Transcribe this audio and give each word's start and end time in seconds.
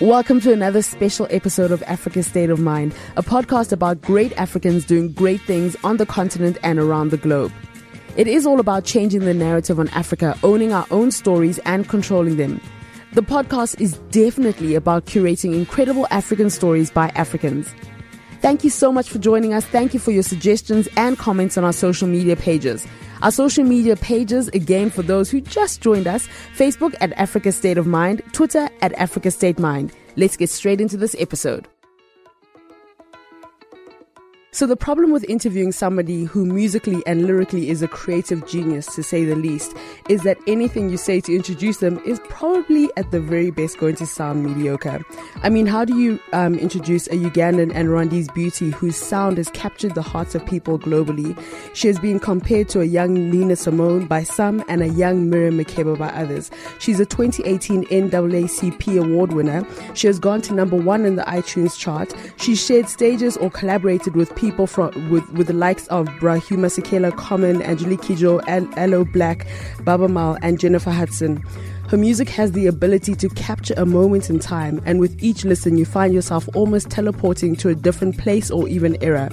Welcome 0.00 0.40
to 0.40 0.52
another 0.52 0.80
special 0.80 1.26
episode 1.30 1.70
of 1.70 1.82
Africa 1.82 2.22
State 2.22 2.48
of 2.48 2.58
Mind, 2.58 2.94
a 3.16 3.22
podcast 3.22 3.70
about 3.70 4.00
great 4.00 4.32
Africans 4.38 4.86
doing 4.86 5.12
great 5.12 5.42
things 5.42 5.76
on 5.84 5.98
the 5.98 6.06
continent 6.06 6.56
and 6.62 6.78
around 6.78 7.10
the 7.10 7.18
globe. 7.18 7.52
It 8.16 8.26
is 8.26 8.46
all 8.46 8.60
about 8.60 8.84
changing 8.84 9.20
the 9.20 9.34
narrative 9.34 9.78
on 9.78 9.88
Africa, 9.90 10.38
owning 10.42 10.72
our 10.72 10.86
own 10.90 11.10
stories 11.10 11.58
and 11.66 11.88
controlling 11.88 12.36
them. 12.36 12.60
The 13.12 13.22
podcast 13.22 13.80
is 13.80 13.98
definitely 14.10 14.74
about 14.74 15.04
curating 15.04 15.54
incredible 15.54 16.06
African 16.10 16.48
stories 16.48 16.90
by 16.90 17.08
Africans. 17.10 17.68
Thank 18.40 18.64
you 18.64 18.70
so 18.70 18.90
much 18.90 19.10
for 19.10 19.18
joining 19.18 19.52
us. 19.52 19.66
Thank 19.66 19.92
you 19.92 20.00
for 20.00 20.12
your 20.12 20.22
suggestions 20.22 20.88
and 20.96 21.18
comments 21.18 21.58
on 21.58 21.64
our 21.64 21.74
social 21.74 22.08
media 22.08 22.36
pages. 22.36 22.86
Our 23.22 23.30
social 23.30 23.64
media 23.64 23.96
pages, 23.96 24.48
again, 24.48 24.88
for 24.90 25.02
those 25.02 25.30
who 25.30 25.40
just 25.40 25.82
joined 25.82 26.06
us 26.06 26.26
Facebook 26.56 26.94
at 27.00 27.12
Africa 27.12 27.52
State 27.52 27.76
of 27.76 27.86
Mind, 27.86 28.22
Twitter 28.32 28.68
at 28.80 28.92
Africa 28.94 29.30
State 29.30 29.58
Mind. 29.58 29.92
Let's 30.16 30.36
get 30.36 30.48
straight 30.48 30.80
into 30.80 30.96
this 30.96 31.14
episode. 31.18 31.68
So, 34.52 34.66
the 34.66 34.76
problem 34.76 35.12
with 35.12 35.22
interviewing 35.28 35.70
somebody 35.70 36.24
who 36.24 36.44
musically 36.44 37.04
and 37.06 37.24
lyrically 37.24 37.70
is 37.70 37.82
a 37.82 37.88
creative 37.88 38.48
genius, 38.48 38.92
to 38.96 39.02
say 39.04 39.24
the 39.24 39.36
least, 39.36 39.76
is 40.08 40.24
that 40.24 40.38
anything 40.48 40.90
you 40.90 40.96
say 40.96 41.20
to 41.20 41.32
introduce 41.32 41.76
them 41.76 42.00
is 42.04 42.18
probably 42.24 42.90
at 42.96 43.12
the 43.12 43.20
very 43.20 43.52
best 43.52 43.78
going 43.78 43.94
to 43.94 44.06
sound 44.06 44.44
mediocre. 44.44 45.04
I 45.44 45.50
mean, 45.50 45.66
how 45.66 45.84
do 45.84 45.96
you 45.96 46.18
um, 46.32 46.56
introduce 46.58 47.06
a 47.06 47.10
Ugandan 47.10 47.72
and 47.72 47.90
Rwandese 47.90 48.34
beauty 48.34 48.70
whose 48.70 48.96
sound 48.96 49.36
has 49.36 49.50
captured 49.50 49.94
the 49.94 50.02
hearts 50.02 50.34
of 50.34 50.44
people 50.44 50.80
globally? 50.80 51.40
She 51.72 51.86
has 51.86 52.00
been 52.00 52.18
compared 52.18 52.68
to 52.70 52.80
a 52.80 52.84
young 52.84 53.30
Nina 53.30 53.54
Simone 53.54 54.08
by 54.08 54.24
some 54.24 54.64
and 54.66 54.82
a 54.82 54.88
young 54.88 55.30
Miriam 55.30 55.58
Makeba 55.58 55.96
by 55.96 56.08
others. 56.08 56.50
She's 56.80 56.98
a 56.98 57.06
2018 57.06 57.84
NAACP 57.84 58.98
award 58.98 59.32
winner. 59.32 59.64
She 59.94 60.08
has 60.08 60.18
gone 60.18 60.42
to 60.42 60.54
number 60.54 60.76
one 60.76 61.04
in 61.06 61.14
the 61.14 61.22
iTunes 61.22 61.78
chart. 61.78 62.12
She 62.36 62.56
shared 62.56 62.88
stages 62.88 63.36
or 63.36 63.48
collaborated 63.48 64.16
with 64.16 64.34
people 64.40 64.66
from 64.66 65.10
with, 65.10 65.28
with 65.32 65.48
the 65.48 65.52
likes 65.52 65.86
of 65.88 66.06
Brahima 66.18 66.60
Masekela, 66.60 67.14
Common, 67.14 67.60
Angelique 67.62 68.00
Kidjo, 68.00 68.42
Aloe 68.48 69.04
Blacc, 69.04 69.46
Baaba 69.84 70.08
Maal, 70.08 70.38
and 70.40 70.58
Jennifer 70.58 70.90
Hudson. 70.90 71.44
Her 71.90 71.96
music 71.96 72.28
has 72.28 72.52
the 72.52 72.68
ability 72.68 73.16
to 73.16 73.28
capture 73.30 73.74
a 73.76 73.84
moment 73.84 74.30
in 74.30 74.38
time, 74.38 74.80
and 74.86 75.00
with 75.00 75.20
each 75.20 75.44
listen, 75.44 75.76
you 75.76 75.84
find 75.84 76.14
yourself 76.14 76.48
almost 76.54 76.88
teleporting 76.88 77.56
to 77.56 77.68
a 77.68 77.74
different 77.74 78.16
place 78.16 78.48
or 78.48 78.68
even 78.68 78.96
era. 79.02 79.28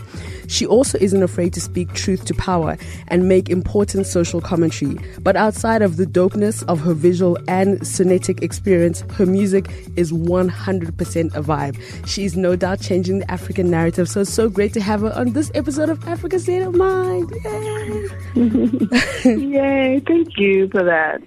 She 0.47 0.65
also 0.65 0.97
isn't 0.99 1.21
afraid 1.21 1.53
to 1.53 1.61
speak 1.61 1.93
truth 1.93 2.25
to 2.25 2.33
power 2.33 2.75
and 3.09 3.29
make 3.29 3.51
important 3.51 4.07
social 4.07 4.41
commentary. 4.41 4.97
But 5.19 5.35
outside 5.35 5.83
of 5.83 5.97
the 5.97 6.07
dopeness 6.07 6.63
of 6.63 6.79
her 6.79 6.95
visual 6.95 7.37
and 7.47 7.85
sonetic 7.85 8.41
experience, 8.41 9.01
her 9.13 9.27
music 9.27 9.69
is 9.95 10.11
100% 10.11 11.35
a 11.35 11.43
vibe. 11.43 12.07
She's 12.07 12.35
no 12.35 12.55
doubt 12.55 12.81
changing 12.81 13.19
the 13.19 13.29
African 13.29 13.69
narrative, 13.69 14.09
so 14.09 14.21
it's 14.21 14.33
so 14.33 14.49
great 14.49 14.73
to 14.73 14.81
have 14.81 15.01
her 15.01 15.13
on 15.13 15.33
this 15.33 15.51
episode 15.53 15.89
of 15.89 16.03
Africa 16.07 16.39
State 16.39 16.63
of 16.63 16.73
Mind. 16.73 17.31
Yay! 17.45 18.09
Yay, 19.25 20.01
thank 20.07 20.39
you 20.39 20.67
for 20.69 20.83
that 20.83 21.21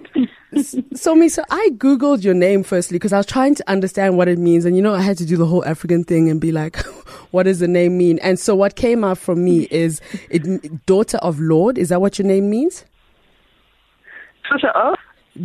so 0.93 1.15
me, 1.15 1.29
so 1.29 1.43
I 1.49 1.69
googled 1.77 2.23
your 2.23 2.33
name 2.33 2.63
firstly 2.63 2.95
because 2.95 3.13
I 3.13 3.17
was 3.17 3.25
trying 3.25 3.55
to 3.55 3.69
understand 3.69 4.17
what 4.17 4.27
it 4.27 4.37
means, 4.37 4.65
and 4.65 4.75
you 4.75 4.81
know 4.81 4.93
I 4.93 5.01
had 5.01 5.17
to 5.19 5.25
do 5.25 5.37
the 5.37 5.45
whole 5.45 5.63
African 5.65 6.03
thing 6.03 6.29
and 6.29 6.41
be 6.41 6.51
like, 6.51 6.77
what 7.31 7.43
does 7.43 7.59
the 7.59 7.67
name 7.67 7.97
mean? 7.97 8.19
And 8.19 8.39
so 8.39 8.55
what 8.55 8.75
came 8.75 9.03
out 9.03 9.17
from 9.17 9.43
me 9.43 9.67
is 9.71 10.01
it, 10.29 10.85
daughter 10.85 11.17
of 11.17 11.39
Lord. 11.39 11.77
Is 11.77 11.89
that 11.89 12.01
what 12.01 12.19
your 12.19 12.27
name 12.27 12.49
means? 12.49 12.85
Daughter 14.49 14.69
of 14.69 14.97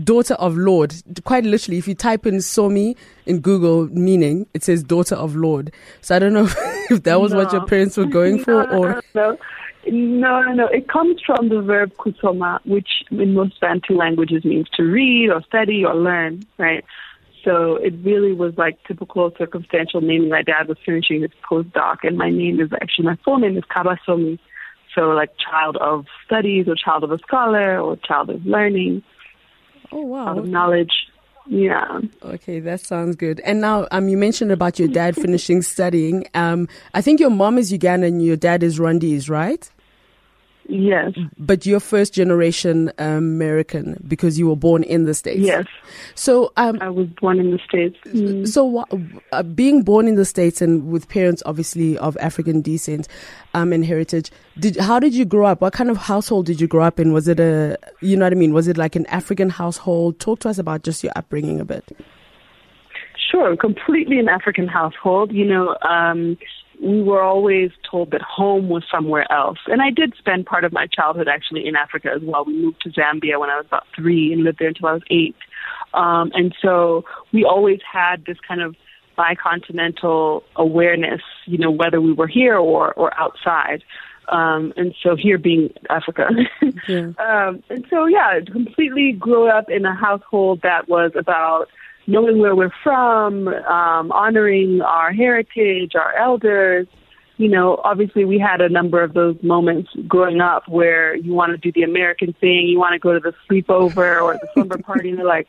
daughter 0.04 0.34
of 0.34 0.56
Lord. 0.56 0.94
Quite 1.24 1.44
literally, 1.44 1.78
if 1.78 1.86
you 1.88 1.94
type 1.94 2.27
in 2.27 2.36
Somi 2.36 2.96
in 3.24 3.40
Google 3.40 3.86
meaning, 3.88 4.46
it 4.54 4.64
says 4.64 4.82
daughter 4.82 5.14
of 5.14 5.36
Lord. 5.36 5.72
So 6.00 6.16
I 6.16 6.18
don't 6.18 6.32
know 6.32 6.44
if 6.90 7.02
that 7.04 7.20
was 7.20 7.32
no. 7.32 7.38
what 7.38 7.52
your 7.52 7.64
parents 7.66 7.96
were 7.96 8.06
going 8.06 8.42
for 8.42 8.66
no, 8.72 8.78
or. 8.78 9.02
No, 9.14 9.38
no, 9.89 10.42
no, 10.42 10.52
no. 10.52 10.67
It 10.67 10.89
comes 10.89 11.20
from 11.24 11.48
the 11.48 11.61
verb 11.61 11.92
kusoma, 11.97 12.61
which 12.64 12.89
in 13.11 13.35
most 13.35 13.61
Bantu 13.61 13.95
languages 13.95 14.45
means 14.45 14.69
to 14.70 14.83
read 14.83 15.30
or 15.30 15.42
study 15.42 15.85
or 15.85 15.95
learn, 15.95 16.45
right? 16.58 16.85
So 17.45 17.77
it 17.77 17.95
really 18.02 18.33
was 18.33 18.55
like 18.58 18.83
typical 18.89 19.33
circumstantial 19.39 20.01
naming. 20.01 20.30
My 20.30 20.42
dad 20.42 20.67
was 20.67 20.79
finishing 20.85 21.23
his 21.23 21.30
postdoc, 21.48 21.98
and 22.02 22.19
my 22.19 22.30
name 22.30 22.61
is 22.61 22.70
actually, 22.80 23.05
my 23.05 23.17
full 23.25 23.39
name 23.39 23.57
is 23.57 23.64
Kabasomi. 23.64 24.39
So, 24.95 25.11
like, 25.11 25.30
child 25.36 25.77
of 25.77 26.07
studies, 26.25 26.67
or 26.69 26.75
child 26.75 27.05
of 27.05 27.13
a 27.13 27.19
scholar, 27.19 27.79
or 27.79 27.96
child 27.98 28.30
of 28.30 28.46
learning. 28.46 29.02
Oh, 29.92 30.01
wow. 30.01 30.25
Child 30.25 30.39
of 30.39 30.48
knowledge. 30.48 30.92
Yeah. 31.48 32.01
Okay, 32.23 32.61
that 32.61 32.80
sounds 32.80 33.14
good. 33.14 33.41
And 33.41 33.61
now, 33.61 33.86
um, 33.91 34.08
you 34.08 34.17
mentioned 34.17 34.52
about 34.52 34.79
your 34.79 34.89
dad 34.89 35.14
finishing 35.14 35.63
studying. 35.63 36.27
Um, 36.35 36.67
I 36.95 37.02
think 37.02 37.20
your 37.20 37.30
mom 37.30 37.58
is 37.58 37.73
Ugandan 37.73 38.07
and 38.07 38.25
your 38.25 38.36
dad 38.36 38.63
is 38.63 38.79
Rwandese, 38.79 39.29
right? 39.30 39.70
Yes. 40.68 41.12
But 41.38 41.64
you're 41.64 41.80
first 41.80 42.12
generation 42.12 42.90
American 42.98 44.02
because 44.06 44.38
you 44.38 44.48
were 44.48 44.56
born 44.56 44.82
in 44.82 45.04
the 45.04 45.14
States. 45.14 45.40
Yes. 45.40 45.66
So 46.14 46.52
um, 46.56 46.78
I 46.80 46.88
was 46.88 47.06
born 47.20 47.38
in 47.38 47.52
the 47.52 47.58
States. 47.68 47.96
Mm. 48.06 48.48
So 48.48 48.84
uh, 49.32 49.42
being 49.42 49.82
born 49.82 50.08
in 50.08 50.16
the 50.16 50.24
States 50.24 50.60
and 50.60 50.90
with 50.90 51.08
parents 51.08 51.42
obviously 51.46 51.96
of 51.98 52.16
African 52.18 52.62
descent 52.62 53.06
um, 53.54 53.72
and 53.72 53.84
heritage, 53.84 54.30
did 54.58 54.77
how 54.77 54.98
did 54.98 55.14
you 55.14 55.24
grow 55.24 55.46
up? 55.46 55.60
What 55.60 55.72
kind 55.72 55.90
of 55.90 55.96
household 55.96 56.46
did 56.46 56.60
you 56.60 56.66
grow 56.66 56.84
up 56.84 56.98
in? 56.98 57.12
Was 57.12 57.28
it 57.28 57.38
a, 57.38 57.78
you 58.00 58.16
know 58.16 58.24
what 58.24 58.33
I 58.33 58.36
mean? 58.36 58.52
Was 58.52 58.66
it 58.66 58.77
like 58.77 58.96
an 58.96 59.06
African 59.06 59.50
household? 59.50 60.18
Talk 60.18 60.40
to 60.40 60.48
us 60.48 60.58
about 60.58 60.83
just 60.83 61.02
your 61.04 61.12
upbringing 61.14 61.60
a 61.60 61.64
bit. 61.64 61.96
Sure, 63.30 63.56
completely 63.56 64.18
an 64.18 64.28
African 64.28 64.66
household. 64.66 65.33
You 65.33 65.44
know, 65.44 65.77
um, 65.88 66.38
we 66.83 67.03
were 67.03 67.23
always 67.23 67.70
told 67.89 68.11
that 68.11 68.23
home 68.23 68.69
was 68.69 68.85
somewhere 68.91 69.31
else. 69.33 69.59
And 69.67 69.81
I 69.81 69.91
did 69.91 70.14
spend 70.19 70.47
part 70.47 70.64
of 70.64 70.73
my 70.73 70.87
childhood 70.87 71.29
actually 71.29 71.67
in 71.67 71.77
Africa 71.77 72.11
as 72.14 72.23
well. 72.23 72.45
We 72.45 72.55
moved 72.55 72.83
to 72.83 72.91
Zambia 72.91 73.39
when 73.41 73.51
I 73.51 73.57
was 73.57 73.67
about 73.67 73.87
three 73.95 74.33
and 74.33 74.45
lived 74.45 74.59
there 74.59 74.69
until 74.69 74.89
I 74.89 74.92
was 74.92 75.03
eight. 75.11 75.37
Um, 75.95 76.31
and 76.35 76.55
so 76.61 77.05
we 77.33 77.45
always 77.45 77.81
had 77.91 78.25
this 78.27 78.37
kind 78.47 78.61
of 78.61 78.77
bicontinental 79.17 80.45
awareness, 80.57 81.23
you 81.47 81.59
know, 81.59 81.70
whether 81.70 82.01
we 82.01 82.13
were 82.13 82.27
here 82.27 82.57
or, 82.57 82.93
or 82.95 83.19
outside. 83.19 83.83
Um, 84.29 84.73
and 84.77 84.95
so 85.03 85.17
here 85.17 85.39
being 85.39 85.73
Africa. 85.89 86.29
yeah. 86.89 87.13
um, 87.19 87.63
and 87.70 87.87
so, 87.89 88.07
yeah, 88.07 88.41
completely 88.51 89.13
grew 89.13 89.48
up 89.48 89.70
in 89.70 89.85
a 89.87 89.95
household 89.95 90.61
that 90.63 90.89
was 90.89 91.13
about 91.14 91.69
knowing 92.06 92.39
where 92.39 92.55
we're 92.55 92.72
from, 92.83 93.48
um, 93.48 94.12
honoring 94.12 94.80
our 94.80 95.12
heritage, 95.12 95.94
our 95.94 96.14
elders. 96.14 96.86
You 97.36 97.48
know, 97.48 97.80
obviously 97.84 98.24
we 98.24 98.39
had 98.39 98.61
a 98.61 98.68
number 98.68 99.02
of 99.02 99.12
those 99.12 99.36
moments 99.42 99.90
growing 100.06 100.40
up 100.40 100.68
where 100.68 101.14
you 101.14 101.34
want 101.34 101.52
to 101.52 101.58
do 101.58 101.70
the 101.72 101.83
American 101.83 102.33
thing, 102.40 102.66
you 102.66 102.78
want 102.78 102.95
to 102.95 102.98
go 102.98 103.12
to 103.12 103.20
the 103.20 103.34
sleepover 103.48 104.22
or 104.22 104.34
the 104.34 104.48
slumber 104.55 104.78
party, 104.83 105.11
and 105.11 105.18
they're 105.18 105.27
like, 105.27 105.48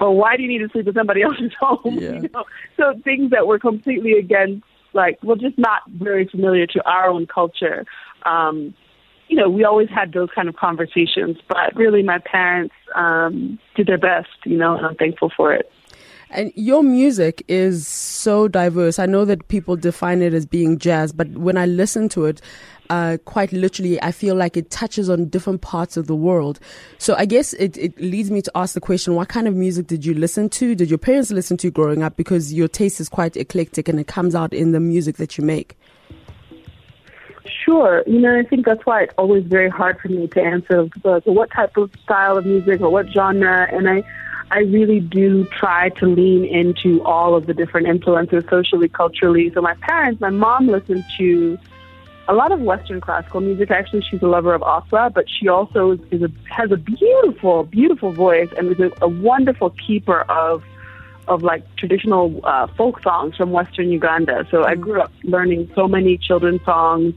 "Well, 0.00 0.14
why 0.14 0.36
do 0.36 0.42
you 0.42 0.48
need 0.48 0.66
to 0.66 0.68
sleep 0.70 0.88
at 0.88 0.94
somebody 0.94 1.22
else's 1.22 1.52
home?" 1.60 1.80
Yeah. 2.00 2.20
You 2.20 2.28
know, 2.34 2.44
so 2.76 2.94
things 3.04 3.30
that 3.30 3.46
were 3.46 3.58
completely 3.60 4.12
against, 4.12 4.64
like, 4.94 5.18
well, 5.22 5.36
just 5.36 5.58
not 5.58 5.82
very 5.88 6.26
familiar 6.26 6.66
to 6.66 6.84
our 6.90 7.08
own 7.08 7.26
culture. 7.26 7.84
Um, 8.24 8.74
you 9.28 9.36
know, 9.36 9.48
we 9.48 9.62
always 9.62 9.90
had 9.90 10.12
those 10.12 10.30
kind 10.34 10.48
of 10.48 10.56
conversations, 10.56 11.36
but 11.48 11.76
really 11.76 12.02
my 12.02 12.18
parents 12.18 12.74
um, 12.94 13.58
did 13.76 13.86
their 13.86 13.98
best, 13.98 14.30
you 14.44 14.56
know, 14.56 14.74
and 14.74 14.86
I'm 14.86 14.96
thankful 14.96 15.30
for 15.36 15.52
it. 15.52 15.70
And 16.30 16.52
your 16.54 16.82
music 16.82 17.42
is 17.48 17.86
so 17.86 18.48
diverse. 18.48 18.98
I 18.98 19.06
know 19.06 19.24
that 19.24 19.48
people 19.48 19.76
define 19.76 20.20
it 20.20 20.34
as 20.34 20.44
being 20.44 20.78
jazz, 20.78 21.12
but 21.12 21.28
when 21.28 21.56
I 21.56 21.64
listen 21.66 22.08
to 22.10 22.26
it, 22.26 22.42
uh, 22.90 23.18
quite 23.24 23.52
literally, 23.52 24.00
I 24.02 24.12
feel 24.12 24.34
like 24.34 24.56
it 24.56 24.70
touches 24.70 25.10
on 25.10 25.26
different 25.26 25.60
parts 25.60 25.96
of 25.96 26.06
the 26.06 26.14
world. 26.14 26.58
So 26.98 27.14
I 27.16 27.24
guess 27.24 27.52
it, 27.54 27.76
it 27.76 27.98
leads 28.00 28.30
me 28.30 28.42
to 28.42 28.52
ask 28.54 28.74
the 28.74 28.80
question, 28.80 29.14
what 29.14 29.28
kind 29.28 29.46
of 29.48 29.54
music 29.54 29.86
did 29.86 30.04
you 30.04 30.14
listen 30.14 30.48
to? 30.50 30.74
Did 30.74 30.88
your 30.88 30.98
parents 30.98 31.30
listen 31.30 31.56
to 31.58 31.70
growing 31.70 32.02
up? 32.02 32.16
Because 32.16 32.52
your 32.52 32.68
taste 32.68 33.00
is 33.00 33.08
quite 33.08 33.36
eclectic 33.36 33.88
and 33.88 34.00
it 34.00 34.06
comes 34.06 34.34
out 34.34 34.52
in 34.52 34.72
the 34.72 34.80
music 34.80 35.16
that 35.16 35.38
you 35.38 35.44
make. 35.44 35.76
Sure. 37.64 38.02
You 38.06 38.20
know, 38.20 38.38
I 38.38 38.44
think 38.44 38.64
that's 38.64 38.84
why 38.86 39.02
it's 39.02 39.14
always 39.18 39.44
very 39.44 39.68
hard 39.68 39.98
for 40.00 40.08
me 40.08 40.26
to 40.28 40.40
answer 40.40 40.88
what 41.24 41.50
type 41.50 41.76
of 41.76 41.90
style 42.02 42.38
of 42.38 42.46
music 42.46 42.80
or 42.80 42.90
what 42.90 43.06
genre. 43.10 43.66
And 43.70 43.88
I, 43.88 44.02
I 44.50 44.60
really 44.60 45.00
do 45.00 45.44
try 45.46 45.90
to 45.90 46.06
lean 46.06 46.44
into 46.44 47.02
all 47.04 47.34
of 47.34 47.46
the 47.46 47.54
different 47.54 47.86
influences 47.86 48.44
socially, 48.48 48.88
culturally. 48.88 49.50
So 49.52 49.60
my 49.60 49.74
parents, 49.74 50.20
my 50.20 50.30
mom 50.30 50.68
listened 50.68 51.04
to 51.18 51.58
a 52.28 52.34
lot 52.34 52.52
of 52.52 52.60
Western 52.60 53.00
classical 53.00 53.40
music. 53.40 53.70
Actually, 53.70 54.02
she's 54.10 54.22
a 54.22 54.26
lover 54.26 54.54
of 54.54 54.62
opera, 54.62 55.10
but 55.10 55.26
she 55.28 55.48
also 55.48 55.98
is, 56.10 56.22
a, 56.22 56.30
has 56.50 56.70
a 56.70 56.76
beautiful, 56.76 57.64
beautiful 57.64 58.12
voice 58.12 58.48
and 58.56 58.72
is 58.72 58.80
a, 58.80 58.90
a 59.02 59.08
wonderful 59.08 59.70
keeper 59.70 60.20
of 60.22 60.62
of 61.26 61.42
like 61.42 61.62
traditional 61.76 62.40
uh, 62.44 62.66
folk 62.68 63.02
songs 63.02 63.36
from 63.36 63.50
Western 63.50 63.90
Uganda. 63.90 64.46
So 64.50 64.64
I 64.64 64.74
grew 64.76 65.02
up 65.02 65.12
learning 65.24 65.70
so 65.74 65.86
many 65.86 66.16
children's 66.16 66.64
songs 66.64 67.12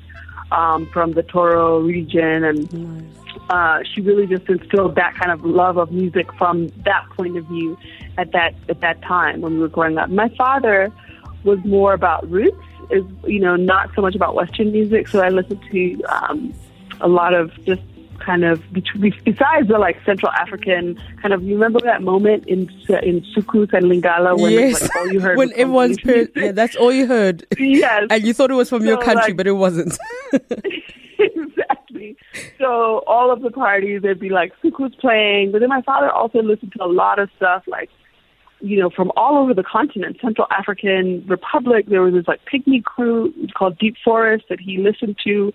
um, 0.52 0.86
from 0.88 1.14
the 1.14 1.24
Toro 1.24 1.80
region, 1.80 2.44
and 2.44 3.14
uh, 3.50 3.80
she 3.84 4.02
really 4.02 4.28
just 4.28 4.48
instilled 4.50 4.96
that 4.96 5.16
kind 5.16 5.32
of 5.32 5.46
love 5.46 5.78
of 5.78 5.92
music 5.92 6.32
from 6.34 6.68
that 6.86 7.06
point 7.16 7.38
of 7.38 7.46
view 7.46 7.78
at 8.18 8.32
that 8.32 8.54
at 8.70 8.82
that 8.82 9.02
time 9.02 9.42
when 9.42 9.54
we 9.54 9.60
were 9.60 9.68
growing 9.68 9.98
up. 9.98 10.10
My 10.10 10.30
father 10.30 10.92
was 11.44 11.60
more 11.66 11.94
about 11.94 12.30
roots, 12.30 12.58
is 12.90 13.04
you 13.26 13.40
know 13.40 13.56
not 13.56 13.90
so 13.96 14.02
much 14.02 14.16
about 14.16 14.36
Western 14.36 14.72
music. 14.72 15.08
So 15.08 15.22
I 15.22 15.30
listened 15.30 15.62
to 15.72 16.04
um, 16.04 16.54
a 17.00 17.08
lot 17.08 17.34
of 17.34 17.52
just 17.66 17.82
kind 18.22 18.44
of 18.44 18.62
besides 18.72 19.68
the 19.68 19.78
like 19.78 19.98
Central 20.06 20.32
African 20.32 21.00
kind 21.22 21.34
of. 21.34 21.44
You 21.44 21.54
remember 21.56 21.80
that 21.82 22.02
moment 22.02 22.48
in 22.48 22.70
in 23.04 23.22
Soukous 23.36 23.74
and 23.74 23.86
Lingala 23.86 24.40
when 24.40 24.52
yes. 24.52 24.82
like, 24.82 24.96
all 24.96 25.12
you 25.12 25.20
heard 25.20 25.38
when 25.42 25.52
everyone's 25.54 26.00
per- 26.00 26.28
yeah, 26.36 26.52
that's 26.52 26.76
all 26.76 26.92
you 26.92 27.08
heard. 27.08 27.46
yes, 27.58 28.08
and 28.10 28.24
you 28.24 28.34
thought 28.34 28.52
it 28.52 28.56
was 28.56 28.70
from 28.70 28.82
so, 28.82 28.88
your 28.88 28.98
country, 29.02 29.32
like, 29.32 29.38
but 29.38 29.48
it 29.48 29.54
wasn't. 29.54 29.98
exactly. 31.20 32.16
So 32.58 33.04
all 33.08 33.32
of 33.32 33.42
the 33.42 33.52
parties, 33.52 34.02
there'd 34.02 34.20
be 34.20 34.30
like 34.30 34.54
Soukous 34.64 34.98
playing, 35.00 35.52
but 35.52 35.60
then 35.60 35.70
my 35.70 35.82
father 35.82 36.12
also 36.12 36.42
listened 36.42 36.74
to 36.78 36.84
a 36.84 36.88
lot 36.88 37.20
of 37.20 37.30
stuff 37.38 37.64
like 37.68 37.90
you 38.62 38.80
know, 38.80 38.90
from 38.90 39.12
all 39.18 39.38
over 39.38 39.54
the 39.54 39.64
continent, 39.64 40.18
Central 40.22 40.48
African 40.52 41.26
Republic. 41.28 41.86
There 41.88 42.02
was 42.02 42.14
this 42.14 42.28
like 42.28 42.42
pygmy 42.46 42.84
crew 42.84 43.34
called 43.58 43.78
Deep 43.80 43.96
Forest 44.04 44.46
that 44.50 44.60
he 44.60 44.78
listened 44.78 45.18
to. 45.24 45.52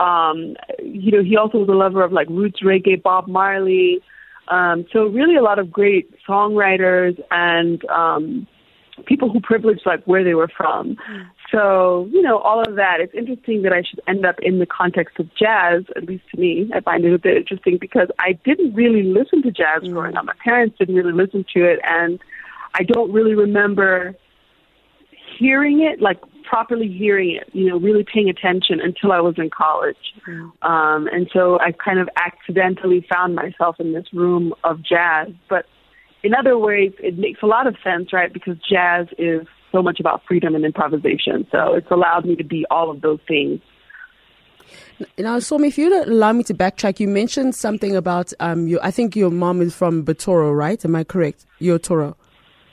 Um, 0.00 0.56
you 0.82 1.12
know, 1.12 1.22
he 1.22 1.36
also 1.36 1.58
was 1.58 1.68
a 1.68 1.72
lover 1.72 2.02
of 2.02 2.12
like 2.12 2.28
roots 2.28 2.62
reggae, 2.62 3.00
Bob 3.00 3.28
Marley. 3.28 4.00
Um, 4.48 4.86
so 4.92 5.06
really 5.06 5.36
a 5.36 5.42
lot 5.42 5.58
of 5.58 5.70
great 5.70 6.12
songwriters 6.26 7.20
and 7.30 7.84
um, 7.88 8.46
people 9.04 9.30
who 9.30 9.40
privileged 9.40 9.82
like 9.84 10.02
where 10.04 10.24
they 10.24 10.34
were 10.34 10.48
from. 10.48 10.96
Mm. 10.96 11.26
So, 11.52 12.08
you 12.12 12.22
know, 12.22 12.38
all 12.38 12.60
of 12.60 12.76
that. 12.76 13.00
It's 13.00 13.14
interesting 13.14 13.62
that 13.62 13.72
I 13.72 13.82
should 13.82 14.00
end 14.08 14.24
up 14.24 14.36
in 14.40 14.58
the 14.58 14.66
context 14.66 15.18
of 15.18 15.28
jazz, 15.34 15.82
at 15.96 16.04
least 16.04 16.24
to 16.34 16.40
me. 16.40 16.70
I 16.74 16.80
find 16.80 17.04
it 17.04 17.12
a 17.12 17.18
bit 17.18 17.36
interesting 17.36 17.76
because 17.78 18.08
I 18.18 18.32
didn't 18.44 18.74
really 18.74 19.02
listen 19.02 19.42
to 19.42 19.50
jazz 19.50 19.82
mm. 19.82 19.92
growing 19.92 20.16
up. 20.16 20.24
My 20.24 20.34
parents 20.42 20.78
didn't 20.78 20.94
really 20.94 21.12
listen 21.12 21.44
to 21.54 21.64
it 21.64 21.78
and 21.84 22.18
I 22.74 22.84
don't 22.84 23.12
really 23.12 23.34
remember 23.34 24.14
hearing 25.38 25.80
it, 25.80 26.00
like 26.00 26.20
properly 26.50 26.88
hearing 26.88 27.36
it, 27.36 27.48
you 27.52 27.68
know, 27.68 27.78
really 27.78 28.04
paying 28.04 28.28
attention 28.28 28.80
until 28.80 29.12
I 29.12 29.20
was 29.20 29.36
in 29.38 29.50
college. 29.56 29.96
Mm-hmm. 30.26 30.68
Um, 30.68 31.06
and 31.06 31.30
so 31.32 31.60
I 31.60 31.70
kind 31.70 32.00
of 32.00 32.08
accidentally 32.16 33.06
found 33.08 33.36
myself 33.36 33.76
in 33.78 33.92
this 33.92 34.06
room 34.12 34.52
of 34.64 34.82
jazz. 34.82 35.28
But 35.48 35.66
in 36.24 36.34
other 36.34 36.58
ways, 36.58 36.92
it 36.98 37.16
makes 37.16 37.40
a 37.44 37.46
lot 37.46 37.68
of 37.68 37.76
sense, 37.84 38.12
right? 38.12 38.32
Because 38.32 38.56
jazz 38.68 39.06
is 39.16 39.46
so 39.70 39.80
much 39.80 40.00
about 40.00 40.22
freedom 40.26 40.56
and 40.56 40.64
improvisation. 40.64 41.46
So 41.52 41.74
it's 41.74 41.90
allowed 41.92 42.24
me 42.24 42.34
to 42.34 42.44
be 42.44 42.66
all 42.68 42.90
of 42.90 43.00
those 43.00 43.20
things. 43.28 43.60
Now, 45.18 45.38
Somi, 45.38 45.68
if 45.68 45.78
you'd 45.78 46.08
allow 46.08 46.32
me 46.32 46.42
to 46.44 46.54
backtrack, 46.54 46.98
you 46.98 47.06
mentioned 47.06 47.54
something 47.54 47.94
about 47.94 48.32
um, 48.40 48.66
your. 48.66 48.84
I 48.84 48.90
think 48.90 49.14
your 49.14 49.30
mom 49.30 49.62
is 49.62 49.74
from 49.74 50.04
Batoro, 50.04 50.56
right? 50.56 50.84
Am 50.84 50.96
I 50.96 51.04
correct? 51.04 51.46
Your 51.60 51.78
Toro. 51.78 52.16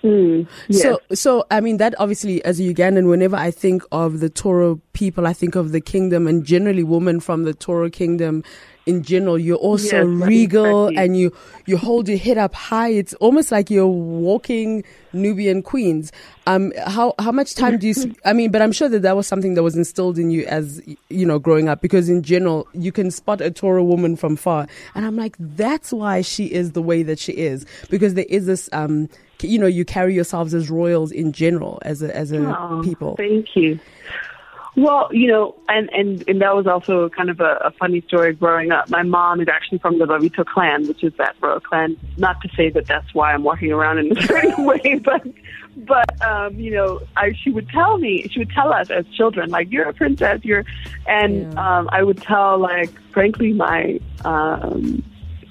Mm, 0.03 0.47
yes. 0.67 0.81
So, 0.81 1.01
so 1.13 1.45
I 1.49 1.59
mean 1.59 1.77
that 1.77 1.95
obviously, 1.99 2.43
as 2.45 2.59
a 2.59 2.63
Ugandan, 2.63 3.09
whenever 3.09 3.35
I 3.35 3.51
think 3.51 3.83
of 3.91 4.19
the 4.19 4.29
Toro 4.29 4.79
people, 4.93 5.25
I 5.25 5.33
think 5.33 5.55
of 5.55 5.71
the 5.71 5.81
kingdom 5.81 6.27
and 6.27 6.45
generally 6.45 6.83
women 6.83 7.19
from 7.19 7.43
the 7.43 7.53
Toro 7.53 7.89
kingdom. 7.89 8.43
In 8.85 9.03
general, 9.03 9.37
you're 9.37 9.57
also 9.57 10.07
yes, 10.07 10.27
regal 10.29 10.87
and 10.97 11.17
you 11.17 11.35
you 11.65 11.75
hold 11.75 12.07
your 12.07 12.17
head 12.17 12.37
up 12.37 12.53
high. 12.53 12.87
It's 12.87 13.13
almost 13.15 13.51
like 13.51 13.69
you're 13.69 13.85
walking 13.85 14.85
Nubian 15.11 15.61
queens. 15.61 16.13
Um, 16.45 16.71
how 16.85 17.13
how 17.19 17.33
much 17.33 17.55
time 17.55 17.79
do 17.79 17.87
you? 17.87 18.15
I 18.25 18.31
mean, 18.31 18.49
but 18.49 18.61
I'm 18.61 18.71
sure 18.71 18.87
that 18.87 19.01
that 19.01 19.17
was 19.17 19.27
something 19.27 19.55
that 19.55 19.63
was 19.63 19.75
instilled 19.75 20.17
in 20.17 20.31
you 20.31 20.45
as 20.45 20.81
you 21.09 21.25
know 21.25 21.37
growing 21.37 21.67
up. 21.67 21.81
Because 21.81 22.07
in 22.07 22.23
general, 22.23 22.65
you 22.73 22.93
can 22.93 23.11
spot 23.11 23.41
a 23.41 23.51
Toro 23.51 23.83
woman 23.83 24.15
from 24.15 24.37
far, 24.37 24.67
and 24.95 25.05
I'm 25.05 25.17
like, 25.17 25.35
that's 25.37 25.91
why 25.91 26.21
she 26.21 26.45
is 26.45 26.71
the 26.71 26.81
way 26.81 27.03
that 27.03 27.19
she 27.19 27.33
is. 27.33 27.65
Because 27.89 28.13
there 28.13 28.25
is 28.29 28.45
this 28.45 28.69
um 28.71 29.09
you 29.41 29.59
know 29.59 29.67
you 29.67 29.85
carry 29.85 30.13
yourselves 30.13 30.53
as 30.53 30.69
royals 30.69 31.11
in 31.11 31.31
general 31.31 31.79
as 31.83 32.01
a 32.01 32.15
as 32.15 32.31
a 32.31 32.37
oh, 32.37 32.81
people. 32.83 33.15
Thank 33.15 33.55
you. 33.55 33.79
Well, 34.77 35.09
you 35.11 35.25
know, 35.25 35.55
and 35.69 35.89
and 35.91 36.23
and 36.27 36.39
that 36.39 36.55
was 36.55 36.67
also 36.67 37.09
kind 37.09 37.31
of 37.31 37.39
a, 37.39 37.59
a 37.65 37.71
funny 37.71 38.01
story 38.01 38.33
growing 38.33 38.71
up. 38.71 38.91
My 38.91 39.01
mom 39.01 39.41
is 39.41 39.47
actually 39.47 39.79
from 39.79 39.97
the 39.97 40.05
Babiito 40.05 40.45
clan, 40.45 40.87
which 40.87 41.03
is 41.03 41.13
that 41.17 41.35
royal 41.41 41.59
clan. 41.59 41.97
Not 42.17 42.39
to 42.41 42.49
say 42.55 42.69
that 42.69 42.85
that's 42.85 43.11
why 43.15 43.33
I'm 43.33 43.43
walking 43.43 43.71
around 43.71 43.97
in 43.97 44.15
a 44.15 44.21
certain 44.27 44.65
way, 44.65 45.01
but 45.03 45.25
but 45.77 46.21
um, 46.21 46.59
you 46.59 46.69
know, 46.69 47.01
I 47.15 47.33
she 47.33 47.49
would 47.49 47.69
tell 47.69 47.97
me, 47.97 48.27
she 48.29 48.37
would 48.37 48.51
tell 48.51 48.71
us 48.71 48.91
as 48.91 49.07
children, 49.07 49.49
like 49.49 49.71
you're 49.71 49.89
a 49.89 49.93
princess, 49.93 50.41
you're, 50.43 50.63
and 51.07 51.51
yeah. 51.53 51.79
um, 51.79 51.89
I 51.91 52.03
would 52.03 52.21
tell 52.21 52.59
like 52.59 52.91
frankly 53.11 53.53
my 53.53 53.99
um 54.25 55.03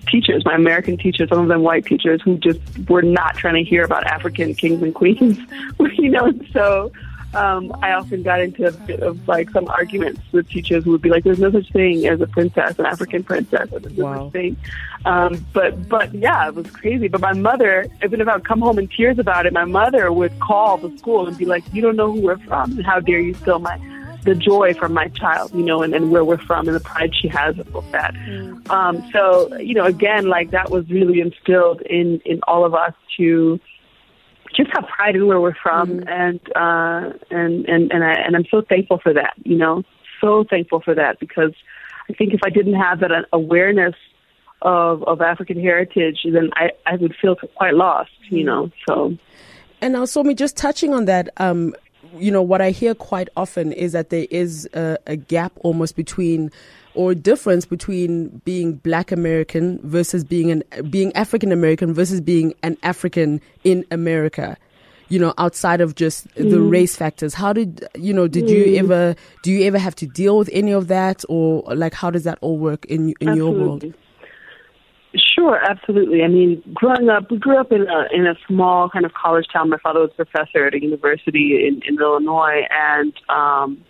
teachers, 0.07 0.45
my 0.45 0.55
American 0.55 0.97
teachers, 0.97 1.29
some 1.29 1.41
of 1.41 1.49
them 1.49 1.63
white 1.63 1.85
teachers, 1.85 2.23
who 2.23 2.39
just 2.39 2.61
were 2.89 3.03
not 3.03 3.37
trying 3.37 3.63
to 3.63 3.69
hear 3.69 3.85
about 3.85 4.07
African 4.07 4.55
kings 4.55 4.83
and 4.83 4.95
queens. 4.95 5.39
you 5.99 6.11
know, 6.11 6.33
so 6.53 6.93
um, 7.35 7.75
I 7.83 7.93
often 7.93 8.23
got 8.23 8.41
into 8.41 8.67
a 8.67 8.73
bit 8.73 9.01
of 9.01 9.29
like 9.29 9.51
some 9.51 9.69
arguments 9.69 10.21
with 10.33 10.49
teachers 10.49 10.85
who 10.85 10.93
would 10.93 11.03
be 11.03 11.11
like, 11.11 11.25
"There's 11.25 11.39
no 11.39 11.51
such 11.51 11.71
thing 11.73 12.07
as 12.07 12.21
a 12.21 12.27
princess, 12.27 12.79
an 12.79 12.87
African 12.87 13.23
princess, 13.25 13.69
there's 13.71 13.97
no 13.97 14.05
wow. 14.05 14.25
such 14.25 14.33
thing." 14.33 14.57
Um, 15.05 15.45
but 15.53 15.89
but 15.89 16.15
yeah, 16.15 16.49
it 16.49 16.55
was 16.55 16.71
crazy. 16.71 17.09
But 17.09 17.21
my 17.21 17.35
mother, 17.35 17.87
even 18.03 18.21
if 18.21 18.29
I 18.29 18.37
would 18.37 18.47
come 18.47 18.61
home 18.61 18.79
in 18.79 18.89
tears 18.89 19.19
about 19.19 19.45
it, 19.45 19.53
my 19.53 19.65
mother 19.65 20.11
would 20.13 20.39
call 20.41 20.79
the 20.79 20.97
school 20.99 21.27
and 21.27 21.37
be 21.37 21.45
like, 21.45 21.63
"You 21.75 21.83
don't 21.83 21.97
know 21.97 22.11
who 22.11 22.21
we're 22.21 22.39
from, 22.39 22.73
and 22.73 22.87
how 22.87 23.01
dare 23.01 23.21
you 23.21 23.35
steal 23.35 23.59
my." 23.59 23.79
The 24.27 24.35
joy 24.35 24.75
from 24.75 24.93
my 24.93 25.09
child, 25.09 25.55
you 25.55 25.63
know, 25.63 25.83
and, 25.83 25.95
and 25.95 26.11
where 26.11 26.25
we're 26.25 26.37
from 26.37 26.69
and 26.69 26.77
the 26.77 26.81
pride 26.81 27.13
she 27.21 27.29
has 27.29 27.59
of 27.59 27.91
that. 27.93 28.15
Mm. 28.15 28.69
Um, 28.71 29.11
so, 29.13 29.57
you 29.57 29.75
know, 29.75 29.85
again, 29.85 30.27
like 30.27 30.51
that 30.51 30.71
was 30.71 30.89
really 30.91 31.21
instilled 31.21 31.81
in, 31.83 32.21
in 32.25 32.41
all 32.47 32.65
of 32.65 32.75
us 32.75 32.93
to 33.17 33.59
just 34.55 34.71
have 34.75 34.87
pride 34.89 35.17
in 35.17 35.27
where 35.27 35.41
we're 35.41 35.55
from. 35.55 36.01
Mm. 36.01 36.11
And, 36.11 36.41
uh, 36.55 37.19
and, 37.31 37.65
and, 37.67 37.93
and 37.93 38.05
I, 38.05 38.13
and 38.13 38.37
I'm 38.37 38.47
so 38.51 38.61
thankful 38.61 38.99
for 39.03 39.15
that, 39.15 39.35
you 39.45 39.57
know, 39.57 39.83
so 40.21 40.45
thankful 40.49 40.81
for 40.81 40.95
that 40.95 41.19
because 41.21 41.53
I 42.11 42.13
think 42.13 42.35
if 42.35 42.41
I 42.45 42.51
didn't 42.51 42.75
have 42.75 43.01
that 43.01 43.11
awareness 43.33 43.95
of, 44.63 45.03
of 45.05 45.21
African 45.21 45.61
heritage, 45.61 46.19
then 46.25 46.51
I, 46.55 46.71
I 46.87 46.97
would 46.97 47.15
feel 47.21 47.37
quite 47.57 47.75
lost, 47.75 48.11
you 48.31 48.45
know, 48.45 48.71
so. 48.89 49.17
And 49.83 49.95
also, 49.95 50.25
me 50.25 50.35
just 50.35 50.57
touching 50.57 50.95
on 50.95 51.05
that, 51.05 51.29
um, 51.37 51.75
you 52.19 52.31
know, 52.31 52.43
what 52.43 52.61
I 52.61 52.71
hear 52.71 52.95
quite 52.95 53.29
often 53.37 53.73
is 53.73 53.93
that 53.93 54.11
there 54.11 54.27
is 54.31 54.69
a, 54.75 54.99
a 55.07 55.17
gap 55.17 55.53
almost 55.61 55.97
between 55.97 56.51
or 56.95 57.15
difference 57.15 57.67
between 57.67 58.41
being 58.45 58.75
black 58.75 59.13
American 59.13 59.79
versus 59.83 60.25
being 60.25 60.51
an 60.51 60.63
being 60.91 61.15
African 61.15 61.53
American 61.53 61.93
versus 61.93 62.21
being 62.21 62.55
an 62.63 62.77
African 62.83 63.41
in 63.65 63.85
America. 63.91 64.57
You 65.09 65.21
know, 65.21 65.35
outside 65.39 65.81
of 65.81 65.95
just 65.95 66.27
mm. 66.35 66.51
the 66.51 66.61
race 66.61 66.97
factors. 66.97 67.33
How 67.33 67.53
did 67.53 67.87
you 67.95 68.13
know? 68.13 68.27
Did 68.27 68.47
mm. 68.47 68.49
you 68.49 68.77
ever 68.77 69.15
do 69.43 69.53
you 69.53 69.65
ever 69.65 69.79
have 69.79 69.95
to 69.97 70.07
deal 70.07 70.37
with 70.39 70.51
any 70.53 70.73
of 70.73 70.89
that, 70.89 71.23
or 71.29 71.63
like 71.75 71.95
how 71.95 72.11
does 72.11 72.25
that 72.25 72.39
all 72.41 72.59
work 72.59 72.85
in 72.87 73.15
in 73.21 73.29
Absolutely. 73.29 73.37
your 73.37 73.51
world? 73.53 73.95
Sure, 75.17 75.59
absolutely. 75.63 76.23
I 76.23 76.29
mean, 76.29 76.63
growing 76.75 77.09
up, 77.09 77.31
we 77.31 77.39
grew 77.39 77.59
up 77.59 77.73
in 77.73 77.83
a 77.83 78.07
in 78.13 78.27
a 78.27 78.35
small 78.47 78.89
kind 78.89 79.05
of 79.05 79.13
college 79.15 79.47
town. 79.53 79.71
My 79.71 79.79
father 79.79 80.01
was 80.01 80.11
a 80.19 80.25
professor 80.25 80.67
at 80.67 80.75
a 80.75 80.83
university 80.83 81.67
in, 81.67 81.81
in 81.87 82.01
Illinois, 82.01 82.63
and 82.71 83.13
um, 83.29 83.85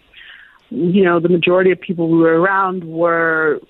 you 0.71 1.05
know, 1.05 1.21
the 1.21 1.29
majority 1.29 1.71
of 1.71 1.81
people 1.81 2.09
we 2.09 2.19
were 2.19 2.41
around 2.41 2.85
were 2.85 3.61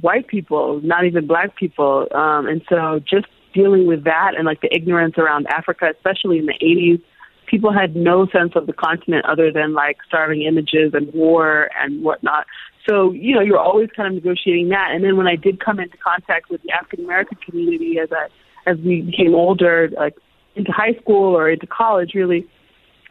white 0.00 0.28
people, 0.28 0.80
not 0.82 1.04
even 1.04 1.26
black 1.26 1.56
people, 1.56 2.06
um, 2.12 2.46
and 2.46 2.62
so 2.68 3.00
just 3.00 3.26
dealing 3.52 3.86
with 3.86 4.04
that 4.04 4.32
and 4.36 4.46
like 4.46 4.60
the 4.60 4.74
ignorance 4.74 5.14
around 5.18 5.46
Africa, 5.48 5.86
especially 5.94 6.38
in 6.38 6.46
the 6.46 6.54
'80s, 6.62 7.02
people 7.46 7.72
had 7.72 7.94
no 7.94 8.26
sense 8.28 8.52
of 8.54 8.66
the 8.66 8.72
continent 8.72 9.24
other 9.26 9.52
than 9.52 9.74
like 9.74 9.98
starving 10.06 10.42
images 10.42 10.92
and 10.94 11.12
war 11.12 11.70
and 11.80 12.02
whatnot. 12.02 12.46
So, 12.88 13.12
you 13.12 13.34
know, 13.34 13.40
you're 13.40 13.58
always 13.58 13.88
kind 13.96 14.08
of 14.08 14.14
negotiating 14.14 14.68
that. 14.68 14.90
And 14.92 15.02
then 15.02 15.16
when 15.16 15.26
I 15.26 15.36
did 15.36 15.64
come 15.64 15.80
into 15.80 15.96
contact 15.96 16.50
with 16.50 16.62
the 16.62 16.72
African 16.72 17.04
American 17.04 17.38
community 17.38 17.98
as 17.98 18.10
I 18.12 18.28
as 18.66 18.78
we 18.78 19.02
became 19.02 19.34
older, 19.34 19.90
like 19.96 20.16
into 20.54 20.72
high 20.72 20.94
school 21.00 21.36
or 21.36 21.50
into 21.50 21.66
college, 21.66 22.12
really, 22.14 22.46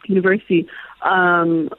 university, 0.08 0.68
um, 1.04 1.70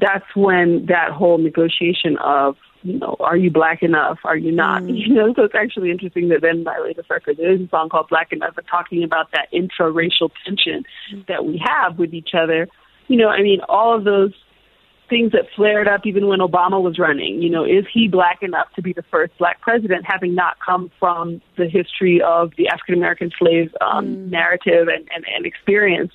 that's 0.00 0.24
when 0.34 0.86
that 0.86 1.10
whole 1.10 1.38
negotiation 1.38 2.16
of, 2.18 2.56
you 2.82 2.98
know, 2.98 3.16
are 3.20 3.36
you 3.36 3.50
black 3.50 3.82
enough? 3.82 4.18
Are 4.24 4.36
you 4.36 4.52
not? 4.52 4.82
Mm. 4.82 4.90
You 5.06 5.14
know, 5.14 5.34
so 5.34 5.44
it's 5.44 5.54
actually 5.54 5.90
interesting 5.90 6.28
that 6.28 6.42
then 6.42 6.64
my 6.64 6.78
latest 6.78 7.10
record, 7.10 7.36
there 7.36 7.52
is 7.52 7.60
a 7.60 7.68
song 7.68 7.88
called 7.88 8.08
Black 8.08 8.32
Enough, 8.32 8.54
but 8.54 8.66
talking 8.66 9.02
about 9.02 9.30
that 9.32 9.48
intra-racial 9.52 10.30
tension 10.44 10.84
mm. 11.12 11.26
that 11.26 11.44
we 11.44 11.62
have 11.64 11.98
with 11.98 12.14
each 12.14 12.30
other. 12.34 12.68
You 13.08 13.16
know, 13.16 13.28
I 13.28 13.42
mean, 13.42 13.60
all 13.68 13.96
of 13.96 14.04
those 14.04 14.32
things 15.10 15.32
that 15.32 15.46
flared 15.54 15.88
up 15.88 16.06
even 16.06 16.28
when 16.28 16.38
Obama 16.38 16.80
was 16.80 16.98
running. 16.98 17.42
You 17.42 17.50
know, 17.50 17.64
is 17.64 17.84
he 17.92 18.08
black 18.08 18.42
enough 18.42 18.68
to 18.76 18.82
be 18.82 18.94
the 18.94 19.02
first 19.02 19.36
black 19.36 19.60
president, 19.60 20.06
having 20.06 20.34
not 20.34 20.56
come 20.64 20.90
from 20.98 21.42
the 21.58 21.68
history 21.68 22.22
of 22.22 22.52
the 22.56 22.68
African 22.68 22.94
American 22.94 23.30
slave 23.38 23.74
um, 23.82 24.06
mm. 24.06 24.30
narrative 24.30 24.88
and, 24.88 25.06
and, 25.14 25.26
and 25.34 25.44
experience, 25.44 26.12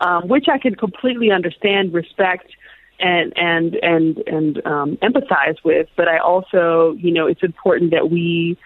um, 0.00 0.28
which 0.28 0.46
I 0.50 0.58
can 0.58 0.76
completely 0.76 1.30
understand, 1.30 1.92
respect, 1.92 2.50
and 2.98 3.32
and 3.36 3.74
and 3.82 4.18
and 4.26 4.66
um, 4.66 4.96
empathize 5.02 5.56
with. 5.64 5.88
But 5.96 6.08
I 6.08 6.18
also, 6.18 6.96
you 6.98 7.12
know, 7.12 7.26
it's 7.26 7.42
important 7.42 7.90
that 7.90 8.10
we, 8.10 8.56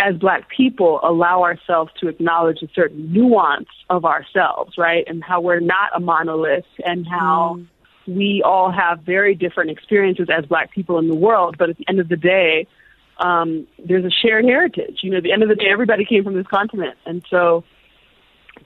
as 0.00 0.16
Black 0.16 0.48
people, 0.48 0.98
allow 1.02 1.42
ourselves 1.42 1.92
to 2.00 2.08
acknowledge 2.08 2.62
a 2.62 2.68
certain 2.74 3.12
nuance 3.12 3.68
of 3.90 4.04
ourselves, 4.04 4.76
right, 4.78 5.04
and 5.06 5.22
how 5.22 5.40
we're 5.40 5.60
not 5.60 5.90
a 5.94 6.00
monolith, 6.00 6.64
and 6.84 7.06
how 7.06 7.58
mm. 7.58 7.66
We 8.06 8.42
all 8.44 8.70
have 8.70 9.00
very 9.00 9.34
different 9.34 9.70
experiences 9.70 10.28
as 10.30 10.46
Black 10.46 10.70
people 10.72 10.98
in 10.98 11.08
the 11.08 11.14
world. 11.14 11.56
But 11.58 11.70
at 11.70 11.76
the 11.76 11.84
end 11.88 12.00
of 12.00 12.08
the 12.08 12.16
day, 12.16 12.66
um, 13.18 13.66
there's 13.78 14.04
a 14.04 14.10
shared 14.10 14.44
heritage. 14.44 14.98
You 15.02 15.10
know, 15.10 15.16
at 15.18 15.22
the 15.22 15.32
end 15.32 15.42
of 15.42 15.48
the 15.48 15.54
day, 15.54 15.68
everybody 15.70 16.04
came 16.04 16.24
from 16.24 16.34
this 16.34 16.46
continent, 16.46 16.96
and 17.04 17.24
so 17.30 17.64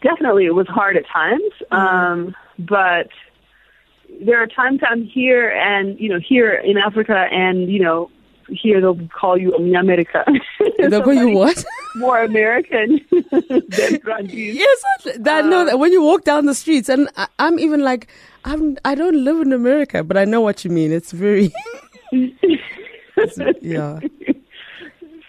definitely 0.02 0.46
it 0.46 0.54
was 0.54 0.66
hard 0.68 0.96
at 0.96 1.06
times. 1.06 1.52
Mm. 1.70 1.76
Um, 1.76 2.36
but 2.58 3.08
there 4.20 4.42
are 4.42 4.46
times 4.46 4.80
I'm 4.88 5.04
here 5.04 5.48
and, 5.50 5.98
you 6.00 6.08
know, 6.08 6.18
here 6.18 6.52
in 6.52 6.76
Africa 6.76 7.14
and, 7.30 7.70
you 7.70 7.80
know, 7.80 8.10
here 8.52 8.80
they'll 8.80 9.08
call 9.08 9.38
you 9.38 9.54
America. 9.54 10.24
They'll 10.78 11.02
call 11.02 11.14
you 11.14 11.30
what? 11.30 11.64
More 11.96 12.22
American 12.22 13.00
than 13.30 13.96
Grandies. 14.02 14.56
Yes, 14.56 15.18
that 15.18 15.44
no. 15.46 15.64
That 15.64 15.78
when 15.78 15.92
you 15.92 16.02
walk 16.02 16.24
down 16.24 16.46
the 16.46 16.54
streets, 16.54 16.88
and 16.88 17.08
I, 17.16 17.28
am 17.38 17.58
even 17.58 17.80
like, 17.80 18.08
I'm. 18.44 18.78
I 18.84 18.94
don't 18.94 19.24
live 19.24 19.40
in 19.40 19.52
America, 19.52 20.02
but 20.02 20.16
I 20.16 20.24
know 20.24 20.40
what 20.40 20.64
you 20.64 20.70
mean. 20.70 20.92
It's 20.92 21.12
very. 21.12 21.52
it's, 22.12 23.38
yeah. 23.62 24.00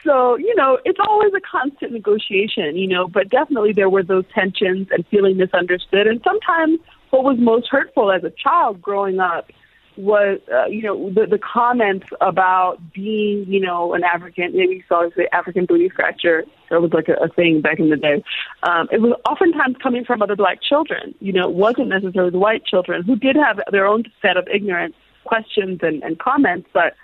So 0.03 0.35
you 0.35 0.55
know, 0.55 0.79
it's 0.85 0.99
always 1.05 1.31
a 1.33 1.41
constant 1.41 1.91
negotiation. 1.91 2.75
You 2.77 2.87
know, 2.87 3.07
but 3.07 3.29
definitely 3.29 3.73
there 3.73 3.89
were 3.89 4.03
those 4.03 4.25
tensions 4.33 4.87
and 4.91 5.05
feeling 5.07 5.37
misunderstood, 5.37 6.07
and 6.07 6.21
sometimes 6.23 6.79
what 7.09 7.23
was 7.23 7.37
most 7.39 7.67
hurtful 7.69 8.11
as 8.11 8.23
a 8.23 8.31
child 8.31 8.81
growing 8.81 9.19
up 9.19 9.51
was, 9.97 10.39
uh, 10.53 10.65
you 10.65 10.81
know, 10.81 11.09
the, 11.09 11.27
the 11.27 11.37
comments 11.37 12.07
about 12.21 12.79
being, 12.93 13.45
you 13.47 13.59
know, 13.59 13.93
an 13.93 14.03
African, 14.03 14.55
maybe 14.55 14.75
you 14.75 14.83
saw 14.87 15.09
the 15.15 15.33
African 15.35 15.65
booty 15.65 15.89
scratcher. 15.89 16.45
That 16.69 16.81
was 16.81 16.93
like 16.93 17.09
a, 17.09 17.15
a 17.23 17.27
thing 17.27 17.61
back 17.61 17.79
in 17.79 17.89
the 17.89 17.97
day. 17.97 18.23
Um, 18.63 18.87
it 18.91 19.01
was 19.01 19.13
oftentimes 19.29 19.75
coming 19.83 20.05
from 20.05 20.21
other 20.21 20.35
black 20.35 20.61
children. 20.61 21.13
You 21.19 21.33
know, 21.33 21.49
it 21.49 21.55
wasn't 21.55 21.89
necessarily 21.89 22.31
the 22.31 22.39
white 22.39 22.65
children 22.65 23.03
who 23.03 23.15
did 23.15 23.35
have 23.35 23.59
their 23.71 23.85
own 23.85 24.03
set 24.21 24.37
of 24.37 24.47
ignorant 24.47 24.95
questions 25.25 25.79
and, 25.83 26.01
and 26.03 26.17
comments, 26.17 26.69
but, 26.73 26.95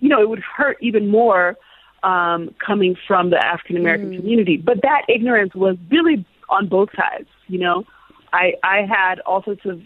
you 0.00 0.08
know, 0.08 0.22
it 0.22 0.28
would 0.28 0.38
hurt 0.38 0.78
even 0.80 1.08
more 1.08 1.56
um, 2.02 2.54
coming 2.64 2.96
from 3.06 3.30
the 3.30 3.44
African 3.44 3.76
American 3.76 4.12
mm. 4.12 4.16
community. 4.18 4.56
But 4.56 4.82
that 4.82 5.02
ignorance 5.08 5.54
was 5.54 5.76
really 5.90 6.24
on 6.48 6.68
both 6.68 6.90
sides, 6.94 7.28
you 7.48 7.58
know. 7.58 7.84
I 8.32 8.54
I 8.62 8.82
had 8.82 9.20
all 9.20 9.42
sorts 9.42 9.64
of 9.64 9.82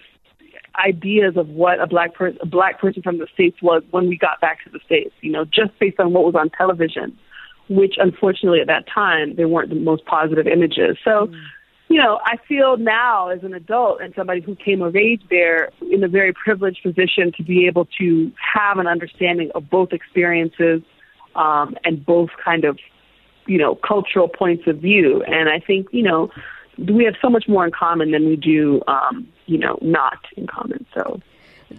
ideas 0.77 1.37
of 1.37 1.49
what 1.49 1.81
a 1.81 1.87
black 1.87 2.15
person 2.15 2.39
a 2.41 2.47
black 2.47 2.81
person 2.81 3.03
from 3.03 3.19
the 3.19 3.27
states 3.33 3.61
was 3.63 3.83
when 3.91 4.09
we 4.09 4.17
got 4.17 4.41
back 4.41 4.65
to 4.65 4.71
the 4.71 4.81
states. 4.85 5.15
You 5.21 5.33
know, 5.33 5.45
just 5.45 5.79
based 5.79 6.01
on 6.01 6.13
what 6.13 6.25
was 6.25 6.35
on 6.35 6.51
television, 6.51 7.17
which 7.69 7.95
unfortunately 7.99 8.61
at 8.61 8.67
that 8.69 8.87
time 8.93 9.37
they 9.37 9.45
weren't 9.45 9.71
the 9.71 9.77
most 9.77 10.05
positive 10.07 10.47
images. 10.47 10.99
So. 11.05 11.27
Mm. 11.27 11.35
You 11.89 11.99
know, 11.99 12.21
I 12.25 12.39
feel 12.49 12.79
now 12.79 13.29
as 13.29 13.43
an 13.43 13.53
adult 13.53 14.01
and 14.01 14.15
somebody 14.17 14.41
who 14.41 14.57
came 14.57 14.81
of 14.81 14.97
age 14.97 15.21
there 15.29 15.69
in 15.91 16.03
a 16.03 16.09
very 16.09 16.33
privileged 16.33 16.83
position 16.83 17.33
to 17.37 17.43
be 17.43 17.67
able 17.67 17.87
to 17.99 18.33
have 18.55 18.79
an 18.79 18.87
understanding 18.87 19.51
of 19.55 19.69
both 19.69 19.93
experiences 19.93 20.81
um, 21.35 21.77
and 21.85 22.07
both 22.07 22.31
kind 22.43 22.65
of, 22.65 22.79
you 23.47 23.59
know, 23.59 23.75
cultural 23.75 24.27
points 24.27 24.67
of 24.67 24.79
view. 24.79 25.23
And 25.25 25.51
I 25.51 25.59
think, 25.59 25.89
you 25.93 26.03
know, 26.03 26.31
we 26.91 27.05
have 27.05 27.15
so 27.21 27.29
much 27.29 27.49
more 27.49 27.65
in 27.65 27.73
common 27.73 28.11
than 28.11 28.27
we 28.27 28.37
do, 28.37 28.83
um, 28.87 29.27
you 29.47 29.59
know, 29.59 29.79
not 29.81 30.19
in 30.37 30.47
common. 30.47 30.85
So 30.95 31.21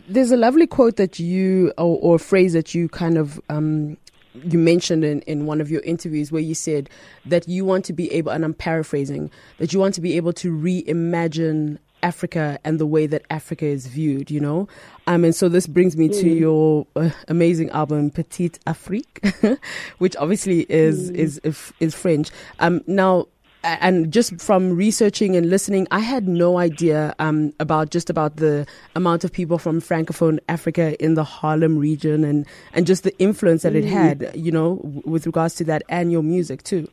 there's 0.07 0.31
a 0.31 0.37
lovely 0.37 0.67
quote 0.67 0.97
that 0.97 1.19
you, 1.19 1.73
or, 1.77 1.97
or 2.01 2.19
phrase 2.19 2.53
that 2.53 2.73
you 2.73 2.89
kind 2.89 3.17
of, 3.17 3.39
um, 3.49 3.97
you 4.33 4.57
mentioned 4.57 5.03
in, 5.03 5.21
in 5.21 5.45
one 5.45 5.61
of 5.61 5.69
your 5.69 5.81
interviews 5.81 6.31
where 6.31 6.41
you 6.41 6.55
said 6.55 6.89
that 7.25 7.47
you 7.47 7.65
want 7.65 7.85
to 7.85 7.93
be 7.93 8.11
able, 8.11 8.31
and 8.31 8.43
I'm 8.43 8.53
paraphrasing, 8.53 9.29
that 9.59 9.73
you 9.73 9.79
want 9.79 9.93
to 9.95 10.01
be 10.01 10.17
able 10.17 10.33
to 10.33 10.51
reimagine 10.51 11.77
Africa 12.01 12.59
and 12.63 12.79
the 12.79 12.85
way 12.85 13.07
that 13.07 13.23
Africa 13.29 13.65
is 13.65 13.87
viewed, 13.87 14.29
you 14.29 14.39
know? 14.39 14.67
Um, 15.07 15.23
and 15.23 15.33
so 15.33 15.49
this 15.49 15.67
brings 15.67 15.95
me 15.95 16.09
mm. 16.09 16.19
to 16.19 16.29
your 16.29 16.85
uh, 16.95 17.11
amazing 17.27 17.69
album, 17.69 18.09
Petite 18.11 18.59
Afrique, 18.67 19.59
which 19.99 20.15
obviously 20.17 20.65
is, 20.69 21.11
mm. 21.11 21.15
is, 21.15 21.73
is 21.79 21.95
French. 21.95 22.29
Um, 22.59 22.81
now, 22.87 23.27
and 23.63 24.11
just 24.11 24.41
from 24.41 24.75
researching 24.75 25.35
and 25.35 25.49
listening, 25.49 25.87
I 25.91 25.99
had 25.99 26.27
no 26.27 26.57
idea 26.57 27.15
um, 27.19 27.53
about 27.59 27.91
just 27.91 28.09
about 28.09 28.37
the 28.37 28.67
amount 28.95 29.23
of 29.23 29.31
people 29.31 29.57
from 29.57 29.79
Francophone 29.79 30.39
Africa 30.49 31.01
in 31.03 31.13
the 31.13 31.23
Harlem 31.23 31.77
region 31.77 32.23
and, 32.23 32.45
and 32.73 32.85
just 32.85 33.03
the 33.03 33.17
influence 33.19 33.63
that 33.63 33.75
it 33.75 33.85
mm. 33.85 33.89
had, 33.89 34.31
you 34.35 34.51
know, 34.51 34.81
with 35.05 35.25
regards 35.25 35.55
to 35.55 35.63
that 35.65 35.83
and 35.87 36.11
your 36.11 36.23
music 36.23 36.63
too. 36.63 36.87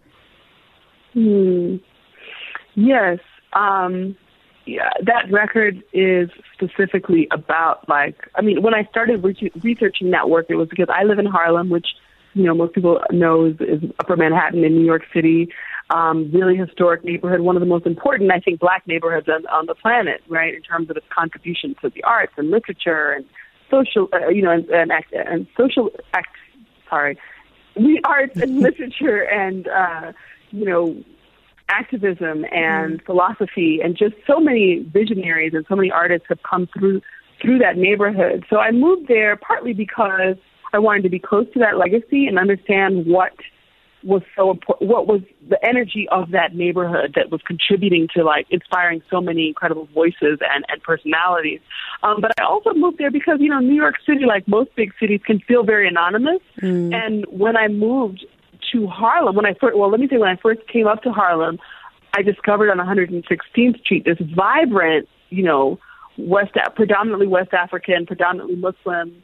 Mm. 1.15 1.81
Yes. 2.75 3.19
Um, 3.53 4.17
yeah, 4.67 4.91
that 5.03 5.31
record 5.33 5.83
is 5.93 6.31
specifically 6.53 7.27
about 7.33 7.89
like, 7.89 8.29
I 8.37 8.43
mean, 8.43 8.63
when 8.63 8.75
I 8.75 8.85
started 8.85 9.25
re- 9.25 9.53
researching 9.63 10.13
that 10.13 10.31
work, 10.31 10.47
it 10.49 10.55
was 10.55 10.69
because 10.69 10.89
I 10.89 11.03
live 11.03 11.19
in 11.19 11.27
Harlem, 11.27 11.69
which, 11.71 11.89
you 12.35 12.45
know, 12.45 12.55
most 12.55 12.75
people 12.75 13.03
know 13.11 13.47
is, 13.47 13.57
is 13.61 13.91
Upper 13.99 14.17
Manhattan 14.17 14.63
in 14.63 14.75
New 14.75 14.85
York 14.85 15.03
City 15.13 15.51
um, 15.91 16.31
really 16.33 16.57
historic 16.57 17.05
neighborhood, 17.05 17.41
one 17.41 17.57
of 17.57 17.61
the 17.61 17.67
most 17.67 17.87
important, 17.87 18.31
I 18.33 18.39
think, 18.39 18.61
black 18.61 18.87
neighborhoods 18.87 19.29
on, 19.29 19.47
on 19.47 19.67
the 19.67 19.75
planet, 19.75 20.23
right, 20.29 20.55
in 20.55 20.63
terms 20.63 20.89
of 20.89 20.97
its 20.97 21.07
contribution 21.11 21.75
to 21.83 21.91
the 21.91 22.03
arts 22.05 22.33
and 22.37 22.51
literature 22.51 23.11
and 23.11 23.25
social, 23.71 24.09
uh, 24.13 24.29
you 24.29 24.43
know, 24.43 24.51
and, 24.51 24.69
and, 24.71 24.93
act, 24.93 25.13
and 25.13 25.47
social 25.57 25.91
act, 26.15 26.37
sorry, 26.89 27.19
the 27.75 28.01
arts 28.05 28.41
and 28.41 28.59
literature 28.61 29.23
and, 29.23 29.69
uh, 29.69 30.13
you 30.51 30.65
know, 30.65 30.97
activism 31.69 32.45
and 32.53 33.01
mm. 33.01 33.07
philosophy 33.07 33.81
and 33.83 33.97
just 33.97 34.15
so 34.27 34.41
many 34.41 34.81
visionaries 34.93 35.55
and 35.55 35.65
so 35.69 35.77
many 35.77 35.91
artists 35.91 36.27
have 36.29 36.43
come 36.43 36.69
through 36.77 37.01
through 37.41 37.59
that 37.59 37.79
neighborhood. 37.79 38.45
So 38.51 38.59
I 38.59 38.71
moved 38.71 39.09
there 39.09 39.35
partly 39.37 39.73
because 39.73 40.37
I 40.75 40.79
wanted 40.79 41.05
to 41.05 41.09
be 41.09 41.19
close 41.19 41.47
to 41.55 41.59
that 41.61 41.79
legacy 41.79 42.27
and 42.27 42.39
understand 42.39 43.07
what 43.07 43.33
was 44.03 44.23
so 44.37 44.51
important. 44.51 44.89
What 44.89 45.07
was 45.07 45.21
the 45.49 45.63
energy 45.65 46.09
of 46.11 46.31
that 46.31 46.55
neighborhood 46.55 47.13
that 47.17 47.31
was 47.31 47.41
contributing 47.43 48.09
to 48.15 48.25
like 48.25 48.47
inspiring 48.51 49.03
so 49.11 49.21
many 49.21 49.49
incredible 49.49 49.89
voices 49.93 50.39
and, 50.41 50.65
and 50.69 50.83
personalities. 50.83 51.61
Um, 52.03 52.21
but 52.21 52.33
I 52.41 52.45
also 52.45 52.73
moved 52.73 52.99
there 52.99 53.11
because, 53.11 53.39
you 53.41 53.51
know, 53.51 53.59
New 53.59 53.75
York 53.75 53.97
City, 54.07 54.25
like 54.25 54.47
most 54.49 54.75
big 54.77 54.93
cities, 54.99 55.21
can 55.25 55.41
feel 55.41 55.65
very 55.65 55.89
anonymous. 55.89 56.41
Mm. 56.63 56.95
And 56.95 57.27
when 57.27 57.57
I 57.57 57.69
moved 57.69 58.25
to 58.73 58.87
Harlem, 58.87 59.37
when 59.37 59.47
I 59.47 59.55
first, 59.55 59.77
well, 59.77 59.91
let 59.91 60.01
me 60.01 60.09
say, 60.09 60.19
when 60.19 60.31
I 60.31 60.37
first 60.37 60.67
came 60.69 60.87
up 60.87 61.03
to 61.03 61.13
Harlem, 61.13 61.59
I 62.15 62.23
discovered 62.23 62.71
on 62.71 62.79
116th 62.79 63.81
Street 63.81 64.05
this 64.05 64.19
vibrant, 64.35 65.09
you 65.29 65.43
know, 65.43 65.79
West, 66.17 66.53
predominantly 66.75 67.27
West 67.27 67.53
African, 67.53 68.07
predominantly 68.07 68.57
Muslim, 68.57 69.23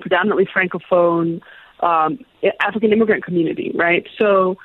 predominantly 0.00 0.46
Francophone, 0.46 1.40
um, 1.82 2.18
African 2.60 2.92
immigrant 2.92 3.24
community, 3.24 3.72
right? 3.74 4.06
So 4.18 4.56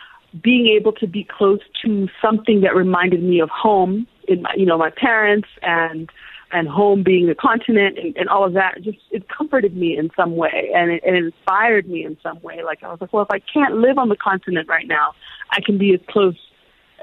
being 0.41 0.67
able 0.67 0.91
to 0.93 1.07
be 1.07 1.24
close 1.24 1.60
to 1.84 2.07
something 2.22 2.62
that 2.62 2.75
reminded 2.75 3.24
me 3.24 3.39
of 3.39 3.50
home 3.50 4.07
in 4.27 4.41
my, 4.41 4.51
you 4.57 4.65
know, 4.65 4.77
my 4.77 4.89
parents 4.89 5.48
and 5.62 6.10
and 6.51 6.67
home 6.67 7.03
being 7.03 7.27
the 7.27 7.36
continent 7.36 7.98
and, 7.98 8.15
and 8.15 8.29
all 8.29 8.45
of 8.45 8.53
that 8.53 8.75
just 8.81 9.00
it 9.12 9.27
comforted 9.29 9.75
me 9.75 9.98
in 9.98 10.10
some 10.15 10.36
way 10.36 10.72
and 10.75 10.91
it, 10.91 11.03
it 11.03 11.15
inspired 11.15 11.88
me 11.88 12.05
in 12.05 12.17
some 12.22 12.39
way. 12.41 12.63
Like 12.63 12.84
I 12.84 12.89
was 12.89 13.01
like, 13.01 13.12
well, 13.12 13.24
if 13.24 13.31
I 13.31 13.39
can't 13.39 13.75
live 13.77 13.98
on 13.98 14.10
the 14.10 14.15
continent 14.15 14.67
right 14.67 14.88
now, 14.88 15.13
I 15.51 15.60
can 15.62 15.77
be 15.77 15.93
as 15.93 16.00
close 16.07 16.36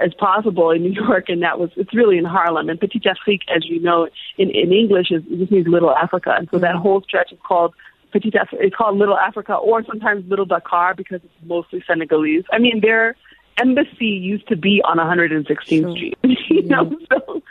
as 0.00 0.12
possible 0.14 0.70
in 0.70 0.82
New 0.82 0.92
York, 1.06 1.28
and 1.28 1.42
that 1.42 1.58
was 1.58 1.70
it's 1.76 1.94
really 1.94 2.18
in 2.18 2.24
Harlem. 2.24 2.68
And 2.68 2.78
Petite 2.78 3.04
Afrique, 3.04 3.42
as 3.54 3.66
you 3.66 3.80
know, 3.80 4.08
in 4.38 4.50
in 4.50 4.72
English, 4.72 5.10
is 5.10 5.22
it 5.30 5.38
just 5.38 5.52
means 5.52 5.66
Little 5.66 5.94
Africa, 5.94 6.34
and 6.36 6.48
so 6.50 6.58
that 6.58 6.74
mm-hmm. 6.74 6.82
whole 6.82 7.02
stretch 7.02 7.32
is 7.32 7.38
called 7.46 7.74
Petite. 8.12 8.34
It's 8.52 8.76
called 8.76 8.98
Little 8.98 9.18
Africa, 9.18 9.54
or 9.54 9.84
sometimes 9.84 10.28
Little 10.28 10.44
Dakar 10.44 10.94
because 10.94 11.20
it's 11.24 11.34
mostly 11.44 11.82
Senegalese. 11.86 12.44
I 12.52 12.58
mean, 12.58 12.80
their 12.80 13.16
embassy 13.58 14.06
used 14.06 14.48
to 14.48 14.56
be 14.56 14.82
on 14.84 14.98
116th 14.98 15.66
sure. 15.66 15.90
Street. 15.96 16.18
you 16.48 16.62
know, 16.62 16.96
so 17.10 17.42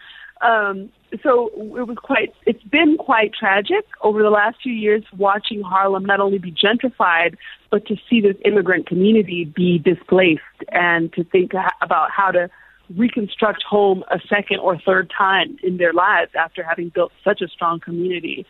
um, 0.42 0.90
so 1.24 1.50
it 1.78 1.88
was 1.88 1.98
quite. 2.02 2.34
It's 2.46 2.64
been 2.64 2.98
quite 2.98 3.34
tragic 3.34 3.86
over 4.02 4.24
the 4.24 4.30
last 4.30 4.58
few 4.64 4.74
years 4.74 5.04
watching 5.18 5.62
Harlem 5.62 6.06
not 6.06 6.20
only 6.20 6.38
be 6.38 6.52
gentrified, 6.52 7.36
but 7.70 7.86
to 7.88 7.96
see 8.10 8.22
this 8.22 8.36
immigrant 8.46 8.88
community 8.88 9.46
be 9.46 9.78
displaced 9.78 10.42
and 10.70 11.12
to 11.14 11.24
think 11.24 11.52
about 11.82 12.12
how 12.12 12.32
to 12.32 12.50
reconstruct 12.98 13.64
home 13.64 14.04
a 14.10 14.20
second 14.28 14.60
or 14.60 14.78
third 14.80 15.12
time 15.16 15.58
in 15.64 15.78
their 15.78 15.94
lives 15.94 16.32
after 16.36 16.64
having 16.64 16.90
built 16.90 17.12
such 17.24 17.42
a 17.42 17.48
strong 17.48 17.80
community. 17.80 18.46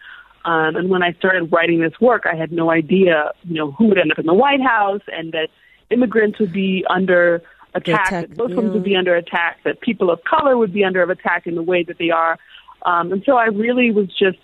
Um, 0.45 0.75
and 0.75 0.89
when 0.89 1.03
I 1.03 1.13
started 1.13 1.51
writing 1.51 1.81
this 1.81 1.93
work, 1.99 2.23
I 2.31 2.35
had 2.35 2.51
no 2.51 2.71
idea, 2.71 3.31
you 3.43 3.55
know, 3.55 3.71
who 3.71 3.87
would 3.87 3.97
end 3.97 4.11
up 4.11 4.19
in 4.19 4.25
the 4.25 4.33
White 4.33 4.61
House 4.61 5.01
and 5.07 5.31
that 5.33 5.49
immigrants 5.89 6.39
would 6.39 6.51
be 6.53 6.83
under 6.89 7.41
attack, 7.75 8.07
attack 8.07 8.29
that 8.29 8.37
Muslims 8.37 8.67
yeah. 8.67 8.73
would 8.73 8.83
be 8.83 8.95
under 8.95 9.15
attack, 9.15 9.57
that 9.63 9.81
people 9.81 10.09
of 10.09 10.23
color 10.23 10.57
would 10.57 10.73
be 10.73 10.83
under 10.83 11.03
attack 11.03 11.45
in 11.45 11.55
the 11.55 11.61
way 11.61 11.83
that 11.83 11.97
they 11.99 12.09
are. 12.09 12.39
Um, 12.83 13.11
and 13.11 13.23
so 13.25 13.37
I 13.37 13.45
really 13.45 13.91
was 13.91 14.07
just 14.07 14.39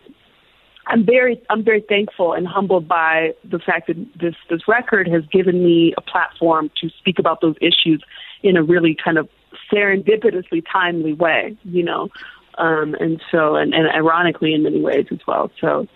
I'm 0.88 1.06
very 1.06 1.42
I'm 1.50 1.64
very 1.64 1.82
thankful 1.82 2.34
and 2.34 2.48
humbled 2.48 2.88
by 2.88 3.34
the 3.44 3.60
fact 3.60 3.88
that 3.88 3.98
this 4.20 4.36
this 4.50 4.68
record 4.68 5.08
has 5.08 5.24
given 5.32 5.64
me 5.64 5.94
a 5.98 6.02
platform 6.02 6.72
to 6.82 6.90
speak 6.98 7.20
about 7.20 7.42
those 7.42 7.56
issues 7.62 8.04
in 8.42 8.56
a 8.56 8.64
really 8.64 8.96
kind 9.04 9.18
of 9.18 9.28
serendipitously 9.72 10.64
timely 10.72 11.14
way, 11.14 11.58
you 11.64 11.84
know. 11.84 12.10
Um, 12.58 12.96
and 13.00 13.22
so, 13.32 13.56
and, 13.56 13.74
and 13.74 13.88
ironically 13.90 14.54
in 14.54 14.64
many 14.64 14.82
ways 14.82 15.06
as 15.12 15.20
well. 15.28 15.52
So, 15.62 15.88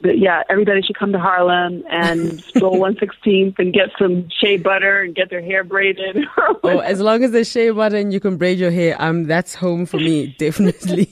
but 0.00 0.18
yeah, 0.18 0.42
everybody 0.48 0.82
should 0.82 0.98
come 0.98 1.12
to 1.12 1.18
Harlem 1.18 1.84
and 1.90 2.40
stroll 2.44 2.78
116th 2.78 3.58
and 3.58 3.72
get 3.72 3.90
some 3.98 4.28
shea 4.30 4.56
butter 4.56 5.02
and 5.02 5.14
get 5.14 5.30
their 5.30 5.42
hair 5.42 5.64
braided. 5.64 6.16
oh, 6.64 6.78
as 6.78 7.00
long 7.00 7.22
as 7.22 7.30
there's 7.30 7.50
shea 7.50 7.70
butter 7.70 7.96
and 7.96 8.12
you 8.12 8.20
can 8.20 8.36
braid 8.36 8.58
your 8.58 8.70
hair, 8.70 8.96
um, 9.00 9.24
that's 9.24 9.54
home 9.54 9.86
for 9.86 9.98
me, 9.98 10.34
definitely. 10.38 11.08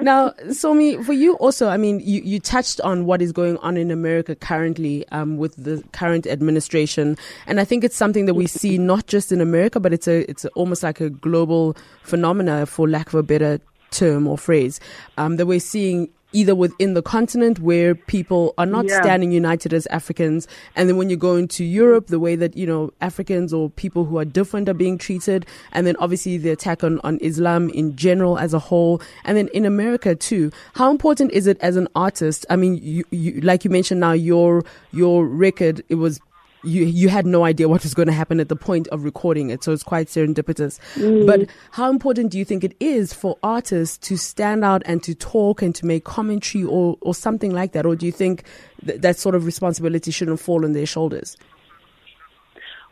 now, 0.00 0.30
Somi, 0.46 1.02
for 1.04 1.12
you 1.12 1.34
also, 1.34 1.68
I 1.68 1.76
mean, 1.76 2.00
you, 2.00 2.20
you 2.22 2.40
touched 2.40 2.80
on 2.82 3.04
what 3.06 3.20
is 3.22 3.32
going 3.32 3.56
on 3.58 3.76
in 3.76 3.90
America 3.90 4.34
currently 4.34 5.06
um, 5.08 5.36
with 5.36 5.62
the 5.62 5.82
current 5.92 6.26
administration, 6.26 7.16
and 7.46 7.60
I 7.60 7.64
think 7.64 7.84
it's 7.84 7.96
something 7.96 8.26
that 8.26 8.34
we 8.34 8.46
see 8.46 8.78
not 8.78 9.06
just 9.06 9.32
in 9.32 9.40
America, 9.40 9.80
but 9.80 9.92
it's 9.92 10.08
a 10.08 10.28
it's 10.30 10.44
a, 10.44 10.48
almost 10.50 10.82
like 10.82 11.00
a 11.00 11.10
global 11.10 11.76
phenomena, 12.02 12.66
for 12.66 12.88
lack 12.88 13.08
of 13.08 13.14
a 13.14 13.22
better 13.22 13.60
term 13.90 14.26
or 14.26 14.38
phrase, 14.38 14.80
um, 15.16 15.36
that 15.36 15.46
we're 15.46 15.60
seeing 15.60 16.08
either 16.32 16.54
within 16.54 16.92
the 16.94 17.02
continent 17.02 17.58
where 17.58 17.94
people 17.94 18.52
are 18.58 18.66
not 18.66 18.86
yeah. 18.86 19.00
standing 19.00 19.32
united 19.32 19.72
as 19.72 19.86
Africans. 19.86 20.46
And 20.76 20.88
then 20.88 20.96
when 20.98 21.08
you 21.08 21.16
go 21.16 21.36
into 21.36 21.64
Europe, 21.64 22.08
the 22.08 22.20
way 22.20 22.36
that, 22.36 22.56
you 22.56 22.66
know, 22.66 22.92
Africans 23.00 23.52
or 23.52 23.70
people 23.70 24.04
who 24.04 24.18
are 24.18 24.26
different 24.26 24.68
are 24.68 24.74
being 24.74 24.98
treated. 24.98 25.46
And 25.72 25.86
then 25.86 25.96
obviously 25.98 26.36
the 26.36 26.50
attack 26.50 26.84
on, 26.84 27.00
on 27.00 27.18
Islam 27.20 27.70
in 27.70 27.96
general 27.96 28.38
as 28.38 28.52
a 28.52 28.58
whole. 28.58 29.00
And 29.24 29.38
then 29.38 29.48
in 29.48 29.64
America 29.64 30.14
too. 30.14 30.50
How 30.74 30.90
important 30.90 31.32
is 31.32 31.46
it 31.46 31.58
as 31.60 31.76
an 31.76 31.88
artist? 31.94 32.44
I 32.50 32.56
mean, 32.56 32.78
you, 32.82 33.04
you, 33.10 33.40
like 33.40 33.64
you 33.64 33.70
mentioned 33.70 34.00
now, 34.00 34.12
your, 34.12 34.64
your 34.92 35.26
record, 35.26 35.82
it 35.88 35.94
was 35.94 36.20
you 36.64 36.84
you 36.84 37.08
had 37.08 37.26
no 37.26 37.44
idea 37.44 37.68
what 37.68 37.82
was 37.82 37.94
going 37.94 38.08
to 38.08 38.12
happen 38.12 38.40
at 38.40 38.48
the 38.48 38.56
point 38.56 38.88
of 38.88 39.04
recording 39.04 39.50
it, 39.50 39.62
so 39.62 39.72
it's 39.72 39.82
quite 39.82 40.08
serendipitous. 40.08 40.78
Mm. 40.94 41.26
But 41.26 41.48
how 41.72 41.90
important 41.90 42.32
do 42.32 42.38
you 42.38 42.44
think 42.44 42.64
it 42.64 42.74
is 42.80 43.12
for 43.12 43.38
artists 43.42 43.98
to 44.08 44.16
stand 44.16 44.64
out 44.64 44.82
and 44.86 45.02
to 45.04 45.14
talk 45.14 45.62
and 45.62 45.74
to 45.74 45.86
make 45.86 46.04
commentary 46.04 46.64
or 46.64 46.96
or 47.00 47.14
something 47.14 47.52
like 47.52 47.72
that, 47.72 47.86
or 47.86 47.96
do 47.96 48.06
you 48.06 48.12
think 48.12 48.44
th- 48.84 49.00
that 49.00 49.16
sort 49.16 49.34
of 49.34 49.46
responsibility 49.46 50.10
shouldn't 50.10 50.40
fall 50.40 50.64
on 50.64 50.72
their 50.72 50.86
shoulders? 50.86 51.36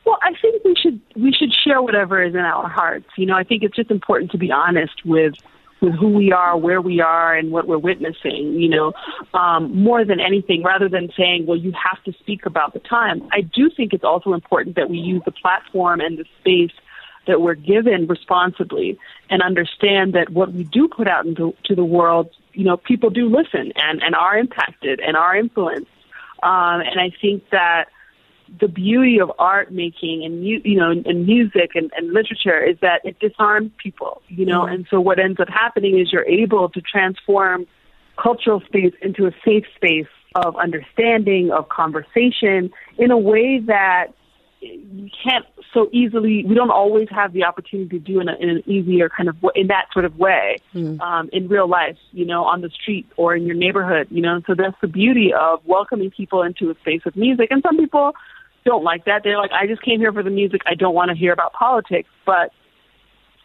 Well, 0.05 0.19
I 0.23 0.33
think 0.41 0.63
we 0.65 0.77
should 0.81 1.01
we 1.17 1.33
should 1.33 1.53
share 1.53 1.83
whatever 1.83 2.23
is 2.23 2.35
in 2.35 2.41
our 2.41 2.69
hearts. 2.69 3.09
You 3.17 3.27
know, 3.27 3.35
I 3.35 3.43
think 3.43 3.65
it's 3.65 3.75
just 3.75 3.91
important 3.91 4.31
to 4.31 4.39
be 4.39 4.53
honest 4.53 5.05
with 5.05 5.35
with 5.81 5.95
who 5.95 6.09
we 6.09 6.33
are, 6.33 6.57
where 6.57 6.81
we 6.81 7.01
are, 7.01 7.35
and 7.35 7.51
what 7.51 7.67
we're 7.69 7.79
witnessing, 7.79 8.55
you 8.55 8.69
know, 8.69 8.93
um, 9.35 9.75
more 9.75 10.05
than 10.05 10.21
anything, 10.21 10.63
rather 10.63 10.89
than 10.89 11.11
saying, 11.17 11.47
well, 11.47 11.59
you 11.59 11.73
have 11.73 12.03
to 12.05 12.13
speak 12.21 12.47
about 12.47 12.73
the 12.73 12.81
time. 12.81 13.29
I 13.33 13.43
do 13.43 13.71
think 13.77 13.93
it's 13.93 14.05
also 14.05 14.33
important 14.33 14.77
that 14.77 14.89
we 14.89 14.99
use 14.99 15.23
the 15.25 15.33
platform 15.33 16.01
and 16.01 16.19
the 16.19 16.25
space 16.41 16.73
that 17.27 17.41
we're 17.41 17.55
given 17.55 18.07
responsibly 18.07 18.99
and 19.29 19.43
understand 19.43 20.15
that 20.15 20.31
what 20.31 20.53
we 20.53 20.65
do 20.65 20.89
put 20.89 21.09
out 21.09 21.27
into 21.27 21.55
to 21.65 21.75
the 21.75 21.85
world, 21.85 22.31
you 22.53 22.65
know, 22.65 22.77
people 22.77 23.11
do 23.11 23.29
listen 23.29 23.73
and, 23.77 24.03
and 24.03 24.15
are 24.15 24.39
impacted 24.39 25.01
and 25.01 25.17
are 25.17 25.37
influenced. 25.37 25.91
Um, 26.43 26.81
and 26.81 27.01
I 27.01 27.11
think 27.21 27.51
that 27.51 27.87
the 28.61 28.69
beauty 28.69 29.19
of 29.21 29.31
art 29.39 29.73
making 29.73 30.25
and 30.25 30.45
you 30.45 30.77
know 30.77 30.91
and 30.91 31.27
music 31.27 31.71
and, 31.75 31.91
and 31.97 32.13
literature 32.13 32.63
is 32.65 32.77
that 32.81 33.01
it 33.05 33.19
disarms 33.19 33.71
people 33.83 34.23
you 34.29 34.47
know 34.47 34.63
mm-hmm. 34.63 34.75
and 34.75 34.87
so 34.91 35.01
what 35.01 35.19
ends 35.19 35.41
up 35.41 35.49
happening 35.49 35.99
is 35.99 36.13
you're 36.13 36.27
able 36.27 36.69
to 36.69 36.81
transform 36.81 37.67
cultural 38.21 38.61
space 38.61 38.95
into 39.03 39.27
a 39.27 39.33
safe 39.45 39.65
space 39.75 40.07
of 40.35 40.57
understanding 40.57 41.51
of 41.51 41.69
conversation 41.69 42.71
in 42.99 43.11
a 43.11 43.19
way 43.19 43.59
that 43.59 44.09
you 44.61 45.11
can't 45.23 45.45
so 45.75 45.89
easily 45.93 46.45
we 46.45 46.55
don't 46.55 46.71
always 46.71 47.09
have 47.11 47.33
the 47.33 47.45
opportunity 47.45 47.99
to 47.99 47.99
do 47.99 48.21
in, 48.21 48.29
a, 48.29 48.35
in 48.37 48.49
an 48.49 48.63
easier 48.67 49.09
kind 49.09 49.29
of 49.29 49.37
in 49.55 49.67
that 49.67 49.87
sort 49.93 50.05
of 50.05 50.17
way 50.19 50.57
mm. 50.75 50.99
um, 51.01 51.29
in 51.33 51.49
real 51.49 51.69
life 51.69 51.97
you 52.13 52.25
know 52.25 52.45
on 52.45 52.61
the 52.61 52.71
street 52.71 53.07
or 53.17 53.37
in 53.37 53.45
your 53.45 53.55
neighborhood 53.55 54.07
you 54.11 54.23
know 54.23 54.41
so 54.47 54.55
that's 54.55 54.77
the 54.81 54.89
beauty 54.89 55.33
of 55.33 55.61
welcoming 55.67 56.11
people 56.11 56.43
into 56.43 56.71
a 56.71 56.75
space 56.77 57.03
of 57.05 57.15
music 57.17 57.49
and 57.51 57.63
some 57.63 57.77
people 57.77 58.13
don't 58.67 58.85
like 58.85 59.07
that. 59.07 59.23
They're 59.25 59.39
like, 59.39 59.53
I 59.53 59.67
just 59.67 59.81
came 59.81 60.01
here 60.01 60.13
for 60.13 60.23
the 60.23 60.31
music. 60.31 60.61
I 60.67 60.75
don't 60.75 60.95
want 60.95 61.11
to 61.11 61.17
hear 61.17 61.33
about 61.33 61.55
politics. 61.55 62.11
But 62.27 62.53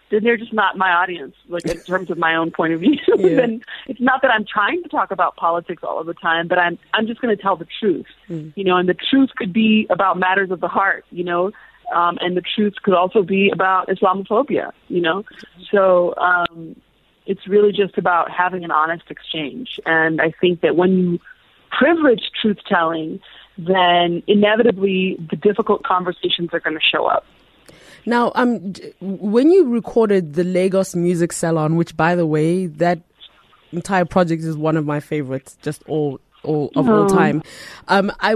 then 0.10 0.24
they're 0.24 0.36
just 0.36 0.52
not 0.52 0.78
my 0.78 0.92
audience, 0.92 1.36
like 1.48 1.66
in 1.66 1.80
terms 1.84 2.10
of 2.10 2.18
my 2.18 2.36
own 2.36 2.52
point 2.52 2.74
of 2.74 2.82
view. 2.82 2.98
Yeah. 3.08 3.36
then 3.36 3.62
it's 3.88 4.02
not 4.02 4.22
that 4.24 4.32
I'm 4.32 4.46
trying 4.46 4.84
to 4.84 4.90
talk 4.90 5.12
about 5.12 5.36
politics 5.36 5.84
all 5.84 6.00
of 6.00 6.08
the 6.08 6.14
time, 6.14 6.48
but 6.48 6.58
I'm 6.58 6.78
I'm 6.94 7.08
just 7.08 7.22
going 7.22 7.36
to 7.36 7.42
tell 7.42 7.56
the 7.56 7.68
truth, 7.80 8.08
mm. 8.28 8.52
you 8.56 8.64
know. 8.64 8.78
And 8.78 8.90
the 8.90 8.96
truth 8.96 9.30
could 9.38 9.54
be 9.54 9.88
about 9.90 10.18
matters 10.18 10.52
of 10.52 10.60
the 10.60 10.68
heart, 10.68 11.06
you 11.12 11.24
know, 11.24 11.52
um, 11.94 12.18
and 12.22 12.36
the 12.36 12.42
truth 12.42 12.74
could 12.84 12.94
also 12.94 13.22
be 13.22 13.50
about 13.52 13.88
Islamophobia, 13.90 14.72
you 14.88 15.02
know. 15.02 15.24
So 15.72 16.16
um, 16.18 16.76
it's 17.26 17.48
really 17.48 17.72
just 17.72 17.98
about 17.98 18.32
having 18.32 18.64
an 18.64 18.72
honest 18.72 19.04
exchange. 19.10 19.80
And 19.86 20.22
I 20.22 20.34
think 20.42 20.62
that 20.62 20.76
when 20.76 20.98
you 20.98 21.20
privilege 21.70 22.32
truth 22.42 22.58
telling, 22.68 23.20
then 23.58 24.24
inevitably 24.28 25.18
the 25.30 25.36
difficult 25.36 25.84
conversations 25.84 26.50
are 26.54 26.60
going 26.60 26.76
to 26.76 26.82
show 26.82 27.06
up. 27.06 27.26
Now, 28.06 28.32
um, 28.36 28.74
when 29.00 29.52
you 29.52 29.70
recorded 29.70 30.34
the 30.34 30.44
Lagos 30.44 30.96
Music 30.96 31.32
Salon, 31.32 31.76
which, 31.76 31.96
by 31.96 32.16
the 32.16 32.26
way, 32.26 32.66
that 32.66 33.02
entire 33.72 34.06
project 34.06 34.44
is 34.44 34.58
one 34.58 34.76
of 34.76 34.86
my 34.86 35.00
favorites, 35.00 35.58
just 35.62 35.84
all 35.88 36.20
all, 36.44 36.72
of 36.76 36.90
all 36.90 37.08
time. 37.08 37.44
Um, 37.88 38.12
I 38.20 38.36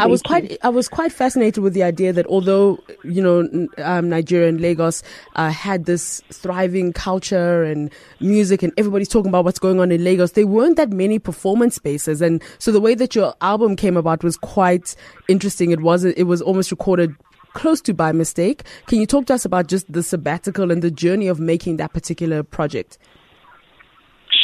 I 0.00 0.06
was 0.06 0.22
quite 0.22 0.56
I 0.62 0.68
was 0.68 0.88
quite 0.88 1.12
fascinated 1.12 1.62
with 1.62 1.74
the 1.74 1.82
idea 1.82 2.12
that 2.12 2.26
although 2.26 2.78
you 3.04 3.22
know 3.22 3.68
um, 3.78 4.08
Nigeria 4.08 4.48
and 4.48 4.60
Lagos 4.60 5.02
uh, 5.36 5.50
had 5.50 5.84
this 5.84 6.22
thriving 6.32 6.92
culture 6.92 7.62
and 7.62 7.90
music 8.20 8.62
and 8.62 8.72
everybody's 8.76 9.08
talking 9.08 9.28
about 9.28 9.44
what's 9.44 9.58
going 9.58 9.80
on 9.80 9.92
in 9.92 10.02
Lagos, 10.02 10.32
there 10.32 10.46
weren't 10.46 10.76
that 10.76 10.90
many 10.90 11.18
performance 11.18 11.74
spaces, 11.76 12.20
and 12.20 12.42
so 12.58 12.72
the 12.72 12.80
way 12.80 12.94
that 12.94 13.14
your 13.14 13.34
album 13.40 13.76
came 13.76 13.96
about 13.96 14.24
was 14.24 14.36
quite 14.36 14.94
interesting. 15.28 15.70
It 15.70 15.80
was 15.80 16.04
it 16.04 16.24
was 16.24 16.42
almost 16.42 16.70
recorded 16.70 17.14
close 17.54 17.80
to 17.82 17.94
by 17.94 18.12
mistake. 18.12 18.64
Can 18.86 19.00
you 19.00 19.06
talk 19.06 19.26
to 19.26 19.34
us 19.34 19.44
about 19.44 19.68
just 19.68 19.90
the 19.92 20.02
sabbatical 20.02 20.70
and 20.70 20.82
the 20.82 20.90
journey 20.90 21.28
of 21.28 21.40
making 21.40 21.76
that 21.78 21.92
particular 21.92 22.42
project? 22.42 22.98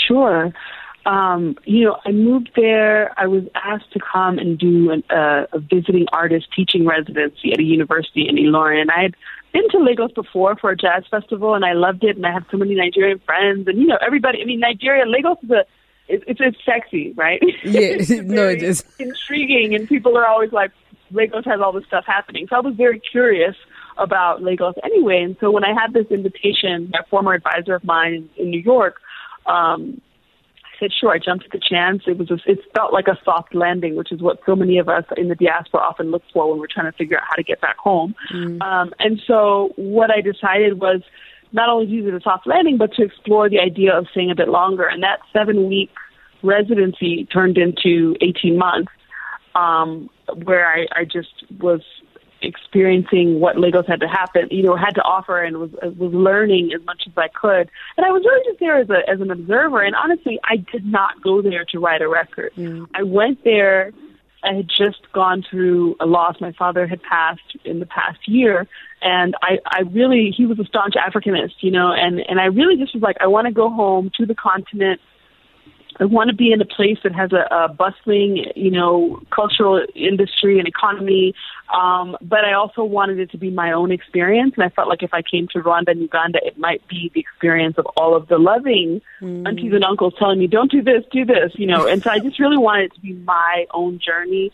Sure 0.06 0.52
um, 1.06 1.56
you 1.64 1.84
know, 1.84 1.98
I 2.04 2.12
moved 2.12 2.50
there. 2.56 3.12
I 3.18 3.26
was 3.26 3.44
asked 3.54 3.92
to 3.92 4.00
come 4.00 4.38
and 4.38 4.58
do 4.58 4.90
an, 4.90 5.04
uh, 5.10 5.46
a 5.52 5.58
visiting 5.58 6.06
artist 6.12 6.48
teaching 6.54 6.86
residency 6.86 7.52
at 7.52 7.58
a 7.58 7.62
university 7.62 8.26
in 8.28 8.36
Ilorin. 8.36 8.90
I 8.90 9.02
had 9.02 9.16
been 9.52 9.68
to 9.70 9.78
Lagos 9.78 10.12
before 10.12 10.56
for 10.56 10.70
a 10.70 10.76
jazz 10.76 11.04
festival, 11.10 11.54
and 11.54 11.64
I 11.64 11.74
loved 11.74 12.04
it. 12.04 12.16
And 12.16 12.26
I 12.26 12.32
have 12.32 12.44
so 12.50 12.56
many 12.56 12.74
Nigerian 12.74 13.18
friends, 13.20 13.68
and 13.68 13.78
you 13.78 13.86
know, 13.86 13.98
everybody. 14.04 14.40
I 14.40 14.44
mean, 14.44 14.60
Nigeria, 14.60 15.04
Lagos 15.06 15.38
is 15.42 15.50
a 15.50 15.64
it's 16.06 16.24
it's, 16.26 16.40
it's 16.40 16.58
sexy, 16.64 17.12
right? 17.12 17.40
Yeah, 17.64 17.80
it's 17.80 18.10
no, 18.10 18.48
it 18.48 18.62
is 18.62 18.84
intriguing, 18.98 19.74
and 19.74 19.88
people 19.88 20.16
are 20.16 20.26
always 20.26 20.52
like, 20.52 20.72
Lagos 21.10 21.44
has 21.44 21.60
all 21.60 21.72
this 21.72 21.84
stuff 21.86 22.04
happening. 22.06 22.46
So 22.48 22.56
I 22.56 22.60
was 22.60 22.74
very 22.74 23.00
curious 23.00 23.56
about 23.96 24.42
Lagos 24.42 24.74
anyway. 24.82 25.22
And 25.22 25.36
so 25.38 25.50
when 25.50 25.64
I 25.64 25.72
had 25.72 25.92
this 25.92 26.06
invitation, 26.10 26.90
my 26.92 27.00
former 27.08 27.32
advisor 27.32 27.74
of 27.74 27.84
mine 27.84 28.14
in, 28.14 28.30
in 28.36 28.50
New 28.50 28.60
York. 28.60 29.00
Um, 29.46 30.00
said, 30.84 30.92
sure, 30.98 31.10
I 31.10 31.18
jumped 31.18 31.44
at 31.44 31.52
the 31.52 31.60
chance. 31.60 32.02
It 32.06 32.18
was, 32.18 32.30
a, 32.30 32.38
it 32.46 32.60
felt 32.74 32.92
like 32.92 33.08
a 33.08 33.18
soft 33.24 33.54
landing, 33.54 33.96
which 33.96 34.12
is 34.12 34.20
what 34.20 34.40
so 34.46 34.54
many 34.54 34.78
of 34.78 34.88
us 34.88 35.04
in 35.16 35.28
the 35.28 35.34
diaspora 35.34 35.80
often 35.80 36.10
look 36.10 36.22
for 36.32 36.50
when 36.50 36.60
we're 36.60 36.66
trying 36.66 36.90
to 36.90 36.96
figure 36.96 37.16
out 37.18 37.24
how 37.28 37.36
to 37.36 37.42
get 37.42 37.60
back 37.60 37.76
home. 37.76 38.14
Mm. 38.32 38.62
Um, 38.62 38.92
and 38.98 39.20
so 39.26 39.72
what 39.76 40.10
I 40.10 40.20
decided 40.20 40.80
was 40.80 41.02
not 41.52 41.68
only 41.68 41.86
to 41.86 41.92
use 41.92 42.06
it 42.06 42.14
as 42.14 42.20
a 42.20 42.24
soft 42.24 42.46
landing, 42.46 42.76
but 42.76 42.92
to 42.94 43.02
explore 43.02 43.48
the 43.48 43.60
idea 43.60 43.96
of 43.96 44.06
staying 44.10 44.30
a 44.30 44.34
bit 44.34 44.48
longer. 44.48 44.86
And 44.86 45.02
that 45.02 45.20
seven 45.32 45.68
week 45.68 45.90
residency 46.42 47.26
turned 47.32 47.56
into 47.56 48.16
18 48.20 48.58
months, 48.58 48.92
um, 49.54 50.10
where 50.42 50.66
I, 50.66 50.86
I 50.92 51.04
just 51.04 51.44
was 51.60 51.80
experiencing 52.44 53.40
what 53.40 53.58
Lagos 53.58 53.86
had 53.86 54.00
to 54.00 54.08
happen, 54.08 54.48
you 54.50 54.62
know, 54.62 54.76
had 54.76 54.92
to 54.92 55.02
offer, 55.02 55.42
and 55.42 55.58
was 55.58 55.70
was 55.82 56.12
learning 56.12 56.72
as 56.74 56.84
much 56.84 57.02
as 57.06 57.12
I 57.16 57.28
could. 57.28 57.70
And 57.96 58.06
I 58.06 58.10
was 58.10 58.22
really 58.24 58.44
just 58.46 58.60
there 58.60 58.78
as 58.78 58.88
a 58.90 59.08
as 59.08 59.20
an 59.20 59.30
observer. 59.30 59.82
And 59.82 59.94
honestly, 59.94 60.38
I 60.44 60.56
did 60.56 60.84
not 60.84 61.22
go 61.22 61.42
there 61.42 61.64
to 61.66 61.78
write 61.78 62.02
a 62.02 62.08
record. 62.08 62.52
Mm. 62.56 62.86
I 62.94 63.02
went 63.02 63.44
there. 63.44 63.92
I 64.42 64.54
had 64.54 64.68
just 64.68 65.10
gone 65.12 65.42
through 65.48 65.96
a 66.00 66.06
loss. 66.06 66.36
My 66.38 66.52
father 66.52 66.86
had 66.86 67.02
passed 67.02 67.56
in 67.64 67.80
the 67.80 67.86
past 67.86 68.28
year, 68.28 68.66
and 69.00 69.34
I, 69.40 69.58
I 69.66 69.80
really 69.90 70.34
he 70.36 70.44
was 70.44 70.58
a 70.58 70.64
staunch 70.64 70.94
Africanist, 70.94 71.54
you 71.60 71.70
know, 71.70 71.92
and 71.92 72.20
and 72.28 72.40
I 72.40 72.46
really 72.46 72.76
just 72.76 72.94
was 72.94 73.02
like, 73.02 73.16
I 73.20 73.26
want 73.26 73.46
to 73.46 73.52
go 73.52 73.70
home 73.70 74.10
to 74.18 74.26
the 74.26 74.34
continent 74.34 75.00
I 76.00 76.04
want 76.04 76.30
to 76.30 76.36
be 76.36 76.52
in 76.52 76.60
a 76.60 76.64
place 76.64 76.98
that 77.04 77.14
has 77.14 77.30
a, 77.32 77.46
a 77.54 77.68
bustling, 77.68 78.46
you 78.56 78.70
know, 78.70 79.20
cultural 79.30 79.84
industry 79.94 80.58
and 80.58 80.66
economy. 80.66 81.34
Um, 81.72 82.16
but 82.20 82.44
I 82.44 82.52
also 82.52 82.84
wanted 82.84 83.18
it 83.18 83.30
to 83.30 83.38
be 83.38 83.50
my 83.50 83.72
own 83.72 83.90
experience, 83.90 84.54
and 84.56 84.64
I 84.64 84.68
felt 84.68 84.88
like 84.88 85.02
if 85.02 85.14
I 85.14 85.22
came 85.22 85.48
to 85.48 85.60
Rwanda 85.60 85.88
and 85.88 86.00
Uganda, 86.00 86.38
it 86.44 86.58
might 86.58 86.86
be 86.88 87.10
the 87.14 87.20
experience 87.20 87.78
of 87.78 87.86
all 87.96 88.14
of 88.14 88.28
the 88.28 88.38
loving 88.38 89.00
mm. 89.20 89.48
aunties 89.48 89.72
and 89.72 89.82
uncles 89.82 90.14
telling 90.18 90.38
me, 90.38 90.46
"Don't 90.46 90.70
do 90.70 90.82
this, 90.82 91.04
do 91.10 91.24
this," 91.24 91.52
you 91.54 91.66
know. 91.66 91.86
And 91.86 92.02
so 92.02 92.10
I 92.10 92.18
just 92.18 92.38
really 92.38 92.58
wanted 92.58 92.86
it 92.86 92.94
to 92.94 93.00
be 93.00 93.14
my 93.14 93.66
own 93.72 93.98
journey. 93.98 94.52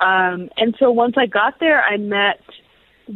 Um, 0.00 0.50
and 0.56 0.74
so 0.78 0.90
once 0.90 1.14
I 1.16 1.26
got 1.26 1.60
there, 1.60 1.82
I 1.82 1.96
met 1.96 2.40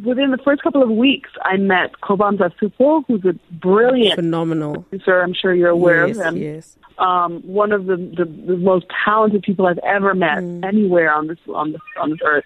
within 0.02 0.30
the 0.30 0.38
first 0.38 0.62
couple 0.62 0.82
of 0.82 0.90
weeks, 0.90 1.30
I 1.42 1.56
met 1.56 1.92
Cobhams 2.02 2.38
Asuquo, 2.38 3.04
who's 3.06 3.24
a 3.24 3.34
brilliant, 3.54 4.16
phenomenal 4.16 4.82
producer. 4.82 5.20
I'm 5.20 5.34
sure 5.34 5.54
you're 5.54 5.70
aware 5.70 6.06
yes, 6.08 6.16
of 6.16 6.24
him. 6.24 6.36
Yes. 6.36 6.76
Um, 6.98 7.42
one 7.42 7.72
of 7.72 7.86
the, 7.86 7.96
the, 7.96 8.24
the 8.24 8.56
most 8.56 8.86
talented 9.04 9.42
people 9.42 9.66
I've 9.66 9.78
ever 9.78 10.14
met 10.14 10.38
mm. 10.38 10.64
anywhere 10.64 11.12
on 11.12 11.26
this 11.26 11.38
on 11.52 11.72
this 11.72 11.80
on 12.00 12.10
this 12.10 12.20
earth. 12.24 12.44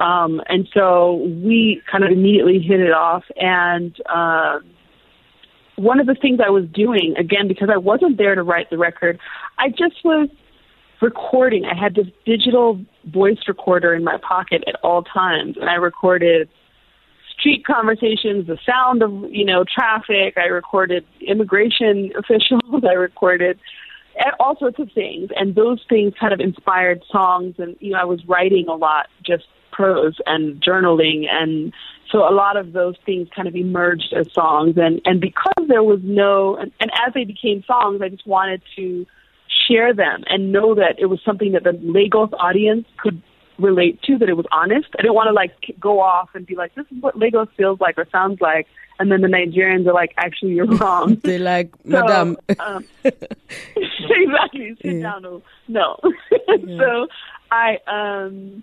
Um, 0.00 0.40
and 0.48 0.68
so 0.72 1.16
we 1.44 1.82
kind 1.90 2.04
of 2.04 2.10
immediately 2.10 2.58
hit 2.58 2.80
it 2.80 2.92
off. 2.92 3.24
And 3.36 3.94
uh, 4.08 4.60
one 5.76 6.00
of 6.00 6.06
the 6.06 6.14
things 6.14 6.40
I 6.44 6.50
was 6.50 6.64
doing, 6.72 7.14
again, 7.18 7.46
because 7.46 7.68
I 7.72 7.76
wasn't 7.76 8.16
there 8.16 8.34
to 8.34 8.42
write 8.42 8.70
the 8.70 8.78
record, 8.78 9.18
I 9.58 9.68
just 9.68 10.02
was 10.04 10.30
recording. 11.02 11.64
I 11.66 11.78
had 11.78 11.94
this 11.94 12.06
digital 12.24 12.82
voice 13.04 13.38
recorder 13.48 13.94
in 13.94 14.02
my 14.04 14.16
pocket 14.16 14.64
at 14.66 14.76
all 14.82 15.02
times, 15.02 15.56
and 15.60 15.68
I 15.68 15.74
recorded 15.74 16.48
street 17.40 17.64
conversations, 17.66 18.46
the 18.46 18.58
sound 18.64 19.02
of 19.02 19.10
you 19.30 19.44
know 19.44 19.64
traffic. 19.64 20.34
I 20.36 20.46
recorded 20.46 21.04
immigration 21.26 22.12
officials. 22.18 22.84
I 22.88 22.92
recorded 22.92 23.58
all 24.38 24.56
sorts 24.58 24.78
of 24.78 24.90
things, 24.94 25.30
and 25.34 25.54
those 25.54 25.82
things 25.88 26.12
kind 26.20 26.32
of 26.32 26.40
inspired 26.40 27.02
songs. 27.10 27.56
And 27.58 27.76
you 27.80 27.92
know, 27.92 27.98
I 27.98 28.04
was 28.04 28.20
writing 28.26 28.66
a 28.68 28.74
lot, 28.74 29.06
just 29.24 29.44
prose 29.72 30.16
and 30.26 30.62
journaling, 30.62 31.24
and 31.30 31.72
so 32.12 32.28
a 32.28 32.34
lot 32.34 32.56
of 32.56 32.72
those 32.72 32.96
things 33.06 33.28
kind 33.34 33.48
of 33.48 33.54
emerged 33.54 34.12
as 34.16 34.32
songs. 34.32 34.74
And 34.76 35.00
and 35.04 35.20
because 35.20 35.68
there 35.68 35.82
was 35.82 36.00
no, 36.02 36.56
and, 36.56 36.70
and 36.80 36.90
as 37.06 37.14
they 37.14 37.24
became 37.24 37.64
songs, 37.66 38.00
I 38.02 38.08
just 38.08 38.26
wanted 38.26 38.62
to 38.76 39.06
share 39.68 39.94
them 39.94 40.24
and 40.28 40.52
know 40.52 40.74
that 40.74 40.96
it 40.98 41.06
was 41.06 41.20
something 41.24 41.52
that 41.52 41.64
the 41.64 41.78
Lagos 41.82 42.30
audience 42.38 42.86
could 42.98 43.22
relate 43.60 44.02
to, 44.02 44.18
that 44.18 44.28
it 44.28 44.36
was 44.36 44.46
honest. 44.52 44.88
I 44.98 45.02
didn't 45.02 45.14
want 45.14 45.28
to 45.28 45.32
like 45.32 45.52
go 45.78 46.00
off 46.00 46.30
and 46.34 46.46
be 46.46 46.54
like, 46.54 46.74
this 46.74 46.86
is 46.90 47.00
what 47.00 47.18
Lagos 47.18 47.48
feels 47.56 47.80
like 47.80 47.98
or 47.98 48.06
sounds 48.10 48.40
like. 48.40 48.66
And 48.98 49.10
then 49.10 49.22
the 49.22 49.28
Nigerians 49.28 49.86
are 49.86 49.94
like, 49.94 50.12
actually, 50.18 50.52
you're 50.52 50.66
wrong. 50.76 51.16
They're 51.22 51.38
like, 51.38 51.72
Madam. 51.84 52.36
So, 52.48 52.64
um, 52.64 52.84
exactly. 53.04 54.76
Sit 54.82 54.96
yeah. 54.96 55.02
down. 55.02 55.42
No. 55.68 55.98
yeah. 56.32 56.78
So 56.78 57.06
I 57.50 57.78
um, 57.86 58.62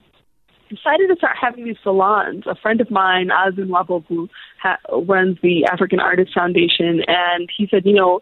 decided 0.70 1.08
to 1.08 1.16
start 1.18 1.36
having 1.40 1.66
these 1.66 1.78
salons. 1.84 2.44
A 2.46 2.56
friend 2.56 2.82
of 2.82 2.92
mine, 2.92 3.30
Azu 3.30 3.68
Nwagbogu, 3.68 4.30
ha- 4.62 4.78
runs 5.08 5.38
the 5.42 5.66
African 5.66 6.00
Artists 6.00 6.34
Foundation. 6.34 7.02
And 7.08 7.50
he 7.56 7.68
said, 7.70 7.86
you 7.86 7.94
know, 7.94 8.22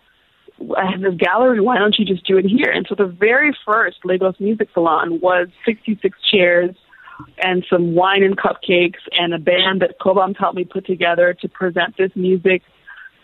I 0.77 0.89
have 0.89 1.01
this 1.01 1.15
gallery. 1.15 1.59
Why 1.59 1.77
don't 1.77 1.95
you 1.97 2.05
just 2.05 2.25
do 2.25 2.37
it 2.37 2.45
here? 2.45 2.71
And 2.71 2.85
so 2.87 2.95
the 2.95 3.05
very 3.05 3.55
first 3.65 3.97
Lagos 4.03 4.35
Music 4.39 4.69
Salon 4.73 5.19
was 5.19 5.47
66 5.65 6.17
chairs 6.31 6.75
and 7.37 7.65
some 7.69 7.95
wine 7.95 8.23
and 8.23 8.37
cupcakes 8.37 8.99
and 9.11 9.33
a 9.33 9.39
band 9.39 9.81
that 9.81 9.99
Cobham 9.99 10.33
helped 10.33 10.55
me 10.55 10.65
put 10.65 10.85
together 10.85 11.33
to 11.41 11.49
present 11.49 11.97
this 11.97 12.11
music. 12.15 12.61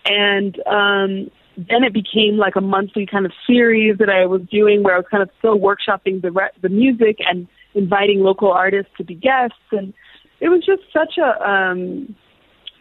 And 0.05 0.57
um, 0.67 1.31
then 1.57 1.83
it 1.83 1.93
became 1.93 2.37
like 2.37 2.55
a 2.55 2.61
monthly 2.61 3.05
kind 3.05 3.25
of 3.25 3.31
series 3.45 3.97
that 3.99 4.09
I 4.09 4.25
was 4.25 4.41
doing 4.51 4.83
where 4.83 4.95
I 4.95 4.97
was 4.97 5.07
kind 5.09 5.23
of 5.23 5.29
still 5.39 5.57
workshopping 5.57 6.21
the 6.21 6.31
re- 6.31 6.49
the 6.61 6.69
music 6.69 7.17
and 7.19 7.47
inviting 7.73 8.21
local 8.21 8.51
artists 8.51 8.91
to 8.97 9.03
be 9.03 9.15
guests. 9.15 9.57
And 9.71 9.93
it 10.39 10.49
was 10.49 10.65
just 10.65 10.83
such 10.91 11.17
a 11.17 11.49
um, 11.49 12.15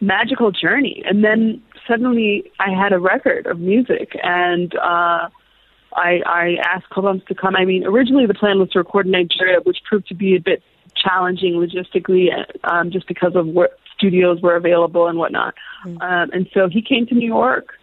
magical 0.01 0.51
journey. 0.51 1.03
And 1.05 1.23
then 1.23 1.61
suddenly 1.87 2.51
I 2.59 2.71
had 2.71 2.91
a 2.91 2.99
record 2.99 3.45
of 3.45 3.59
music 3.59 4.17
and 4.23 4.75
uh 4.75 5.29
I 5.93 6.21
I 6.25 6.55
asked 6.63 6.89
Cobhams 6.91 7.25
to 7.27 7.35
come. 7.35 7.55
I 7.55 7.65
mean, 7.65 7.85
originally 7.85 8.25
the 8.25 8.33
plan 8.33 8.59
was 8.59 8.69
to 8.69 8.79
record 8.79 9.05
in 9.05 9.11
Nigeria, 9.11 9.59
which 9.63 9.77
proved 9.87 10.07
to 10.07 10.15
be 10.15 10.35
a 10.35 10.39
bit 10.39 10.63
challenging 10.95 11.53
logistically, 11.53 12.29
um, 12.63 12.91
just 12.91 13.07
because 13.07 13.35
of 13.35 13.47
what 13.47 13.79
studios 13.97 14.41
were 14.41 14.55
available 14.55 15.07
and 15.07 15.17
whatnot. 15.17 15.55
Mm-hmm. 15.85 16.01
Um, 16.01 16.29
and 16.33 16.49
so 16.53 16.69
he 16.69 16.81
came 16.81 17.05
to 17.07 17.15
New 17.15 17.27
York, 17.27 17.73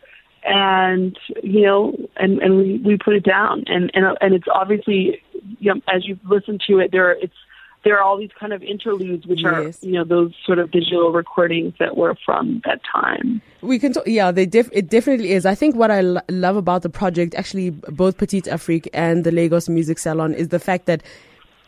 and 0.45 1.19
you 1.43 1.63
know, 1.63 1.97
and 2.17 2.39
and 2.41 2.57
we 2.59 2.79
we 2.79 2.97
put 2.97 3.15
it 3.15 3.25
down, 3.25 3.65
and 3.67 3.91
and 3.95 4.17
and 4.21 4.35
it's 4.35 4.49
obviously, 4.53 5.23
you 5.59 5.75
know, 5.75 5.81
as 5.93 6.07
you've 6.07 6.25
listened 6.25 6.63
to 6.67 6.79
it, 6.79 6.93
there 6.93 7.13
it's 7.13 7.35
there 7.85 7.97
are 7.99 8.03
all 8.03 8.19
these 8.19 8.31
kind 8.39 8.53
of 8.53 8.63
interludes, 8.63 9.27
which 9.27 9.43
yes. 9.43 9.53
are 9.53 9.87
you 9.87 9.93
know 9.93 10.05
those 10.05 10.35
sort 10.45 10.59
of 10.59 10.71
digital 10.71 11.13
recordings 11.13 11.75
that 11.79 11.97
were 11.97 12.15
from 12.25 12.61
that 12.65 12.81
time. 12.93 13.41
We 13.61 13.79
can, 13.79 13.93
talk, 13.93 14.05
yeah, 14.07 14.31
they 14.31 14.47
def- 14.47 14.71
it 14.73 14.89
definitely 14.89 15.33
is. 15.33 15.47
I 15.47 15.55
think 15.55 15.75
what 15.77 15.91
I 15.91 16.01
lo- 16.01 16.21
love 16.29 16.57
about 16.57 16.83
the 16.83 16.91
project, 16.91 17.35
actually, 17.35 17.71
both 17.71 18.19
Petite 18.19 18.49
Afrique 18.49 18.89
and 18.93 19.25
the 19.25 19.33
Lagos 19.33 19.69
Music 19.69 19.99
Salon, 19.99 20.35
is 20.35 20.49
the 20.49 20.59
fact 20.59 20.87
that 20.87 21.03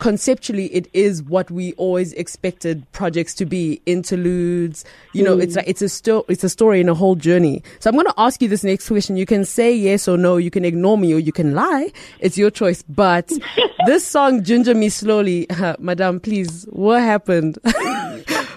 conceptually 0.00 0.66
it 0.74 0.88
is 0.92 1.22
what 1.22 1.50
we 1.50 1.74
always 1.74 2.12
expected 2.14 2.90
projects 2.90 3.34
to 3.34 3.46
be. 3.46 3.80
Interludes 3.86 4.84
you 5.12 5.22
know 5.22 5.36
mm. 5.36 5.42
it's 5.42 5.54
like 5.54 5.68
it's 5.68 5.82
a 5.82 5.88
sto- 5.88 6.24
it's 6.28 6.42
a 6.42 6.48
story 6.48 6.80
in 6.80 6.88
a 6.88 6.94
whole 6.94 7.14
journey. 7.14 7.62
So 7.78 7.88
i'm 7.88 7.94
going 7.94 8.06
to 8.06 8.14
ask 8.18 8.42
you 8.42 8.48
this 8.48 8.64
next 8.64 8.88
question. 8.88 9.16
You 9.16 9.26
can 9.26 9.44
say 9.44 9.72
yes 9.72 10.08
or 10.08 10.16
no 10.16 10.36
you 10.38 10.50
can 10.50 10.64
ignore 10.64 10.98
me 10.98 11.14
or 11.14 11.18
you 11.18 11.32
can 11.32 11.54
lie. 11.54 11.92
It's 12.18 12.36
your 12.36 12.50
choice. 12.50 12.82
But 12.82 13.30
this 13.86 14.04
song 14.06 14.42
ginger 14.42 14.74
me 14.74 14.88
slowly 14.88 15.48
uh, 15.50 15.76
madam 15.78 16.18
please 16.18 16.66
what 16.70 17.00
happened? 17.02 17.58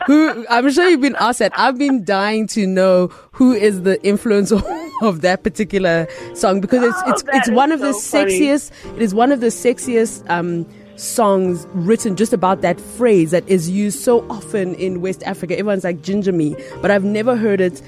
Who 0.07 0.45
i'm 0.49 0.69
sure 0.71 0.89
you've 0.89 1.01
been 1.01 1.15
asked 1.19 1.39
that. 1.39 1.53
I've 1.57 1.77
been 1.77 2.03
dying 2.03 2.47
to 2.47 2.65
know 2.65 3.07
who 3.31 3.53
is 3.53 3.83
the 3.83 3.97
influencer 3.99 4.61
of 5.01 5.21
that 5.21 5.43
particular 5.43 6.07
song 6.33 6.61
because 6.61 6.83
it's 6.83 7.01
it's, 7.07 7.23
oh, 7.23 7.37
it's 7.37 7.49
one 7.49 7.71
of 7.71 7.79
so 7.79 7.87
the 7.87 7.93
funny. 7.93 8.39
sexiest 8.39 8.95
it 8.95 9.01
is 9.01 9.13
one 9.13 9.31
of 9.31 9.39
the 9.39 9.47
sexiest 9.47 10.29
um 10.29 10.65
songs 10.95 11.67
written 11.73 12.15
just 12.15 12.33
about 12.33 12.61
that 12.61 12.79
phrase 12.79 13.31
that 13.31 13.47
is 13.47 13.69
used 13.69 13.99
so 13.99 14.27
often 14.29 14.75
in 14.75 15.01
West 15.01 15.23
Africa. 15.23 15.57
Everyone's 15.57 15.83
like 15.83 16.01
ginger 16.01 16.31
me, 16.31 16.55
but 16.81 16.91
I've 16.91 17.03
never 17.03 17.35
heard 17.35 17.61
it 17.61 17.81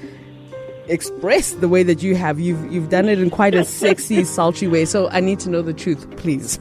expressed 0.88 1.60
the 1.60 1.68
way 1.68 1.82
that 1.82 2.02
you 2.02 2.14
have. 2.14 2.38
You've 2.38 2.72
you've 2.72 2.88
done 2.88 3.08
it 3.08 3.18
in 3.18 3.30
quite 3.30 3.54
a 3.54 3.64
sexy, 3.64 4.24
sultry 4.36 4.68
way. 4.68 4.84
So 4.84 5.08
I 5.10 5.20
need 5.20 5.40
to 5.40 5.50
know 5.50 5.62
the 5.62 5.74
truth, 5.74 6.08
please. 6.16 6.58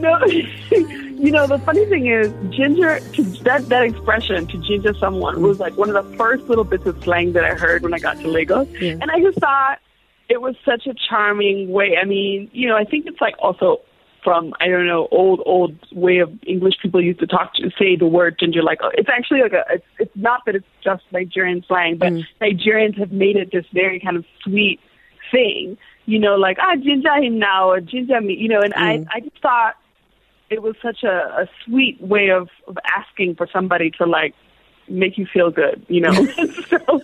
No, 0.00 0.24
you 0.26 1.30
know 1.30 1.46
the 1.46 1.58
funny 1.58 1.84
thing 1.86 2.06
is, 2.06 2.32
ginger 2.50 3.00
to 3.00 3.22
that 3.44 3.68
that 3.68 3.84
expression 3.84 4.46
to 4.46 4.58
ginger 4.58 4.94
someone 4.94 5.42
was 5.42 5.58
like 5.58 5.76
one 5.76 5.94
of 5.94 5.94
the 5.94 6.16
first 6.16 6.44
little 6.44 6.64
bits 6.64 6.86
of 6.86 7.02
slang 7.02 7.32
that 7.32 7.44
I 7.44 7.54
heard 7.54 7.82
when 7.82 7.94
I 7.94 7.98
got 7.98 8.18
to 8.20 8.28
Lagos, 8.28 8.68
yeah. 8.80 8.92
and 8.92 9.10
I 9.10 9.20
just 9.20 9.38
thought 9.38 9.78
it 10.28 10.40
was 10.40 10.54
such 10.64 10.86
a 10.86 10.94
charming 10.94 11.70
way. 11.70 11.96
I 12.00 12.04
mean, 12.04 12.50
you 12.52 12.68
know, 12.68 12.76
I 12.76 12.84
think 12.84 13.06
it's 13.06 13.20
like 13.20 13.34
also 13.38 13.80
from 14.22 14.54
I 14.60 14.68
don't 14.68 14.86
know 14.86 15.08
old 15.10 15.40
old 15.46 15.74
way 15.92 16.18
of 16.18 16.30
English 16.46 16.74
people 16.82 17.02
used 17.02 17.20
to 17.20 17.26
talk 17.26 17.54
to 17.54 17.70
say 17.78 17.96
the 17.96 18.06
word 18.06 18.36
ginger 18.38 18.62
like 18.62 18.78
it's 18.94 19.08
actually 19.08 19.42
like 19.42 19.52
a 19.52 19.64
it's, 19.70 19.86
it's 19.98 20.16
not 20.16 20.42
that 20.46 20.54
it's 20.54 20.66
just 20.82 21.04
Nigerian 21.12 21.64
slang, 21.66 21.96
but 21.96 22.12
mm. 22.12 22.26
Nigerians 22.40 22.98
have 22.98 23.12
made 23.12 23.36
it 23.36 23.50
this 23.52 23.64
very 23.72 24.00
kind 24.00 24.16
of 24.16 24.24
sweet 24.42 24.80
thing. 25.30 25.78
You 26.06 26.18
know, 26.18 26.36
like 26.36 26.58
ah 26.60 26.76
ginger 26.76 27.14
him 27.22 27.38
now 27.38 27.70
or 27.70 27.80
ginger 27.80 28.20
me, 28.20 28.34
you 28.34 28.48
know, 28.48 28.60
and 28.60 28.74
mm. 28.74 29.06
I 29.10 29.16
I 29.16 29.20
just 29.20 29.40
thought 29.40 29.76
it 30.50 30.62
was 30.62 30.74
such 30.82 31.02
a, 31.02 31.42
a 31.42 31.48
sweet 31.64 32.00
way 32.00 32.30
of, 32.30 32.48
of 32.66 32.78
asking 32.96 33.34
for 33.34 33.46
somebody 33.52 33.90
to 33.92 34.06
like 34.06 34.34
make 34.88 35.18
you 35.18 35.26
feel 35.26 35.50
good, 35.50 35.84
you 35.88 36.00
know. 36.00 36.12
so 36.70 37.02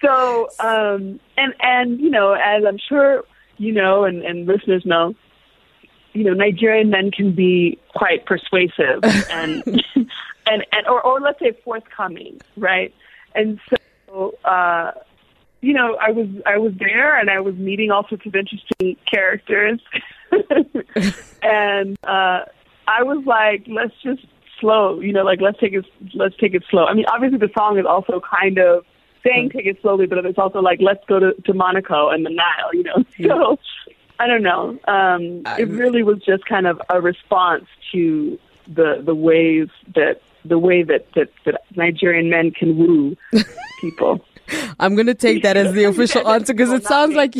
so 0.00 0.48
um 0.60 1.20
and 1.36 1.54
and 1.60 2.00
you 2.00 2.10
know, 2.10 2.32
as 2.32 2.64
I'm 2.66 2.78
sure 2.78 3.24
you 3.56 3.72
know 3.72 4.04
and, 4.04 4.22
and 4.22 4.46
listeners 4.46 4.84
know, 4.84 5.14
you 6.12 6.24
know, 6.24 6.34
Nigerian 6.34 6.90
men 6.90 7.10
can 7.10 7.34
be 7.34 7.78
quite 7.94 8.26
persuasive 8.26 9.02
and 9.30 9.64
and, 9.66 10.66
and 10.72 10.86
or, 10.88 11.02
or 11.02 11.20
let's 11.20 11.40
say 11.40 11.52
forthcoming, 11.64 12.40
right? 12.56 12.94
And 13.34 13.60
so 13.68 14.34
uh 14.44 14.92
you 15.60 15.72
know, 15.72 15.96
I 16.00 16.12
was 16.12 16.28
I 16.46 16.58
was 16.58 16.72
there 16.78 17.18
and 17.18 17.28
I 17.28 17.40
was 17.40 17.56
meeting 17.56 17.90
all 17.90 18.06
sorts 18.08 18.24
of 18.26 18.34
interesting 18.36 18.96
characters. 19.10 19.80
and 21.42 21.98
uh 22.04 22.44
I 22.88 23.02
was 23.02 23.24
like, 23.26 23.66
let's 23.68 23.94
just 24.02 24.26
slow, 24.58 25.00
you 25.00 25.12
know, 25.12 25.22
like 25.22 25.40
let's 25.40 25.60
take 25.60 25.74
it, 25.74 25.84
let's 26.14 26.36
take 26.38 26.54
it 26.54 26.64
slow. 26.70 26.86
I 26.86 26.94
mean, 26.94 27.04
obviously 27.12 27.38
the 27.38 27.50
song 27.56 27.78
is 27.78 27.84
also 27.86 28.20
kind 28.20 28.58
of 28.58 28.84
saying 29.22 29.50
take 29.50 29.66
it 29.66 29.78
slowly, 29.82 30.06
but 30.06 30.24
it's 30.24 30.38
also 30.38 30.60
like 30.60 30.80
let's 30.80 31.04
go 31.06 31.20
to, 31.20 31.34
to 31.44 31.52
Monaco 31.54 32.08
and 32.08 32.24
the 32.24 32.30
Nile, 32.30 32.72
you 32.72 32.82
know. 32.82 33.04
So 33.28 33.58
I 34.20 34.26
don't 34.26 34.42
know. 34.42 34.78
Um, 34.88 35.42
it 35.58 35.68
really 35.68 36.02
was 36.02 36.18
just 36.24 36.44
kind 36.46 36.66
of 36.66 36.80
a 36.88 37.00
response 37.00 37.66
to 37.92 38.38
the 38.66 39.00
the 39.04 39.14
ways 39.14 39.68
that 39.94 40.22
the 40.44 40.58
way 40.58 40.82
that 40.82 41.12
that, 41.14 41.30
that 41.44 41.62
Nigerian 41.76 42.28
men 42.30 42.50
can 42.50 42.76
woo 42.76 43.16
people. 43.80 44.24
I'm 44.80 44.94
going 44.94 45.06
to 45.06 45.14
take 45.14 45.42
that 45.42 45.56
as 45.56 45.74
the 45.74 45.84
official 45.92 46.26
answer 46.26 46.54
because 46.54 46.72
it 46.72 46.84
sounds 46.84 47.14
like 47.14 47.34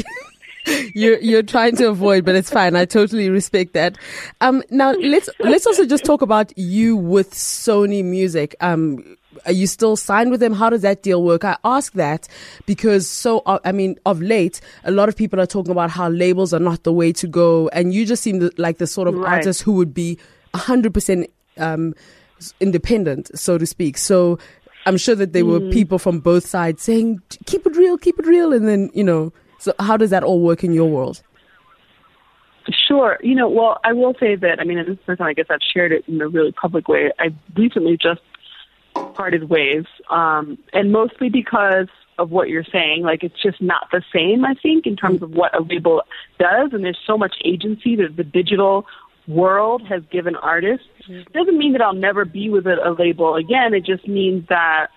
you're 0.94 1.18
you're 1.20 1.42
trying 1.42 1.76
to 1.76 1.88
avoid, 1.88 2.24
but 2.24 2.34
it's 2.34 2.50
fine. 2.50 2.76
I 2.76 2.84
totally 2.84 3.28
respect 3.30 3.72
that. 3.74 3.96
Um, 4.40 4.62
now 4.70 4.92
let's 4.92 5.28
let's 5.40 5.66
also 5.66 5.84
just 5.86 6.04
talk 6.04 6.22
about 6.22 6.56
you 6.58 6.96
with 6.96 7.32
Sony 7.32 8.04
Music. 8.04 8.54
Um, 8.60 9.16
are 9.46 9.52
you 9.52 9.66
still 9.66 9.94
signed 9.96 10.30
with 10.30 10.40
them? 10.40 10.52
How 10.52 10.68
does 10.68 10.82
that 10.82 11.02
deal 11.02 11.22
work? 11.22 11.44
I 11.44 11.56
ask 11.64 11.92
that 11.92 12.26
because 12.66 13.08
so 13.08 13.40
uh, 13.46 13.58
I 13.64 13.72
mean, 13.72 13.96
of 14.04 14.20
late, 14.20 14.60
a 14.84 14.90
lot 14.90 15.08
of 15.08 15.16
people 15.16 15.40
are 15.40 15.46
talking 15.46 15.70
about 15.70 15.90
how 15.90 16.08
labels 16.08 16.52
are 16.52 16.60
not 16.60 16.82
the 16.82 16.92
way 16.92 17.12
to 17.14 17.26
go, 17.26 17.68
and 17.68 17.94
you 17.94 18.04
just 18.04 18.22
seem 18.22 18.50
like 18.58 18.78
the 18.78 18.86
sort 18.86 19.08
of 19.08 19.14
Right. 19.14 19.34
artist 19.34 19.62
who 19.62 19.72
would 19.74 19.94
be 19.94 20.18
hundred 20.54 20.92
percent 20.94 21.30
um 21.58 21.94
independent, 22.60 23.36
so 23.38 23.58
to 23.58 23.66
speak. 23.66 23.98
So. 23.98 24.38
I'm 24.86 24.96
sure 24.96 25.14
that 25.16 25.34
there 25.34 25.44
were 25.44 25.60
people 25.60 25.98
from 25.98 26.20
both 26.20 26.46
sides 26.46 26.82
saying, 26.82 27.20
keep 27.44 27.66
it 27.66 27.76
real, 27.76 27.98
keep 27.98 28.18
it 28.18 28.24
real. 28.26 28.54
And 28.54 28.66
then, 28.66 28.90
you 28.94 29.04
know, 29.04 29.34
so 29.58 29.72
how 29.78 29.96
does 29.96 30.10
that 30.10 30.22
all 30.22 30.40
work 30.40 30.64
in 30.64 30.72
your 30.72 30.88
world? 30.88 31.22
Sure. 32.86 33.18
You 33.22 33.34
know, 33.34 33.48
well, 33.48 33.78
I 33.84 33.92
will 33.92 34.14
say 34.20 34.34
that, 34.36 34.60
I 34.60 34.64
mean, 34.64 34.78
and 34.78 34.88
this 34.88 34.92
is 34.94 34.98
the 34.98 35.04
first 35.04 35.18
time 35.18 35.28
I 35.28 35.32
guess 35.32 35.46
I've 35.50 35.60
shared 35.62 35.92
it 35.92 36.04
in 36.06 36.20
a 36.20 36.28
really 36.28 36.52
public 36.52 36.88
way. 36.88 37.10
I 37.18 37.34
recently 37.56 37.96
just 37.96 38.20
parted 39.14 39.48
ways, 39.48 39.84
um, 40.10 40.58
and 40.72 40.92
mostly 40.92 41.28
because 41.28 41.88
of 42.18 42.30
what 42.30 42.48
you're 42.48 42.64
saying. 42.64 43.02
Like, 43.02 43.22
it's 43.22 43.40
just 43.40 43.62
not 43.62 43.88
the 43.92 44.02
same, 44.12 44.44
I 44.44 44.54
think, 44.54 44.86
in 44.86 44.96
terms 44.96 45.22
of 45.22 45.30
what 45.30 45.56
a 45.56 45.62
label 45.62 46.02
does, 46.38 46.70
and 46.72 46.84
there's 46.84 46.98
so 47.06 47.16
much 47.16 47.36
agency 47.44 47.96
that 47.96 48.16
the 48.16 48.24
digital 48.24 48.86
world 49.26 49.86
has 49.86 50.02
given 50.10 50.36
artists. 50.36 50.86
Doesn't 51.32 51.58
mean 51.58 51.72
that 51.72 51.82
I'll 51.82 51.94
never 51.94 52.24
be 52.24 52.50
with 52.50 52.66
a, 52.66 52.88
a 52.88 52.92
label 52.92 53.36
again. 53.36 53.72
It 53.74 53.84
just 53.84 54.08
means 54.08 54.46
that 54.48 54.88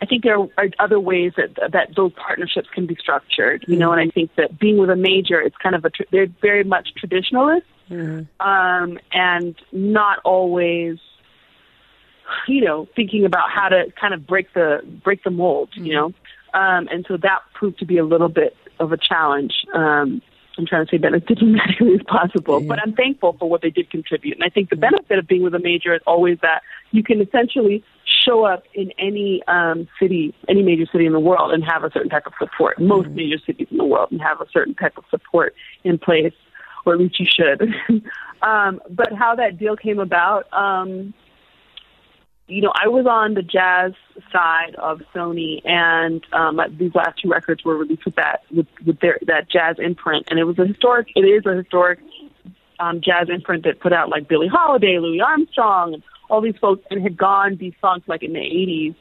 I 0.00 0.06
think 0.06 0.24
there 0.24 0.38
are 0.38 0.68
other 0.78 1.00
ways 1.00 1.32
that 1.36 1.72
that 1.72 1.94
those 1.96 2.12
partnerships 2.12 2.68
can 2.74 2.86
be 2.86 2.96
structured. 2.96 3.64
You 3.66 3.76
know, 3.76 3.92
and 3.92 4.00
I 4.00 4.12
think 4.12 4.34
that 4.36 4.58
being 4.58 4.78
with 4.78 4.90
a 4.90 4.96
major, 4.96 5.40
it's 5.40 5.56
kind 5.56 5.74
of 5.74 5.84
a 5.84 5.90
they're 6.12 6.26
very 6.42 6.64
much 6.64 6.90
traditionalist, 7.02 7.62
um, 8.40 8.98
and 9.12 9.54
not 9.72 10.18
always, 10.24 10.98
you 12.46 12.60
know, 12.62 12.86
thinking 12.94 13.24
about 13.24 13.50
how 13.50 13.68
to 13.68 13.84
kind 13.98 14.12
of 14.12 14.26
break 14.26 14.52
the 14.52 14.80
break 15.02 15.24
the 15.24 15.30
mold. 15.30 15.70
You 15.74 15.94
know, 15.94 16.06
um, 16.52 16.88
and 16.90 17.06
so 17.08 17.16
that 17.16 17.40
proved 17.54 17.78
to 17.78 17.86
be 17.86 17.96
a 17.96 18.04
little 18.04 18.28
bit 18.28 18.54
of 18.78 18.92
a 18.92 18.98
challenge. 18.98 19.54
Um, 19.72 20.20
I'm 20.58 20.66
trying 20.66 20.86
to 20.86 20.90
say 20.90 20.98
that 20.98 21.14
as 21.14 21.22
diplomatically 21.22 21.94
as 22.00 22.02
possible, 22.06 22.60
but 22.60 22.78
I'm 22.78 22.94
thankful 22.94 23.36
for 23.38 23.48
what 23.48 23.62
they 23.62 23.70
did 23.70 23.90
contribute. 23.90 24.34
And 24.36 24.44
I 24.44 24.48
think 24.48 24.70
the 24.70 24.76
benefit 24.76 25.18
of 25.18 25.26
being 25.26 25.42
with 25.42 25.54
a 25.54 25.58
major 25.58 25.94
is 25.94 26.00
always 26.06 26.38
that 26.42 26.62
you 26.92 27.02
can 27.02 27.20
essentially 27.20 27.84
show 28.26 28.44
up 28.44 28.64
in 28.74 28.92
any 28.98 29.42
um, 29.46 29.88
city, 30.00 30.34
any 30.48 30.62
major 30.62 30.86
city 30.90 31.06
in 31.06 31.12
the 31.12 31.20
world, 31.20 31.52
and 31.52 31.64
have 31.64 31.84
a 31.84 31.90
certain 31.90 32.10
type 32.10 32.26
of 32.26 32.32
support. 32.38 32.80
Most 32.80 33.08
major 33.08 33.38
cities 33.44 33.68
in 33.70 33.76
the 33.76 33.84
world, 33.84 34.10
and 34.10 34.20
have 34.20 34.40
a 34.40 34.46
certain 34.52 34.74
type 34.74 34.96
of 34.96 35.04
support 35.10 35.54
in 35.84 35.98
place, 35.98 36.34
or 36.84 36.94
at 36.94 36.98
least 36.98 37.20
you 37.20 37.26
should. 37.26 37.62
um, 38.42 38.80
but 38.90 39.12
how 39.12 39.34
that 39.36 39.58
deal 39.58 39.76
came 39.76 39.98
about, 39.98 40.52
um, 40.52 41.14
you 42.48 42.62
know, 42.62 42.72
I 42.74 42.88
was 42.88 43.06
on 43.06 43.34
the 43.34 43.42
jazz 43.42 43.92
side 44.32 44.76
of 44.76 45.02
Sony, 45.14 45.60
and 45.64 46.24
um, 46.32 46.60
these 46.78 46.94
last 46.94 47.20
two 47.20 47.28
records 47.28 47.64
were 47.64 47.76
released 47.76 48.04
with 48.04 48.14
that 48.16 48.42
with, 48.54 48.66
with 48.84 49.00
their 49.00 49.18
that 49.26 49.50
jazz 49.50 49.76
imprint, 49.78 50.26
and 50.30 50.38
it 50.38 50.44
was 50.44 50.58
a 50.58 50.66
historic. 50.66 51.08
It 51.16 51.22
is 51.22 51.44
a 51.44 51.56
historic 51.56 51.98
um, 52.78 53.00
jazz 53.00 53.28
imprint 53.28 53.64
that 53.64 53.80
put 53.80 53.92
out 53.92 54.10
like 54.10 54.28
Billie 54.28 54.48
Holiday, 54.48 54.98
Louis 54.98 55.20
Armstrong, 55.20 55.94
and 55.94 56.02
all 56.28 56.40
these 56.40 56.56
folks, 56.60 56.84
and 56.90 57.02
had 57.02 57.16
gone 57.16 57.56
defunct 57.56 58.08
like 58.08 58.22
in 58.22 58.32
the 58.32 58.40
'80s. 58.40 58.94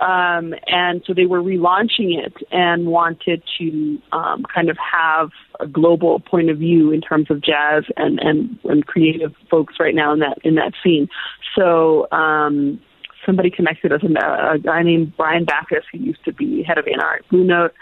Um, 0.00 0.54
and 0.66 1.02
so 1.06 1.12
they 1.12 1.26
were 1.26 1.42
relaunching 1.42 2.18
it 2.24 2.32
and 2.50 2.86
wanted 2.86 3.42
to 3.58 3.98
um, 4.12 4.44
kind 4.52 4.70
of 4.70 4.78
have 4.78 5.28
a 5.60 5.66
global 5.66 6.20
point 6.20 6.48
of 6.48 6.56
view 6.56 6.90
in 6.90 7.02
terms 7.02 7.30
of 7.30 7.42
jazz 7.42 7.84
and, 7.98 8.18
and, 8.18 8.58
and 8.64 8.86
creative 8.86 9.34
folks 9.50 9.74
right 9.78 9.94
now 9.94 10.14
in 10.14 10.20
that 10.20 10.38
in 10.42 10.54
that 10.54 10.72
scene. 10.82 11.08
So 11.54 12.10
um, 12.12 12.80
somebody 13.26 13.50
connected 13.50 13.92
us, 13.92 14.00
a, 14.02 14.54
a 14.54 14.58
guy 14.58 14.82
named 14.82 15.14
Brian 15.18 15.44
Bacchus, 15.44 15.84
who 15.92 15.98
used 15.98 16.24
to 16.24 16.32
be 16.32 16.62
head 16.62 16.78
of 16.78 16.86
A&R 16.86 17.16
at 17.16 17.28
Blue 17.28 17.44
Note, 17.44 17.74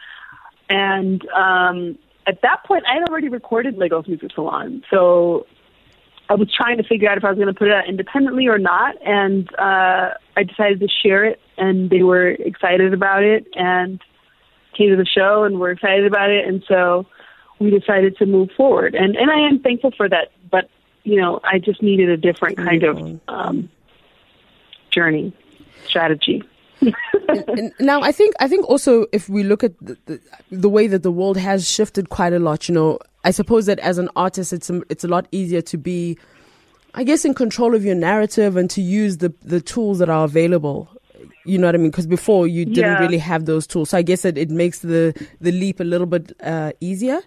and 0.68 1.26
um, 1.28 1.98
at 2.26 2.42
that 2.42 2.64
point, 2.66 2.84
I 2.87 2.94
had 2.94 3.08
already 3.08 3.28
recorded 3.28 3.76
Lagos 3.76 4.06
Music 4.06 4.30
Salon. 4.34 4.82
So 4.90 5.46
I 6.28 6.34
was 6.34 6.52
trying 6.54 6.76
to 6.76 6.82
figure 6.82 7.08
out 7.08 7.16
if 7.16 7.24
I 7.24 7.30
was 7.30 7.36
going 7.36 7.52
to 7.52 7.58
put 7.58 7.68
it 7.68 7.74
out 7.74 7.88
independently 7.88 8.46
or 8.48 8.58
not, 8.58 8.96
and 9.04 9.48
uh, 9.58 10.10
I 10.36 10.42
decided 10.42 10.80
to 10.80 10.88
share 10.88 11.24
it, 11.24 11.40
and 11.56 11.88
they 11.90 12.02
were 12.02 12.28
excited 12.28 12.92
about 12.92 13.22
it, 13.22 13.46
and 13.54 14.00
came 14.76 14.90
to 14.90 14.96
the 14.96 15.06
show, 15.06 15.44
and 15.44 15.58
were 15.58 15.70
excited 15.70 16.06
about 16.06 16.30
it, 16.30 16.46
and 16.46 16.62
so 16.68 17.06
we 17.58 17.70
decided 17.70 18.16
to 18.18 18.26
move 18.26 18.50
forward, 18.56 18.94
and 18.94 19.16
and 19.16 19.30
I 19.30 19.48
am 19.48 19.60
thankful 19.60 19.92
for 19.96 20.08
that. 20.08 20.32
But 20.50 20.68
you 21.04 21.20
know, 21.20 21.40
I 21.44 21.58
just 21.58 21.82
needed 21.82 22.10
a 22.10 22.16
different 22.16 22.58
kind 22.58 22.82
of 22.84 23.20
um, 23.28 23.70
journey 24.90 25.34
strategy. 25.86 26.42
And 27.28 27.72
now 27.78 28.00
I 28.00 28.12
think 28.12 28.34
I 28.40 28.48
think 28.48 28.66
also 28.68 29.06
if 29.12 29.28
we 29.28 29.42
look 29.42 29.62
at 29.62 29.78
the, 29.80 29.98
the, 30.06 30.20
the 30.50 30.68
way 30.68 30.86
that 30.86 31.02
the 31.02 31.10
world 31.10 31.36
has 31.36 31.68
shifted 31.68 32.08
quite 32.08 32.32
a 32.32 32.38
lot, 32.38 32.68
you 32.68 32.74
know, 32.74 32.98
I 33.28 33.30
suppose 33.30 33.66
that 33.66 33.78
as 33.80 33.98
an 33.98 34.08
artist, 34.16 34.54
it's 34.54 34.70
a, 34.70 34.80
it's 34.88 35.04
a 35.04 35.08
lot 35.08 35.28
easier 35.32 35.60
to 35.72 35.76
be, 35.76 36.16
I 36.94 37.04
guess, 37.04 37.26
in 37.26 37.34
control 37.34 37.74
of 37.74 37.84
your 37.84 37.94
narrative 37.94 38.56
and 38.56 38.70
to 38.70 38.80
use 38.80 39.18
the 39.18 39.30
the 39.54 39.60
tools 39.60 39.98
that 39.98 40.08
are 40.08 40.24
available. 40.24 40.88
You 41.44 41.58
know 41.58 41.66
what 41.68 41.74
I 41.74 41.78
mean? 41.78 41.90
Because 41.90 42.06
before 42.06 42.46
you 42.46 42.64
didn't 42.64 42.92
Yeah. 42.92 43.04
really 43.04 43.18
have 43.18 43.44
those 43.44 43.66
tools, 43.66 43.90
so 43.90 43.98
I 43.98 44.02
guess 44.02 44.22
that 44.22 44.38
it 44.38 44.50
makes 44.62 44.78
the 44.78 45.02
the 45.46 45.52
leap 45.52 45.78
a 45.80 45.84
little 45.84 46.06
bit 46.06 46.32
uh, 46.42 46.72
easier. 46.80 47.20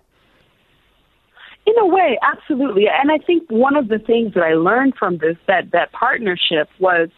In 1.68 1.78
a 1.78 1.86
way, 1.86 2.18
absolutely. 2.34 2.86
And 2.90 3.12
I 3.12 3.20
think 3.20 3.44
one 3.52 3.76
of 3.76 3.88
the 3.88 4.00
things 4.00 4.34
that 4.34 4.44
I 4.44 4.54
learned 4.56 4.94
from 4.98 5.20
this 5.20 5.38
that 5.48 5.70
that 5.72 5.92
partnership 5.92 6.68
was, 6.80 7.10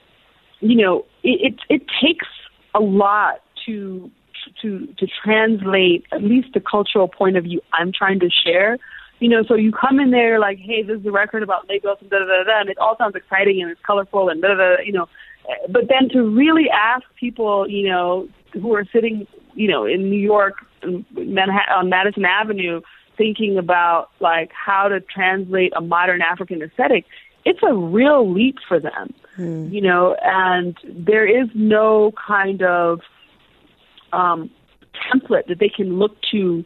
you 0.60 0.76
know, 0.76 1.06
it 1.24 1.38
it, 1.48 1.56
it 1.76 1.82
takes 2.06 2.28
a 2.76 2.82
lot 2.82 3.36
to 3.66 4.12
to 4.62 4.88
to 4.98 5.08
translate 5.24 6.06
at 6.12 6.24
least 6.24 6.50
the 6.54 6.60
cultural 6.60 7.08
point 7.08 7.38
of 7.38 7.44
view 7.44 7.62
I'm 7.74 7.92
trying 7.92 8.20
to 8.22 8.30
share. 8.30 8.78
You 9.20 9.30
know, 9.30 9.44
so 9.48 9.56
you 9.56 9.72
come 9.72 10.00
in 10.00 10.12
there 10.12 10.40
like, 10.40 10.58
hey, 10.58 10.84
this 10.84 11.00
is 11.00 11.06
a 11.06 11.12
record 11.12 11.44
about 11.44 11.70
Lagos 11.70 11.98
and 12.02 12.10
da 12.10 12.20
da 12.20 12.26
da 12.26 12.44
da, 12.44 12.60
and 12.62 12.70
it 12.70 12.78
all 12.78 12.98
sounds 12.98 13.16
exciting 13.16 13.62
and 13.62 13.72
it's 13.72 13.82
colorful 13.86 14.30
and 14.30 14.42
da 14.42 14.50
da 14.50 14.56
da, 14.56 14.82
you 14.84 14.92
know. 14.92 15.08
But 15.70 15.84
then 15.88 16.10
to 16.10 16.24
really 16.24 16.70
ask 16.70 17.04
people, 17.20 17.68
you 17.70 17.90
know, 17.90 18.28
who 18.54 18.74
are 18.76 18.86
sitting, 18.92 19.28
you 19.56 19.68
know, 19.68 19.86
in 19.86 20.10
New 20.10 20.20
York, 20.20 20.66
Manhattan, 21.12 21.74
on 21.74 21.90
Madison 21.90 22.26
Avenue, 22.26 22.82
thinking 23.18 23.58
about 23.58 24.10
like 24.20 24.52
how 24.52 24.88
to 24.88 25.00
translate 25.00 25.74
a 25.76 25.82
modern 25.82 26.22
African 26.22 26.62
aesthetic, 26.62 27.06
it's 27.46 27.60
a 27.64 27.74
real 27.74 28.32
leap 28.32 28.58
for 28.68 28.80
them, 28.80 29.14
hmm. 29.36 29.68
you 29.70 29.82
know, 29.82 30.16
and 30.24 30.78
there 30.84 31.26
is 31.26 31.50
no 31.54 32.14
kind 32.28 32.64
of 32.64 33.02
um, 34.14 34.50
template 35.12 35.48
that 35.48 35.60
they 35.60 35.70
can 35.70 35.98
look 36.00 36.16
to 36.32 36.64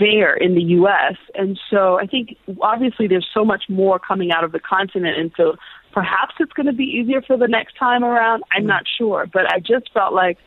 there 0.00 0.34
in 0.34 0.54
the 0.54 0.62
U.S. 0.62 1.16
And 1.34 1.58
so 1.70 1.98
I 1.98 2.06
think 2.06 2.36
obviously 2.62 3.08
there's 3.08 3.28
so 3.34 3.44
much 3.44 3.64
more 3.68 3.98
coming 3.98 4.30
out 4.30 4.44
of 4.44 4.52
the 4.52 4.60
continent, 4.60 5.18
and 5.18 5.32
so 5.36 5.56
perhaps 5.92 6.34
it's 6.40 6.52
going 6.52 6.66
to 6.66 6.72
be 6.72 6.84
easier 6.84 7.22
for 7.22 7.36
the 7.36 7.48
next 7.48 7.76
time 7.76 8.04
around. 8.04 8.42
I'm 8.52 8.66
not 8.66 8.84
sure, 8.98 9.26
but 9.32 9.52
I 9.52 9.60
just 9.60 9.92
felt 9.92 10.12
like, 10.12 10.38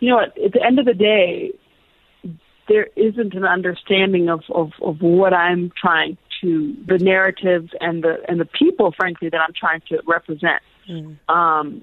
you 0.00 0.10
know, 0.10 0.20
at, 0.20 0.38
at 0.38 0.52
the 0.52 0.64
end 0.64 0.78
of 0.78 0.86
the 0.86 0.94
day, 0.94 1.52
there 2.68 2.88
isn't 2.96 3.34
an 3.34 3.44
understanding 3.44 4.28
of, 4.28 4.42
of, 4.54 4.72
of 4.82 5.00
what 5.00 5.32
I'm 5.32 5.72
trying 5.80 6.18
to 6.42 6.76
the 6.86 6.98
narratives 6.98 7.70
and 7.80 8.04
the 8.04 8.18
and 8.28 8.38
the 8.38 8.44
people, 8.44 8.92
frankly, 8.96 9.28
that 9.28 9.40
I'm 9.40 9.52
trying 9.58 9.82
to 9.88 10.00
represent. 10.06 10.62
Um, 11.28 11.82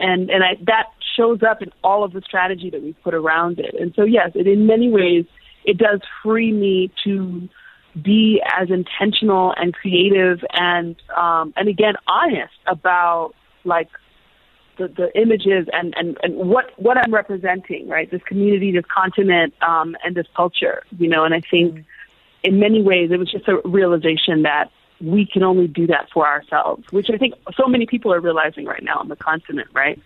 and 0.00 0.30
and 0.30 0.42
I, 0.42 0.56
that 0.66 0.86
shows 1.16 1.42
up 1.42 1.62
in 1.62 1.70
all 1.84 2.04
of 2.04 2.12
the 2.12 2.22
strategy 2.22 2.70
that 2.70 2.82
we've 2.82 3.00
put 3.02 3.14
around 3.14 3.58
it. 3.58 3.74
And 3.78 3.92
so, 3.94 4.04
yes, 4.04 4.30
it, 4.34 4.46
in 4.46 4.66
many 4.66 4.90
ways, 4.90 5.26
it 5.64 5.78
does 5.78 6.00
free 6.22 6.52
me 6.52 6.90
to 7.04 7.48
be 8.00 8.40
as 8.58 8.70
intentional 8.70 9.52
and 9.56 9.74
creative 9.74 10.38
and 10.52 10.96
um, 11.16 11.52
and 11.56 11.68
again 11.68 11.94
honest 12.06 12.54
about 12.66 13.34
like 13.64 13.88
the, 14.80 14.88
the 14.88 15.20
images 15.20 15.68
and, 15.72 15.94
and, 15.96 16.16
and 16.22 16.36
what, 16.36 16.70
what 16.78 16.96
I'm 16.96 17.12
representing, 17.12 17.86
right? 17.86 18.10
This 18.10 18.22
community, 18.22 18.72
this 18.72 18.84
continent, 18.92 19.52
um, 19.60 19.94
and 20.02 20.16
this 20.16 20.26
culture, 20.34 20.82
you 20.98 21.06
know, 21.06 21.24
and 21.24 21.34
I 21.34 21.42
think 21.42 21.84
in 22.42 22.58
many 22.58 22.82
ways 22.82 23.10
it 23.12 23.18
was 23.18 23.30
just 23.30 23.46
a 23.46 23.60
realization 23.64 24.42
that 24.42 24.70
we 25.00 25.26
can 25.26 25.42
only 25.42 25.66
do 25.66 25.86
that 25.86 26.08
for 26.12 26.26
ourselves, 26.26 26.84
which 26.90 27.08
I 27.12 27.16
think 27.16 27.34
so 27.56 27.66
many 27.66 27.86
people 27.86 28.12
are 28.12 28.20
realizing 28.20 28.66
right 28.66 28.82
now 28.82 28.98
on 28.98 29.08
the 29.08 29.16
continent, 29.16 29.68
right? 29.72 30.00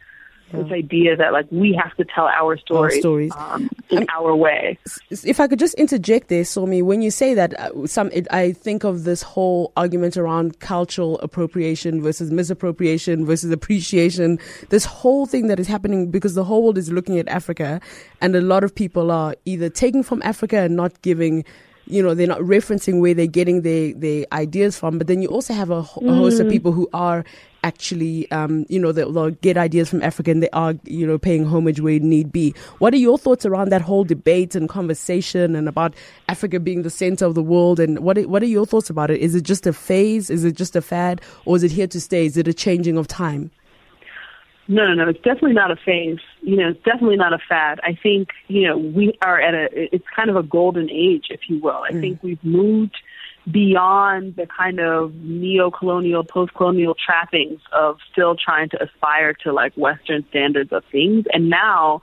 This 0.53 0.71
idea 0.71 1.17
that 1.17 1.33
like 1.33 1.47
we 1.51 1.73
have 1.83 1.97
to 1.97 2.05
tell 2.05 2.27
our 2.27 2.57
stories, 2.59 3.01
stories. 3.01 3.33
Um, 3.37 3.69
in 3.91 4.07
our 4.15 4.37
way. 4.37 4.79
if 5.11 5.41
I 5.41 5.49
could 5.49 5.59
just 5.59 5.75
interject 5.75 6.29
there, 6.29 6.45
Somi, 6.45 6.81
when 6.83 7.03
you 7.03 7.11
say 7.11 7.35
that, 7.35 7.59
uh, 7.59 7.87
some 7.87 8.11
it, 8.13 8.29
I 8.31 8.53
think 8.53 8.85
of 8.85 9.03
this 9.03 9.23
whole 9.23 9.73
argument 9.77 10.17
around 10.17 10.61
cultural 10.61 11.19
appropriation 11.21 12.03
versus 12.03 12.31
misappropriation 12.31 13.27
versus 13.27 13.51
appreciation. 13.51 14.39
This 14.69 14.85
whole 14.85 15.27
thing 15.27 15.49
that 15.49 15.59
is 15.59 15.67
happening 15.67 16.11
because 16.11 16.35
the 16.35 16.45
whole 16.45 16.63
world 16.63 16.79
is 16.79 16.93
looking 16.93 17.19
at 17.19 17.27
Africa, 17.27 17.81
and 18.21 18.37
a 18.37 18.41
lot 18.41 18.63
of 18.63 18.75
people 18.75 19.11
are 19.11 19.35
either 19.47 19.69
taking 19.69 20.05
from 20.05 20.23
Africa 20.23 20.59
and 20.59 20.77
not 20.77 21.03
giving 21.03 21.45
you 21.87 22.03
know 22.03 22.15
they're 22.15 22.27
not 22.27 22.41
referencing 22.41 23.01
where 23.01 23.15
they're 23.15 23.27
getting 23.27 23.63
their 23.63 23.93
their 23.95 24.25
ideas 24.33 24.79
from 24.79 24.99
but 24.99 25.07
then 25.07 25.21
you 25.21 25.29
also 25.29 25.55
have 25.55 25.71
a, 25.71 25.79
a 25.79 26.15
host 26.15 26.41
of 26.41 26.49
people 26.49 26.73
who 26.73 26.89
are 26.93 27.25
actually 27.63 28.31
um, 28.31 28.67
you 28.69 28.79
know 28.79 28.93
they'll, 28.93 29.11
they'll 29.11 29.31
get 29.31 29.57
ideas 29.57 29.89
from 29.89 30.03
africa 30.03 30.31
and 30.31 30.43
they 30.43 30.51
are 30.51 30.75
you 30.85 31.07
know 31.07 31.19
paying 31.19 31.45
homage 31.45 31.81
where 31.81 31.99
need 31.99 32.31
be. 32.31 32.55
What 32.79 32.93
are 32.95 32.99
your 32.99 33.19
thoughts 33.19 33.47
around 33.47 33.71
that 33.71 33.83
whole 33.83 34.05
debate 34.05 34.55
and 34.55 34.69
conversation 34.69 35.57
and 35.57 35.69
about 35.69 35.95
africa 36.29 36.61
being 36.61 36.83
the 36.83 36.91
center 36.91 37.25
of 37.25 37.35
the 37.35 37.43
world? 37.43 37.81
And 37.81 38.01
what 38.01 38.19
are, 38.19 38.29
what 38.29 38.43
are 38.43 38.47
your 38.47 38.67
thoughts 38.67 38.91
about 38.91 39.11
it? 39.11 39.21
Is 39.21 39.35
it 39.35 39.43
just 39.43 39.67
a 39.67 39.73
phase? 39.73 40.31
Is 40.31 40.45
it 40.45 40.55
just 40.55 40.77
a 40.77 40.83
fad? 40.83 41.21
Or 41.47 41.57
is 41.57 41.63
it 41.63 41.73
here 41.73 41.87
to 41.87 42.01
stay? 42.01 42.27
Is 42.27 42.37
it 42.37 42.47
a 42.47 42.55
changing 42.55 42.97
of 42.97 43.09
time 43.09 43.51
No, 44.67 44.87
no, 44.87 44.95
no. 44.95 45.11
It's 45.11 45.21
definitely 45.21 45.53
not 45.53 45.71
a 45.71 45.77
phase. 45.77 46.19
You 46.41 46.57
know, 46.57 46.69
it's 46.71 46.83
definitely 46.85 47.17
not 47.17 47.33
a 47.35 47.39
fad. 47.39 47.81
I 47.83 47.99
think, 48.03 48.31
you 48.49 48.67
know, 48.67 48.79
we 48.79 49.13
are 49.21 49.39
at 49.41 49.55
a, 49.55 49.95
it's 49.95 50.07
kind 50.17 50.31
of 50.31 50.37
a 50.37 50.43
golden 50.43 50.91
age, 50.91 51.27
if 51.29 51.41
you 51.49 51.59
will. 51.59 51.83
I 51.83 51.91
mm. 51.91 52.01
think 52.01 52.23
we've 52.23 52.43
moved 52.43 52.97
beyond 53.51 54.37
the 54.37 54.47
kind 54.47 54.81
of 54.81 55.15
neo-colonial, 55.17 56.25
post-colonial 56.25 56.95
trappings 56.95 57.61
of 57.73 57.99
still 58.11 58.35
trying 58.37 58.71
to 58.71 58.83
aspire 58.83 59.35
to 59.35 59.53
like 59.53 59.75
Western 59.75 60.25
standards 60.31 60.73
of 60.73 60.83
things. 60.91 61.27
And 61.31 61.51
now 61.51 62.01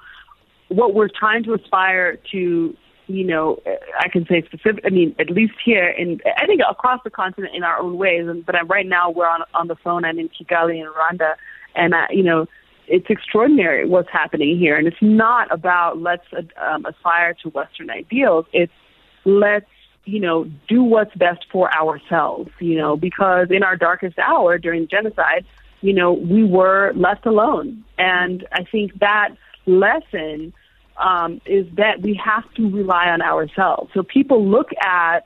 what 0.68 0.94
we're 0.94 1.10
trying 1.10 1.44
to 1.46 1.56
aspire 1.56 2.18
to, 2.32 2.78
you 3.08 3.24
know, 3.24 3.60
I 4.00 4.08
can 4.08 4.28
say 4.28 4.44
specific, 4.44 4.86
I 4.86 4.90
mean, 4.90 5.16
at 5.18 5.32
least 5.32 5.54
here 5.66 5.88
in, 5.88 6.22
I 6.38 6.46
think 6.46 6.62
across 6.70 7.02
the 7.04 7.10
continent 7.10 7.56
in 7.56 7.64
our 7.64 7.80
own 7.80 7.98
ways. 7.98 8.28
And, 8.28 8.46
but 8.46 8.56
right 8.70 8.86
now 8.86 9.10
we're 9.10 9.28
on, 9.28 9.42
on 9.56 9.68
the 9.68 9.76
phone. 9.76 10.06
I'm 10.06 10.20
in 10.20 10.30
Kigali 10.30 10.80
in 10.80 10.88
Rwanda. 10.88 11.34
And, 11.76 11.94
uh, 11.94 12.08
you 12.10 12.24
know, 12.24 12.48
it's 12.88 13.08
extraordinary 13.10 13.88
what's 13.88 14.10
happening 14.12 14.58
here. 14.58 14.76
And 14.76 14.88
it's 14.88 15.02
not 15.02 15.52
about 15.52 16.02
let's 16.02 16.26
um, 16.58 16.86
aspire 16.86 17.34
to 17.44 17.50
Western 17.50 17.90
ideals. 17.90 18.46
It's 18.52 18.74
let's, 19.24 19.66
you 20.06 20.20
know, 20.20 20.50
do 20.68 20.84
what's 20.84 21.16
best 21.16 21.46
for 21.52 21.74
ourselves, 21.74 22.50
you 22.60 22.78
know, 22.78 22.98
because 22.98 23.48
in 23.50 23.64
our 23.64 23.78
darkest 23.78 24.18
hour 24.20 24.58
during 24.58 24.88
genocide, 24.88 25.46
you 25.82 25.94
know, 25.94 26.12
we 26.14 26.44
were 26.44 26.92
left 26.96 27.26
alone. 27.26 27.84
And 27.98 28.48
I 28.52 28.64
think 28.64 29.00
that 29.00 29.30
lesson 29.66 30.54
um, 30.98 31.42
is 31.46 31.66
that 31.78 32.02
we 32.02 32.20
have 32.24 32.52
to 32.56 32.70
rely 32.70 33.08
on 33.08 33.22
ourselves. 33.22 33.92
So 33.94 34.04
people 34.04 34.46
look 34.46 34.70
at 34.84 35.24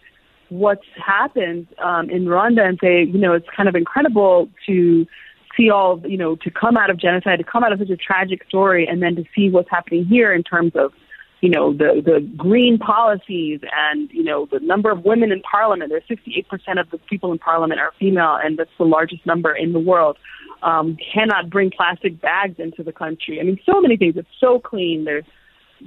what's 0.49 0.86
happened 0.95 1.67
um, 1.79 2.10
in 2.10 2.25
Rwanda 2.25 2.67
and 2.67 2.77
say, 2.81 3.03
you 3.03 3.17
know, 3.17 3.34
it's 3.34 3.47
kind 3.55 3.67
of 3.67 3.75
incredible 3.75 4.49
to 4.67 5.08
see 5.57 5.69
all, 5.69 6.01
you 6.05 6.17
know, 6.17 6.35
to 6.37 6.51
come 6.51 6.77
out 6.77 6.89
of 6.89 6.97
genocide, 6.97 7.39
to 7.39 7.43
come 7.43 7.63
out 7.63 7.71
of 7.71 7.79
such 7.79 7.89
a 7.89 7.97
tragic 7.97 8.43
story, 8.47 8.87
and 8.87 9.01
then 9.01 9.15
to 9.15 9.23
see 9.35 9.49
what's 9.49 9.69
happening 9.69 10.05
here 10.05 10.33
in 10.33 10.43
terms 10.43 10.73
of, 10.75 10.93
you 11.41 11.49
know, 11.49 11.73
the 11.73 12.01
the 12.03 12.21
green 12.35 12.77
policies 12.77 13.59
and 13.75 14.09
you 14.11 14.23
know 14.23 14.47
the 14.51 14.59
number 14.59 14.91
of 14.91 15.05
women 15.05 15.31
in 15.31 15.41
parliament. 15.41 15.91
There's 15.91 16.03
68% 16.09 16.79
of 16.79 16.89
the 16.91 16.97
people 17.09 17.31
in 17.31 17.39
parliament 17.39 17.79
are 17.79 17.91
female, 17.99 18.37
and 18.41 18.57
that's 18.57 18.69
the 18.77 18.85
largest 18.85 19.25
number 19.25 19.55
in 19.55 19.73
the 19.73 19.79
world. 19.79 20.17
Um, 20.63 20.97
cannot 21.13 21.49
bring 21.49 21.69
plastic 21.69 22.19
bags 22.21 22.55
into 22.57 22.81
the 22.81 22.93
country. 22.93 23.39
I 23.39 23.43
mean, 23.43 23.59
so 23.65 23.79
many 23.81 23.97
things. 23.97 24.15
It's 24.17 24.27
so 24.39 24.59
clean. 24.59 25.05
There's 25.05 25.25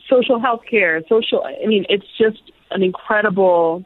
social 0.09 0.39
health 0.39 0.61
care, 0.71 1.03
social. 1.09 1.43
I 1.45 1.67
mean, 1.67 1.85
it's 1.89 2.07
just 2.17 2.53
an 2.71 2.83
incredible 2.83 3.85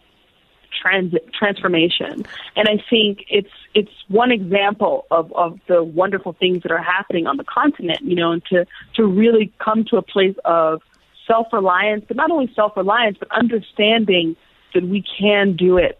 trans- 0.81 1.15
transformation. 1.39 2.25
And 2.57 2.69
I 2.69 2.83
think 2.89 3.25
it's 3.29 3.51
it's 3.75 3.91
one 4.09 4.31
example 4.31 5.07
of, 5.11 5.33
of 5.33 5.59
the 5.67 5.83
wonderful 5.83 6.35
things 6.39 6.63
that 6.63 6.73
are 6.73 6.83
happening 6.83 7.27
on 7.27 7.37
the 7.37 7.45
continent, 7.45 8.01
you 8.03 8.15
know, 8.15 8.33
and 8.33 8.45
to, 8.47 8.67
to 8.97 9.07
really 9.07 9.53
come 9.65 9.85
to 9.91 9.97
a 9.97 10.03
place 10.03 10.37
of 10.45 10.83
self 11.27 11.47
reliance, 11.53 12.05
but 12.07 12.17
not 12.17 12.31
only 12.31 12.53
self 12.55 12.77
reliance, 12.77 13.17
but 13.19 13.31
understanding 13.31 14.37
that 14.75 14.87
we 14.87 15.05
can 15.19 15.57
do 15.57 15.79
it 15.79 15.99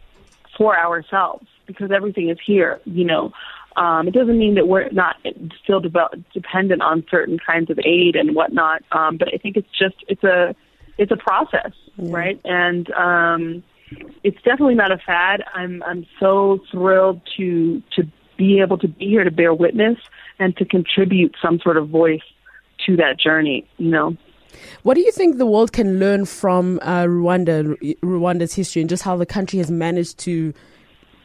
for 0.57 0.79
ourselves 0.79 1.47
because 1.67 1.91
everything 1.91 2.29
is 2.29 2.39
here, 2.45 2.81
you 2.85 3.05
know. 3.05 3.33
Um, 3.77 4.07
it 4.07 4.13
doesn't 4.13 4.39
mean 4.39 4.55
that 4.57 4.69
we're 4.69 4.91
not 4.91 5.17
still 5.65 5.81
develop, 5.81 6.13
dependent 6.35 6.83
on 6.83 7.05
certain 7.11 7.39
kinds 7.39 7.71
of 7.71 7.79
aid 7.85 8.17
and 8.17 8.35
whatnot, 8.35 8.83
um, 8.93 9.17
but 9.17 9.29
I 9.33 9.39
think 9.39 9.57
it's 9.57 9.69
just 9.79 9.95
it's 10.09 10.25
a 10.25 10.55
it's 10.99 11.11
a 11.11 11.17
process, 11.17 11.73
right? 11.97 12.39
And 12.45 12.91
um, 12.93 13.63
it's 14.25 14.39
definitely 14.39 14.75
not 14.75 14.93
a 14.93 14.99
fad. 14.99 15.43
I'm 15.55 15.83
I'm 15.85 16.07
so 16.21 16.61
thrilled 16.71 17.21
to 17.37 17.83
to 17.97 18.05
be 18.37 18.61
able 18.61 18.79
to 18.79 18.89
be 18.89 19.09
here 19.09 19.25
to 19.25 19.31
bear 19.31 19.55
witness 19.55 19.99
and 20.39 20.57
to 20.57 20.65
contribute 20.65 21.35
some 21.41 21.61
sort 21.61 21.77
of 21.77 21.89
voice 21.89 22.23
to 22.87 22.97
that 22.97 23.19
journey. 23.19 23.69
You 23.79 23.91
know. 23.91 24.17
What 24.83 24.95
do 24.95 25.01
you 25.01 25.13
think 25.13 25.39
the 25.39 25.47
world 25.47 25.73
can 25.73 25.99
learn 25.99 26.27
from 26.27 26.79
uh, 26.83 27.05
Rwanda, 27.05 27.75
Rwanda's 28.03 28.55
history, 28.55 28.83
and 28.83 28.89
just 28.89 29.03
how 29.03 29.17
the 29.17 29.27
country 29.27 29.59
has 29.59 29.71
managed 29.71 30.19
to? 30.21 30.53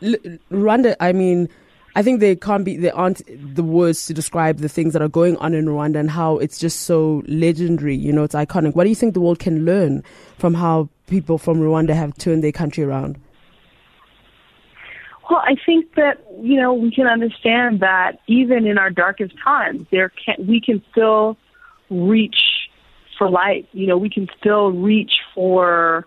Rwanda, 0.01 0.95
I 0.99 1.11
mean, 1.11 1.49
I 1.97 2.03
think 2.03 2.19
they 2.19 2.35
can't 2.35 2.63
be, 2.63 2.77
there 2.77 2.95
aren't 2.95 3.23
the 3.55 3.63
words 3.63 4.05
to 4.05 4.13
describe 4.13 4.59
the 4.59 4.69
things 4.69 4.93
that 4.93 5.01
are 5.01 5.07
going 5.07 5.35
on 5.37 5.55
in 5.55 5.65
Rwanda 5.65 5.95
and 5.95 6.11
how 6.11 6.37
it's 6.37 6.59
just 6.59 6.81
so 6.81 7.23
legendary. 7.27 7.95
You 7.95 8.13
know, 8.13 8.23
it's 8.23 8.35
iconic. 8.35 8.75
What 8.75 8.83
do 8.83 8.89
you 8.89 8.95
think 8.95 9.15
the 9.15 9.19
world 9.19 9.39
can 9.39 9.65
learn 9.65 10.03
from 10.37 10.53
how 10.53 10.89
people 11.07 11.39
from 11.39 11.57
Rwanda 11.57 11.95
have 11.95 12.15
turned 12.19 12.43
their 12.43 12.51
country 12.51 12.83
around? 12.83 13.19
Well, 15.27 15.41
I 15.43 15.55
think 15.65 15.95
that 15.95 16.23
you 16.39 16.61
know 16.61 16.71
we 16.71 16.91
can 16.91 17.07
understand 17.07 17.79
that 17.79 18.19
even 18.27 18.67
in 18.67 18.77
our 18.77 18.91
darkest 18.91 19.33
times, 19.43 19.87
there 19.89 20.09
can 20.09 20.45
we 20.47 20.61
can 20.61 20.83
still 20.91 21.35
reach 21.89 22.69
for 23.17 23.27
light. 23.27 23.67
You 23.73 23.87
know, 23.87 23.97
we 23.97 24.11
can 24.11 24.29
still 24.39 24.71
reach 24.71 25.13
for 25.33 26.05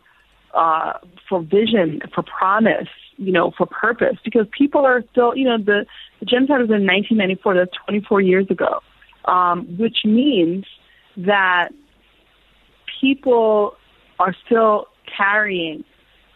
uh, 0.54 0.92
for 1.28 1.42
vision, 1.42 2.00
for 2.14 2.22
promise. 2.22 2.88
You 3.20 3.32
know, 3.32 3.52
for 3.56 3.66
purpose, 3.66 4.16
because 4.24 4.46
people 4.56 4.86
are 4.86 5.04
still. 5.12 5.36
You 5.36 5.44
know, 5.44 5.58
the, 5.58 5.86
the 6.20 6.26
genocide 6.26 6.60
was 6.60 6.70
in 6.70 6.86
1994. 6.86 7.54
That's 7.54 7.76
24 7.86 8.20
years 8.22 8.46
ago, 8.50 8.80
um, 9.26 9.66
which 9.78 9.98
means 10.04 10.64
that 11.18 11.68
people 13.00 13.76
are 14.18 14.34
still 14.46 14.86
carrying. 15.16 15.84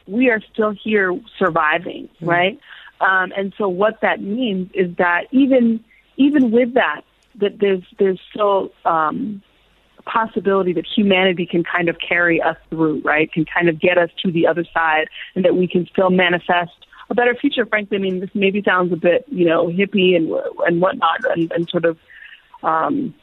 We 0.07 0.29
are 0.31 0.41
still 0.53 0.73
here 0.73 1.19
surviving, 1.39 2.09
Mm-hmm. 2.17 2.29
right? 2.29 2.61
Um, 3.01 3.33
and 3.37 3.53
so 3.59 3.69
what 3.69 4.01
that 4.03 4.21
means 4.23 4.71
is 4.75 4.95
that 4.97 5.23
even 5.33 5.85
even 6.17 6.51
with 6.51 6.75
that, 6.75 7.03
that 7.41 7.59
there's 7.61 7.83
there's 7.99 8.21
still 8.31 8.71
um, 8.85 9.43
possibility 10.05 10.73
that 10.73 10.87
humanity 10.87 11.47
can 11.47 11.65
kind 11.65 11.89
of 11.89 11.97
carry 11.99 12.41
us 12.41 12.57
through, 12.71 13.01
right? 13.03 13.33
Can 13.33 13.45
kind 13.45 13.69
of 13.69 13.81
get 13.81 13.99
us 13.99 14.11
to 14.25 14.31
the 14.31 14.47
other 14.47 14.65
side, 14.73 15.09
and 15.35 15.45
that 15.45 15.57
we 15.57 15.67
can 15.67 15.87
still 15.87 16.11
manifest 16.11 16.73
a 17.11 17.15
better 17.15 17.35
future. 17.35 17.67
Frankly, 17.67 17.99
I 17.99 18.01
mean, 18.01 18.21
this 18.21 18.31
maybe 18.35 18.63
sounds 18.63 18.93
a 18.93 18.97
bit, 18.97 19.25
you 19.29 19.47
know, 19.47 19.67
hippie 19.67 20.17
and 20.17 20.31
and 20.67 20.81
whatnot, 20.81 21.25
and, 21.31 21.51
and 21.53 21.69
sort 21.69 21.85
of. 21.85 21.99
Um, 22.63 23.15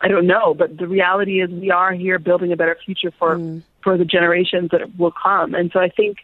I 0.00 0.06
don't 0.06 0.28
know, 0.28 0.54
but 0.54 0.78
the 0.78 0.86
reality 0.86 1.42
is 1.42 1.50
we 1.50 1.72
are 1.72 1.92
here 1.92 2.20
building 2.20 2.52
a 2.52 2.56
better 2.56 2.78
future 2.84 3.12
for 3.18 3.60
for 3.82 3.98
the 3.98 4.04
generations 4.04 4.70
that 4.70 4.96
will 4.96 5.12
come. 5.12 5.54
And 5.54 5.70
so 5.72 5.80
I 5.80 5.88
think 5.88 6.18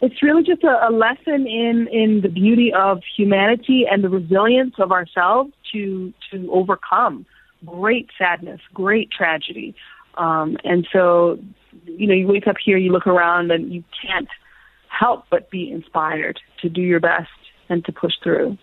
it's 0.00 0.22
really 0.22 0.42
just 0.42 0.64
a, 0.64 0.88
a 0.88 0.90
lesson 0.90 1.46
in 1.46 1.86
in 1.88 2.22
the 2.22 2.28
beauty 2.28 2.72
of 2.72 3.02
humanity 3.16 3.86
and 3.90 4.02
the 4.02 4.08
resilience 4.08 4.74
of 4.78 4.90
ourselves 4.92 5.52
to 5.72 6.12
to 6.30 6.50
overcome 6.50 7.26
great 7.64 8.10
sadness, 8.18 8.60
great 8.72 9.10
tragedy. 9.10 9.74
Um, 10.14 10.56
and 10.64 10.86
so, 10.92 11.38
you 11.84 12.06
know, 12.06 12.14
you 12.14 12.26
wake 12.26 12.46
up 12.46 12.56
here, 12.62 12.76
you 12.76 12.92
look 12.92 13.06
around, 13.06 13.50
and 13.50 13.72
you 13.72 13.84
can't 14.02 14.28
help 14.88 15.24
but 15.30 15.50
be 15.50 15.70
inspired 15.70 16.40
to 16.62 16.68
do 16.68 16.80
your 16.80 17.00
best 17.00 17.30
and 17.68 17.84
to 17.84 17.92
push 17.92 18.12
through. 18.22 18.58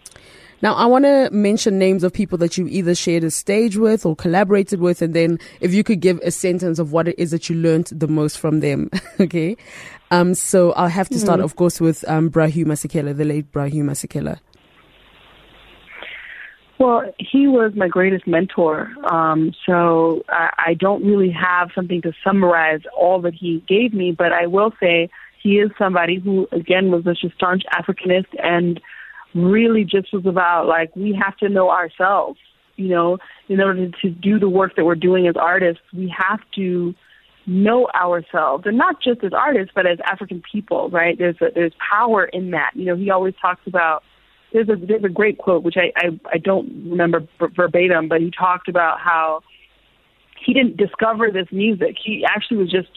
Now, 0.62 0.73
I 0.73 0.86
want 0.88 1.05
to 1.05 1.29
mention 1.31 1.77
names 1.77 2.03
of 2.03 2.12
people 2.12 2.38
that 2.39 2.57
you 2.57 2.67
either 2.67 2.95
shared 2.95 3.23
a 3.23 3.29
stage 3.29 3.77
with 3.77 4.05
or 4.07 4.15
collaborated 4.15 4.79
with, 4.79 5.03
and 5.03 5.13
then 5.13 5.39
if 5.62 5.71
you 5.71 5.83
could 5.83 5.99
give 5.99 6.19
a 6.23 6.31
sentence 6.31 6.79
of 6.79 6.91
what 6.91 7.07
it 7.07 7.15
is 7.19 7.29
that 7.29 7.47
you 7.47 7.55
learned 7.55 7.88
the 7.88 8.07
most 8.07 8.39
from 8.39 8.60
them. 8.60 8.89
okay. 9.19 9.55
Um, 10.10 10.33
so 10.33 10.71
I'll 10.71 10.88
have 10.88 11.10
to 11.10 11.19
start, 11.19 11.41
of 11.41 11.57
course, 11.57 11.79
with 11.79 12.07
um, 12.07 12.29
Bra 12.29 12.47
Hugh 12.47 12.65
Masekela, 12.65 13.15
the 13.15 13.25
late 13.25 13.51
Bra 13.51 13.65
Hugh 13.65 13.83
Masekela. 13.83 14.39
Well, 16.79 17.11
he 17.17 17.47
was 17.47 17.73
my 17.75 17.87
greatest 17.87 18.27
mentor. 18.27 18.91
Um, 19.11 19.53
so 19.65 20.23
I, 20.30 20.49
I 20.67 20.73
don't 20.75 21.03
really 21.03 21.32
have 21.32 21.69
something 21.73 22.01
to 22.03 22.13
summarize 22.23 22.82
all 22.95 23.19
that 23.21 23.34
he 23.34 23.63
gave 23.67 23.93
me, 23.93 24.11
but 24.11 24.32
I 24.32 24.45
will 24.45 24.71
say 24.80 25.09
he 25.41 25.57
is 25.57 25.71
somebody 25.78 26.19
who, 26.19 26.47
again, 26.51 26.91
was 26.91 27.03
such 27.03 27.23
a 27.23 27.34
staunch 27.36 27.63
Africanist 27.73 28.28
and 28.43 28.80
really 29.34 29.84
just 29.84 30.13
was 30.13 30.25
about 30.25 30.67
like 30.67 30.95
we 30.95 31.17
have 31.19 31.36
to 31.38 31.49
know 31.49 31.69
ourselves 31.69 32.39
You 32.75 32.89
know, 32.89 33.17
in 33.49 33.59
order 33.59 33.89
to 34.01 34.09
do 34.09 34.39
the 34.39 34.49
work 34.49 34.75
that 34.75 34.86
we're 34.86 34.95
doing 34.95 35.28
as 35.28 35.36
artists, 35.36 35.82
we 35.93 36.13
have 36.15 36.39
to 36.55 36.93
know 37.47 37.88
ourselves, 37.95 38.65
and 38.67 38.78
not 38.78 39.01
just 39.01 39.23
as 39.23 39.32
artists, 39.34 39.71
but 39.73 39.88
as 39.88 39.99
African 40.05 40.43
people, 40.51 40.89
right? 40.89 41.17
There's 41.17 41.38
a, 41.41 41.47
there's 41.53 41.73
power 41.91 42.25
in 42.25 42.51
that. 42.51 42.71
You 42.75 42.86
know, 42.86 42.95
he 42.95 43.09
always 43.09 43.34
talks 43.41 43.61
about. 43.65 44.03
There's 44.54 44.70
a 44.70 44.76
there's 44.76 45.04
a 45.04 45.10
great 45.10 45.38
quote 45.38 45.64
which 45.64 45.76
I 45.78 45.91
I, 45.98 46.20
I 46.34 46.38
don't 46.38 46.89
remember 46.89 47.28
verbatim, 47.56 48.08
but 48.08 48.22
he 48.22 48.32
talked 48.32 48.68
about 48.70 49.00
how 49.00 49.41
he 50.45 50.54
didn't 50.54 50.78
discover 50.78 51.32
this 51.32 51.48
music. 51.52 51.95
He 52.04 52.26
actually 52.26 52.58
was 52.58 52.72
just 52.72 52.89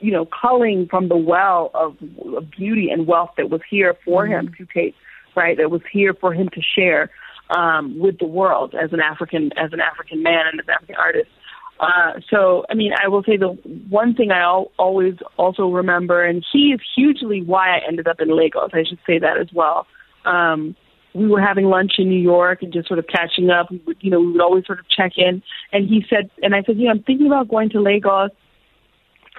you 0.00 0.12
know, 0.12 0.26
culling 0.26 0.86
from 0.88 1.08
the 1.08 1.16
well 1.16 1.70
of, 1.74 1.96
of 2.36 2.50
beauty 2.50 2.88
and 2.90 3.06
wealth 3.06 3.30
that 3.36 3.50
was 3.50 3.60
here 3.68 3.96
for 4.04 4.24
mm-hmm. 4.24 4.46
him 4.46 4.54
to 4.58 4.66
take, 4.74 4.94
right? 5.34 5.56
That 5.56 5.70
was 5.70 5.80
here 5.92 6.14
for 6.14 6.34
him 6.34 6.48
to 6.50 6.60
share 6.60 7.10
um, 7.50 7.98
with 7.98 8.18
the 8.18 8.26
world 8.26 8.74
as 8.74 8.92
an 8.92 9.00
African 9.00 9.50
as 9.56 9.72
an 9.72 9.80
African 9.80 10.22
man 10.22 10.46
and 10.46 10.60
as 10.60 10.66
an 10.66 10.74
African 10.74 10.96
artist. 10.96 11.30
Uh, 11.78 12.20
so, 12.30 12.64
I 12.70 12.74
mean, 12.74 12.92
I 13.02 13.08
will 13.08 13.22
say 13.22 13.36
the 13.36 13.48
one 13.90 14.14
thing 14.14 14.30
I 14.30 14.40
al- 14.40 14.72
always 14.78 15.14
also 15.36 15.68
remember, 15.68 16.24
and 16.24 16.44
he 16.52 16.72
is 16.72 16.80
hugely 16.96 17.42
why 17.42 17.76
I 17.76 17.80
ended 17.86 18.08
up 18.08 18.18
in 18.18 18.34
Lagos. 18.34 18.70
I 18.72 18.84
should 18.88 18.98
say 19.06 19.18
that 19.18 19.36
as 19.38 19.48
well. 19.52 19.86
Um, 20.26 20.76
we 21.14 21.28
were 21.28 21.40
having 21.40 21.64
lunch 21.66 21.92
in 21.98 22.10
New 22.10 22.20
York 22.20 22.62
and 22.62 22.72
just 22.72 22.88
sort 22.88 22.98
of 22.98 23.06
catching 23.06 23.48
up. 23.48 23.70
We 23.70 23.82
would, 23.86 23.96
you 24.00 24.10
know, 24.10 24.20
we 24.20 24.32
would 24.32 24.40
always 24.40 24.66
sort 24.66 24.78
of 24.78 24.88
check 24.90 25.12
in. 25.16 25.42
And 25.72 25.88
he 25.88 26.04
said, 26.10 26.30
and 26.42 26.54
I 26.54 26.62
said, 26.62 26.76
you 26.76 26.84
know, 26.84 26.90
I'm 26.90 27.02
thinking 27.02 27.26
about 27.26 27.48
going 27.48 27.70
to 27.70 27.80
Lagos 27.80 28.30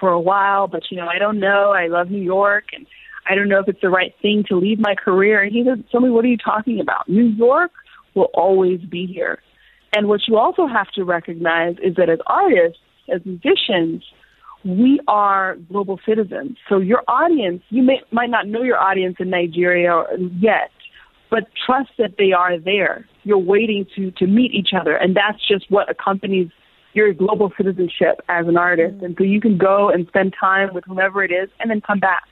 for 0.00 0.10
a 0.10 0.20
while, 0.20 0.66
but 0.66 0.82
you 0.90 0.96
know, 0.96 1.06
I 1.06 1.18
don't 1.18 1.38
know. 1.38 1.72
I 1.72 1.86
love 1.86 2.10
New 2.10 2.22
York 2.22 2.64
and 2.72 2.86
I 3.28 3.34
don't 3.34 3.48
know 3.48 3.60
if 3.60 3.68
it's 3.68 3.80
the 3.80 3.90
right 3.90 4.14
thing 4.22 4.44
to 4.48 4.56
leave 4.56 4.78
my 4.78 4.94
career. 4.94 5.42
And 5.42 5.52
he 5.52 5.64
said, 5.64 5.84
Tell 5.90 6.00
me, 6.00 6.10
what 6.10 6.24
are 6.24 6.28
you 6.28 6.38
talking 6.38 6.80
about? 6.80 7.08
New 7.08 7.26
York 7.26 7.70
will 8.14 8.30
always 8.34 8.80
be 8.80 9.06
here. 9.06 9.40
And 9.94 10.08
what 10.08 10.20
you 10.26 10.36
also 10.36 10.66
have 10.66 10.90
to 10.92 11.04
recognize 11.04 11.76
is 11.82 11.94
that 11.96 12.08
as 12.08 12.18
artists, 12.26 12.78
as 13.12 13.20
musicians, 13.24 14.02
we 14.64 15.00
are 15.08 15.56
global 15.70 16.00
citizens. 16.06 16.56
So 16.68 16.78
your 16.78 17.02
audience, 17.08 17.62
you 17.70 17.82
may, 17.82 18.00
might 18.10 18.30
not 18.30 18.46
know 18.46 18.62
your 18.62 18.78
audience 18.78 19.16
in 19.18 19.30
Nigeria 19.30 20.04
yet, 20.40 20.70
but 21.30 21.44
trust 21.66 21.90
that 21.98 22.14
they 22.18 22.32
are 22.32 22.58
there. 22.58 23.06
You're 23.24 23.38
waiting 23.38 23.86
to, 23.96 24.10
to 24.12 24.26
meet 24.26 24.52
each 24.52 24.70
other. 24.78 24.96
And 24.96 25.16
that's 25.16 25.38
just 25.46 25.70
what 25.70 25.90
accompanies 25.90 26.48
your 26.94 27.12
global 27.12 27.52
citizenship 27.56 28.20
as 28.28 28.46
an 28.46 28.56
artist. 28.56 28.96
Mm-hmm. 28.96 29.04
And 29.04 29.14
so 29.18 29.24
you 29.24 29.40
can 29.40 29.58
go 29.58 29.90
and 29.90 30.06
spend 30.08 30.34
time 30.38 30.72
with 30.72 30.84
whomever 30.84 31.22
it 31.22 31.30
is 31.30 31.48
and 31.60 31.70
then 31.70 31.80
come 31.80 32.00
back. 32.00 32.24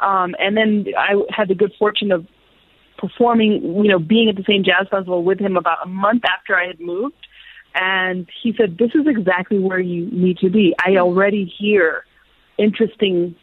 Um, 0.00 0.34
and 0.38 0.56
then 0.56 0.86
I 0.96 1.14
had 1.30 1.48
the 1.48 1.54
good 1.54 1.72
fortune 1.78 2.12
of 2.12 2.26
performing, 2.98 3.62
you 3.62 3.90
know, 3.90 3.98
being 3.98 4.28
at 4.28 4.36
the 4.36 4.44
same 4.46 4.62
jazz 4.64 4.86
festival 4.90 5.22
with 5.22 5.40
him 5.40 5.56
about 5.56 5.78
a 5.84 5.88
month 5.88 6.22
after 6.24 6.56
I 6.56 6.66
had 6.66 6.80
moved. 6.80 7.14
And 7.74 8.26
he 8.42 8.54
said, 8.56 8.78
This 8.78 8.90
is 8.94 9.06
exactly 9.06 9.58
where 9.58 9.80
you 9.80 10.06
need 10.10 10.38
to 10.38 10.48
be. 10.48 10.74
I 10.84 10.96
already 10.96 11.44
hear 11.44 12.04
interesting 12.58 13.34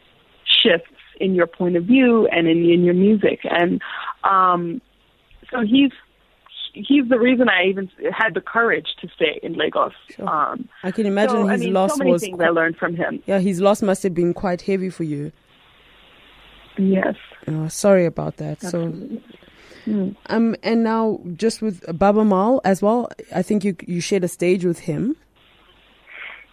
shifts 0.62 0.90
in 1.20 1.34
your 1.34 1.46
point 1.46 1.76
of 1.76 1.84
view 1.84 2.26
and 2.28 2.48
in, 2.48 2.68
in 2.68 2.84
your 2.84 2.94
music. 2.94 3.40
And 3.44 3.80
um, 4.24 4.80
so 5.50 5.60
he's 5.60 5.92
he's 6.74 7.08
the 7.08 7.18
reason 7.18 7.48
I 7.48 7.64
even 7.64 7.88
had 8.12 8.34
the 8.34 8.40
courage 8.40 8.88
to 9.00 9.08
stay 9.14 9.38
in 9.42 9.54
Lagos. 9.54 9.92
Sure. 10.10 10.28
Um, 10.28 10.68
I 10.82 10.90
can 10.90 11.06
imagine 11.06 11.36
so, 11.36 11.46
his 11.46 11.60
I 11.60 11.64
mean, 11.64 11.72
loss 11.72 11.92
so 11.92 11.98
many 11.98 12.12
was. 12.12 12.22
Things 12.22 12.40
I 12.40 12.48
learned 12.48 12.76
from 12.76 12.96
him. 12.96 13.22
Yeah, 13.26 13.38
his 13.38 13.60
loss 13.60 13.82
must 13.82 14.02
have 14.02 14.14
been 14.14 14.34
quite 14.34 14.62
heavy 14.62 14.90
for 14.90 15.04
you. 15.04 15.32
Yes. 16.76 17.14
Oh, 17.46 17.68
sorry 17.68 18.04
about 18.04 18.36
that. 18.38 18.64
Absolutely. 18.64 19.22
So, 19.84 19.90
mm. 19.90 20.16
um, 20.26 20.56
and 20.62 20.82
now 20.82 21.20
just 21.36 21.62
with 21.62 21.84
Baaba 21.98 22.24
Maal 22.24 22.60
as 22.64 22.82
well. 22.82 23.08
I 23.34 23.42
think 23.42 23.64
you 23.64 23.76
you 23.86 24.00
shared 24.00 24.24
a 24.24 24.28
stage 24.28 24.64
with 24.64 24.80
him. 24.80 25.16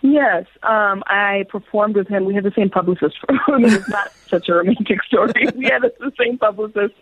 Yes, 0.02 0.48
um, 0.64 1.04
I 1.06 1.46
performed 1.50 1.96
with 1.96 2.08
him. 2.08 2.26
We 2.26 2.34
had 2.34 2.44
the 2.44 2.52
same 2.56 2.70
publicist. 2.70 3.18
I 3.30 3.58
mean, 3.58 3.72
it's 3.72 3.90
not 3.90 4.12
such 4.28 4.50
a 4.50 4.56
romantic 4.56 5.04
story. 5.04 5.48
We 5.56 5.66
had 5.66 5.84
the 5.84 6.12
same 6.20 6.40
publicist. 6.40 6.96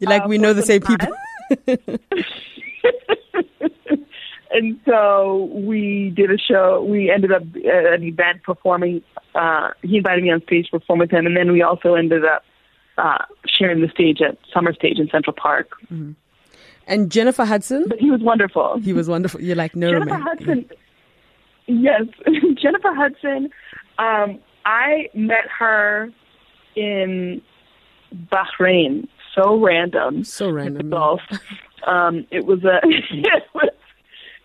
you 0.00 0.08
like 0.08 0.24
uh, 0.24 0.28
we 0.28 0.38
know 0.38 0.52
the 0.52 0.62
same 0.62 0.80
time. 0.80 0.98
people. 0.98 1.98
and 4.50 4.80
so 4.84 5.48
we 5.52 6.12
did 6.16 6.30
a 6.32 6.38
show. 6.38 6.84
We 6.88 7.10
ended 7.10 7.32
up 7.32 7.42
at 7.42 7.86
an 7.92 8.02
event 8.02 8.42
performing. 8.42 9.02
Uh, 9.34 9.70
he 9.82 9.98
invited 9.98 10.24
me 10.24 10.32
on 10.32 10.42
stage 10.42 10.66
to 10.70 10.80
perform 10.80 10.98
with 10.98 11.10
him, 11.10 11.26
and 11.26 11.36
then 11.36 11.52
we 11.52 11.62
also 11.62 11.94
ended 11.94 12.24
up 12.24 12.44
uh, 12.98 13.24
sharing 13.46 13.80
the 13.80 13.88
stage 13.88 14.20
at 14.20 14.38
Summer 14.52 14.74
Stage 14.74 14.98
in 14.98 15.08
Central 15.08 15.34
Park. 15.34 15.70
Mm-hmm. 15.84 16.12
And 16.88 17.12
Jennifer 17.12 17.44
Hudson. 17.44 17.84
But 17.88 18.00
he 18.00 18.10
was 18.10 18.20
wonderful. 18.20 18.80
He 18.80 18.92
was 18.92 19.08
wonderful. 19.08 19.40
You're 19.40 19.54
like 19.54 19.76
no 19.76 19.90
Jennifer 19.92 20.10
man. 20.10 20.22
Hudson. 20.22 20.70
Yes, 21.78 22.02
Jennifer 22.54 22.92
Hudson. 22.94 23.50
Um, 23.98 24.40
I 24.64 25.08
met 25.14 25.46
her 25.58 26.10
in 26.74 27.42
Bahrain. 28.32 29.08
So 29.34 29.58
random. 29.58 30.24
So 30.24 30.50
random. 30.50 30.90
Golf. 30.90 31.20
Um, 31.86 32.26
it 32.30 32.44
was 32.44 32.64
a 32.64 32.80
it 32.84 33.44
was 33.54 33.70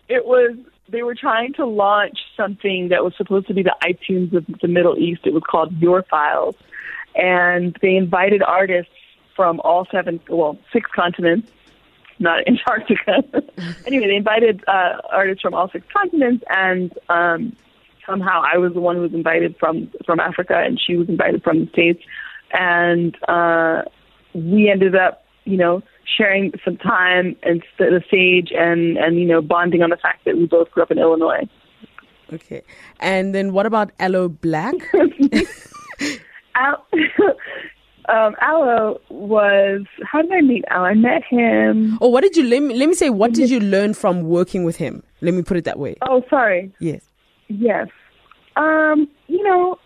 it 0.08 0.24
was 0.24 0.56
they 0.88 1.02
were 1.02 1.14
trying 1.14 1.52
to 1.54 1.66
launch 1.66 2.18
something 2.36 2.88
that 2.90 3.02
was 3.02 3.12
supposed 3.16 3.48
to 3.48 3.54
be 3.54 3.62
the 3.62 3.74
iTunes 3.82 4.32
of 4.32 4.46
the 4.60 4.68
Middle 4.68 4.96
East. 4.96 5.22
It 5.24 5.34
was 5.34 5.42
called 5.48 5.76
Your 5.78 6.04
Files, 6.04 6.54
and 7.16 7.76
they 7.82 7.96
invited 7.96 8.42
artists 8.42 8.92
from 9.34 9.60
all 9.60 9.86
seven, 9.90 10.20
well, 10.28 10.58
six 10.72 10.88
continents, 10.94 11.50
not 12.18 12.40
Antarctica. 12.46 13.22
anyway, 13.86 14.06
they 14.08 14.16
invited 14.16 14.64
uh, 14.68 14.98
artists 15.10 15.42
from 15.42 15.54
all 15.54 15.70
six 15.70 15.86
continents, 15.92 16.44
and 16.50 16.92
um, 17.08 17.56
somehow 18.06 18.42
I 18.44 18.58
was 18.58 18.72
the 18.72 18.80
one 18.80 18.96
who 18.96 19.02
was 19.02 19.14
invited 19.14 19.56
from 19.58 19.90
from 20.04 20.20
Africa, 20.20 20.56
and 20.56 20.80
she 20.80 20.96
was 20.96 21.08
invited 21.08 21.42
from 21.42 21.60
the 21.60 21.70
states, 21.72 22.02
and 22.52 23.16
uh, 23.28 23.82
we 24.34 24.70
ended 24.70 24.94
up, 24.94 25.24
you 25.44 25.56
know 25.56 25.82
sharing 26.16 26.52
some 26.64 26.76
time 26.76 27.36
and 27.42 27.62
the 27.78 28.02
stage 28.06 28.52
and 28.56 28.96
and 28.96 29.18
you 29.18 29.26
know 29.26 29.42
bonding 29.42 29.82
on 29.82 29.90
the 29.90 29.96
fact 29.96 30.24
that 30.24 30.36
we 30.36 30.46
both 30.46 30.70
grew 30.70 30.82
up 30.82 30.90
in 30.90 30.98
Illinois. 30.98 31.48
Okay, 32.32 32.62
and 33.00 33.34
then 33.34 33.52
what 33.52 33.66
about 33.66 33.92
Aloe 33.98 34.28
Blacc? 34.28 34.80
Al- 36.56 36.86
um, 38.08 38.34
Aloe 38.40 39.00
was 39.10 39.82
how 40.02 40.22
did 40.22 40.32
I 40.32 40.40
meet 40.40 40.64
Aloe? 40.70 40.84
I 40.84 40.94
met 40.94 41.22
him. 41.28 41.98
Oh, 42.00 42.08
what 42.08 42.22
did 42.22 42.36
you 42.36 42.44
let 42.44 42.62
me 42.62 42.74
let 42.74 42.88
me 42.88 42.94
say? 42.94 43.10
What 43.10 43.32
did 43.32 43.50
you 43.50 43.60
learn 43.60 43.94
from 43.94 44.22
working 44.22 44.64
with 44.64 44.76
him? 44.76 45.02
Let 45.20 45.34
me 45.34 45.42
put 45.42 45.56
it 45.56 45.64
that 45.64 45.78
way. 45.78 45.96
Oh, 46.02 46.22
sorry. 46.30 46.72
Yes. 46.78 47.02
Yes. 47.48 47.88
Um, 48.56 49.08
you 49.28 49.42
know, 49.42 49.78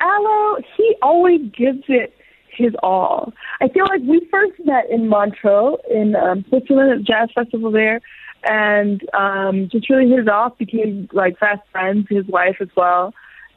Aloe, 0.00 0.62
he 0.76 0.96
always 1.02 1.40
gives 1.56 1.84
it 1.88 2.14
his 2.56 2.72
all. 2.82 3.32
I 3.60 3.68
feel 3.68 3.84
like 3.84 4.00
we 4.02 4.26
first 4.30 4.54
met 4.64 4.88
in 4.90 5.08
Montreux 5.08 5.76
in 5.90 6.16
um, 6.16 6.44
Switzerland 6.48 6.92
at 6.92 6.98
the 6.98 7.04
jazz 7.04 7.28
festival 7.34 7.70
there, 7.70 8.00
and 8.44 9.02
um, 9.14 9.68
just 9.70 9.90
really 9.90 10.08
hit 10.08 10.20
it 10.20 10.28
off. 10.28 10.56
Became 10.58 11.08
like 11.12 11.38
fast 11.38 11.62
friends. 11.70 12.06
His 12.08 12.26
wife 12.26 12.56
as 12.60 12.68
well, 12.76 13.12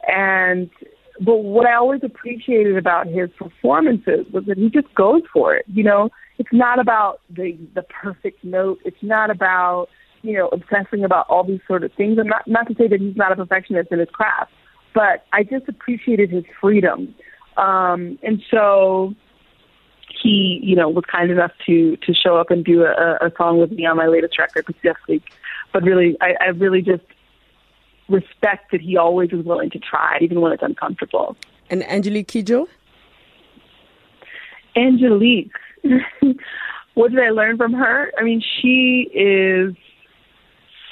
and 0.08 0.70
but 1.20 1.36
what 1.36 1.66
I 1.66 1.74
always 1.74 2.02
appreciated 2.02 2.76
about 2.76 3.06
his 3.06 3.30
performances 3.38 4.26
was 4.32 4.44
that 4.46 4.58
he 4.58 4.70
just 4.70 4.92
goes 4.94 5.22
for 5.32 5.54
it. 5.54 5.64
You 5.68 5.84
know, 5.84 6.10
it's 6.38 6.52
not 6.52 6.78
about 6.78 7.20
the 7.28 7.58
the 7.74 7.82
perfect 7.82 8.42
note. 8.44 8.80
It's 8.84 9.02
not 9.02 9.30
about 9.30 9.88
you 10.22 10.36
know 10.36 10.48
obsessing 10.48 11.04
about 11.04 11.28
all 11.28 11.44
these 11.44 11.60
sort 11.66 11.84
of 11.84 11.92
things. 11.92 12.18
And 12.18 12.28
not 12.28 12.46
not 12.46 12.68
to 12.68 12.74
say 12.74 12.88
that 12.88 13.00
he's 13.00 13.16
not 13.16 13.32
a 13.32 13.36
perfectionist 13.36 13.92
in 13.92 13.98
his 13.98 14.08
craft, 14.10 14.52
but 14.94 15.24
I 15.32 15.42
just 15.42 15.68
appreciated 15.68 16.30
his 16.30 16.44
freedom 16.60 17.14
um, 17.56 18.18
and 18.22 18.42
so 18.50 19.14
he, 20.22 20.60
you 20.62 20.76
know, 20.76 20.88
was 20.88 21.04
kind 21.10 21.30
enough 21.30 21.52
to 21.66 21.96
to 21.98 22.14
show 22.14 22.36
up 22.36 22.50
and 22.50 22.64
do 22.64 22.84
a, 22.84 23.18
a 23.20 23.32
song 23.36 23.58
with 23.58 23.72
me 23.72 23.86
on 23.86 23.96
my 23.96 24.06
latest 24.06 24.38
record, 24.38 24.66
Afrique. 24.84 25.22
But 25.72 25.82
really, 25.82 26.16
I, 26.20 26.34
I 26.40 26.46
really 26.46 26.82
just 26.82 27.04
respect 28.10 28.72
that 28.72 28.80
he 28.80 28.96
always 28.96 29.30
is 29.32 29.44
willing 29.44 29.70
to 29.70 29.78
try, 29.78 30.18
even 30.20 30.40
when 30.40 30.52
it's 30.52 30.62
uncomfortable. 30.62 31.36
And 31.68 31.82
Angelique 31.84 32.28
Kidjo? 32.28 32.66
Angelique. 34.76 35.52
what 36.94 37.10
did 37.10 37.20
I 37.20 37.30
learn 37.30 37.56
from 37.56 37.72
her? 37.72 38.12
I 38.18 38.22
mean, 38.22 38.42
she 38.60 39.08
is 39.14 39.74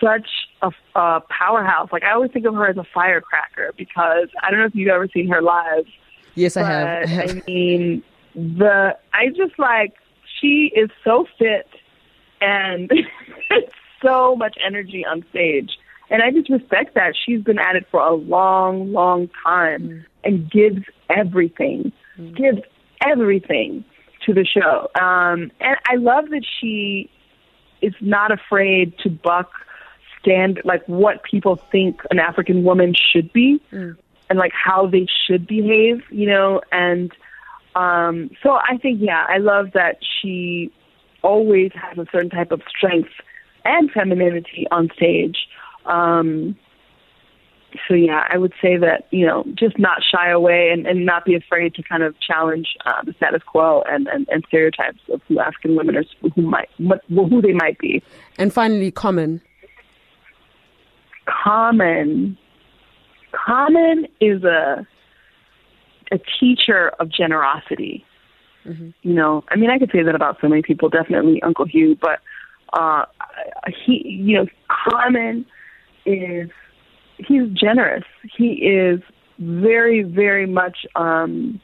such 0.01 0.29
a, 0.63 0.71
a 0.95 1.21
powerhouse. 1.29 1.91
Like 1.93 2.05
I 2.05 2.13
always 2.13 2.31
think 2.31 2.47
of 2.47 2.55
her 2.55 2.69
as 2.69 2.77
a 2.77 2.87
firecracker 2.95 3.73
because 3.77 4.29
I 4.43 4.51
don't 4.51 4.61
know 4.61 4.67
if 4.67 4.75
you've 4.75 4.89
ever 4.89 5.09
seen 5.13 5.29
her 5.29 5.43
live 5.43 5.87
Yes, 6.39 6.57
I 6.57 6.63
have. 6.63 6.87
I, 6.87 7.07
have. 7.07 7.31
I 7.31 7.43
mean, 7.47 8.03
the 8.35 8.97
I 9.13 9.29
just 9.29 9.59
like 9.59 9.95
she 10.41 10.71
is 10.75 10.89
so 11.05 11.27
fit 11.39 11.69
and 12.41 12.91
so 14.03 14.37
much 14.37 14.57
energy 14.65 15.05
on 15.05 15.25
stage. 15.31 15.77
And 16.11 16.23
I 16.23 16.31
just 16.31 16.49
respect 16.49 16.95
that. 16.95 17.15
She's 17.27 17.43
been 17.43 17.59
at 17.59 17.77
it 17.77 17.87
for 17.91 18.01
a 18.01 18.15
long, 18.15 18.93
long 18.93 19.29
time 19.45 19.83
mm. 19.83 20.05
and 20.25 20.51
gives 20.51 20.83
everything, 21.11 21.93
mm. 22.19 22.37
gives 22.37 22.61
everything 23.05 23.85
to 24.27 24.33
the 24.33 24.45
show. 24.45 24.89
Um, 25.01 25.51
and 25.61 25.77
I 25.87 25.97
love 25.97 26.31
that 26.31 26.45
she 26.61 27.11
is 27.83 27.95
not 28.01 28.33
afraid 28.33 28.97
to 28.99 29.11
buck 29.11 29.51
stand 30.21 30.61
like 30.65 30.83
what 30.87 31.23
people 31.23 31.57
think 31.71 32.01
an 32.11 32.19
African 32.19 32.65
woman 32.65 32.95
should 32.95 33.33
be 33.33 33.63
and 33.71 34.39
like 34.39 34.53
how 34.53 34.87
they 34.87 35.07
should 35.27 35.47
behave, 35.47 36.03
you 36.11 36.27
know, 36.27 36.61
and 36.73 37.13
um 37.75 38.31
so 38.43 38.53
I 38.55 38.79
think 38.79 39.01
yeah, 39.01 39.25
I 39.29 39.39
love 39.39 39.73
that 39.75 39.99
she 40.03 40.73
always 41.23 41.71
has 41.75 41.99
a 41.99 42.07
certain 42.11 42.31
type 42.31 42.51
of 42.51 42.63
strength 42.69 43.11
and 43.65 43.91
femininity 43.91 44.67
on 44.71 44.91
stage. 44.97 45.37
Um 45.87 46.57
so 47.87 47.95
yeah, 47.95 48.27
I 48.31 48.39
would 48.39 48.53
say 48.63 48.77
that 48.79 49.07
you 49.11 49.27
know 49.27 49.45
just 49.55 49.79
not 49.79 49.99
shy 50.03 50.31
away 50.31 50.71
and, 50.73 50.87
and 50.87 51.05
not 51.05 51.25
be 51.25 51.35
afraid 51.35 51.75
to 51.75 51.83
kind 51.83 52.03
of 52.03 52.19
challenge 52.21 52.69
uh, 52.87 53.03
the 53.05 53.13
status 53.15 53.43
quo 53.47 53.83
and, 53.89 54.07
and, 54.09 54.27
and 54.31 54.45
stereotypes 54.49 55.01
of 55.13 55.21
who 55.29 55.39
African 55.39 55.77
women 55.77 55.97
are, 55.97 56.05
who 56.35 56.43
might 56.43 56.69
what, 56.79 57.03
who 57.09 57.43
they 57.43 57.53
might 57.53 57.79
be. 57.79 58.03
And 58.39 58.53
finally, 58.53 58.91
Common. 58.91 59.41
Common, 61.27 62.39
Common 63.33 64.07
is 64.21 64.43
a 64.45 64.87
a 66.11 66.19
teacher 66.41 66.89
of 67.01 67.11
generosity. 67.11 68.05
You 69.03 69.15
know, 69.15 69.45
I 69.49 69.57
mean, 69.57 69.71
I 69.71 69.79
could 69.79 69.91
say 69.91 70.03
that 70.03 70.15
about 70.15 70.39
so 70.43 70.49
many 70.49 70.61
people. 70.61 70.91
Definitely 70.91 71.41
Uncle 71.43 71.65
Hugh, 71.65 71.97
but 72.03 72.19
uh, 72.75 73.07
he, 73.87 74.03
you 74.07 74.37
know, 74.37 74.47
Common 74.69 75.47
is 76.09 76.51
he's 77.19 77.49
generous. 77.53 78.05
He 78.37 78.55
is 78.55 79.01
very, 79.39 80.03
very 80.03 80.47
much. 80.47 80.87
um 80.97 81.61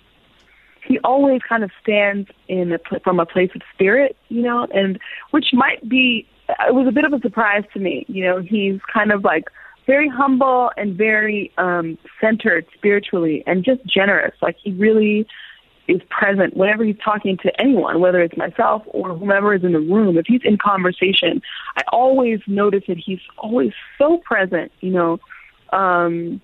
He 0.86 0.99
always 1.01 1.40
kind 1.49 1.64
of 1.64 1.70
stands 1.82 2.28
in 2.49 2.72
a, 2.72 2.78
from 3.01 3.18
a 3.20 3.26
place 3.26 3.51
of 3.55 3.62
spirit, 3.72 4.16
you 4.28 4.42
know, 4.42 4.66
and 4.74 4.99
which 5.30 5.47
might 5.53 5.88
be. 5.88 6.26
It 6.68 6.74
was 6.74 6.86
a 6.86 6.92
bit 6.92 7.05
of 7.07 7.12
a 7.12 7.20
surprise 7.20 7.64
to 7.72 7.80
me. 7.80 8.05
You 8.07 8.22
know, 8.24 8.40
he's 8.40 8.78
kind 8.92 9.11
of 9.12 9.24
like 9.24 9.45
very 9.86 10.09
humble 10.09 10.70
and 10.76 10.97
very 10.97 11.53
um 11.57 11.99
centered 12.20 12.66
spiritually, 12.74 13.42
and 13.47 13.64
just 13.64 13.80
generous. 13.86 14.34
Like 14.42 14.57
he 14.62 14.72
really 14.72 15.26
is 15.87 16.01
present 16.09 16.57
whenever 16.57 16.85
he's 16.85 16.97
talking 17.05 17.37
to 17.43 17.61
anyone, 17.61 18.01
whether 18.01 18.22
it's 18.22 18.37
myself 18.37 18.82
or 18.87 19.14
whomever 19.14 19.55
is 19.55 19.64
in 19.64 19.72
the 19.72 19.80
room. 19.80 20.16
If 20.16 20.26
he's 20.26 20.41
in 20.45 20.57
conversation, 20.57 21.43
I 21.76 21.82
always 21.93 22.41
notice 22.47 22.85
that 22.89 22.99
he's 22.99 23.20
always 23.39 23.72
so 23.99 24.18
present, 24.18 24.72
you 24.80 24.91
know. 24.91 25.18
Um, 25.72 26.41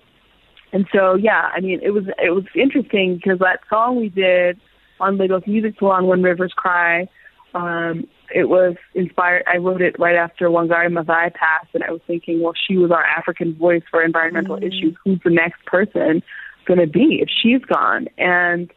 and 0.73 0.85
so, 0.93 1.15
yeah, 1.15 1.49
I 1.53 1.59
mean, 1.59 1.79
it 1.83 1.91
was 1.91 2.05
it 2.21 2.31
was 2.31 2.45
interesting 2.55 3.15
because 3.15 3.39
that 3.39 3.59
song 3.69 3.99
we 3.99 4.09
did 4.09 4.59
on 4.99 5.17
Lagos 5.17 5.43
Music 5.47 5.75
Salon, 5.79 6.05
"When 6.05 6.21
Rivers 6.21 6.53
Cry," 6.55 7.07
um, 7.53 8.07
it 8.33 8.47
was 8.49 8.75
inspired. 8.93 9.43
I 9.51 9.57
wrote 9.57 9.81
it 9.81 9.99
right 9.99 10.15
after 10.15 10.49
Wangari 10.49 10.87
Maathai 10.87 11.33
passed, 11.33 11.69
and 11.73 11.83
I 11.83 11.91
was 11.91 12.01
thinking, 12.07 12.41
well, 12.41 12.53
she 12.67 12.77
was 12.77 12.91
our 12.91 13.03
African 13.03 13.55
voice 13.55 13.83
for 13.89 14.01
environmental 14.01 14.57
issues. 14.57 14.95
Who's 15.03 15.19
the 15.23 15.29
next 15.29 15.65
person 15.65 16.23
going 16.65 16.79
to 16.79 16.87
be 16.87 17.19
if 17.21 17.29
she's 17.29 17.61
gone? 17.65 18.07
And 18.17 18.71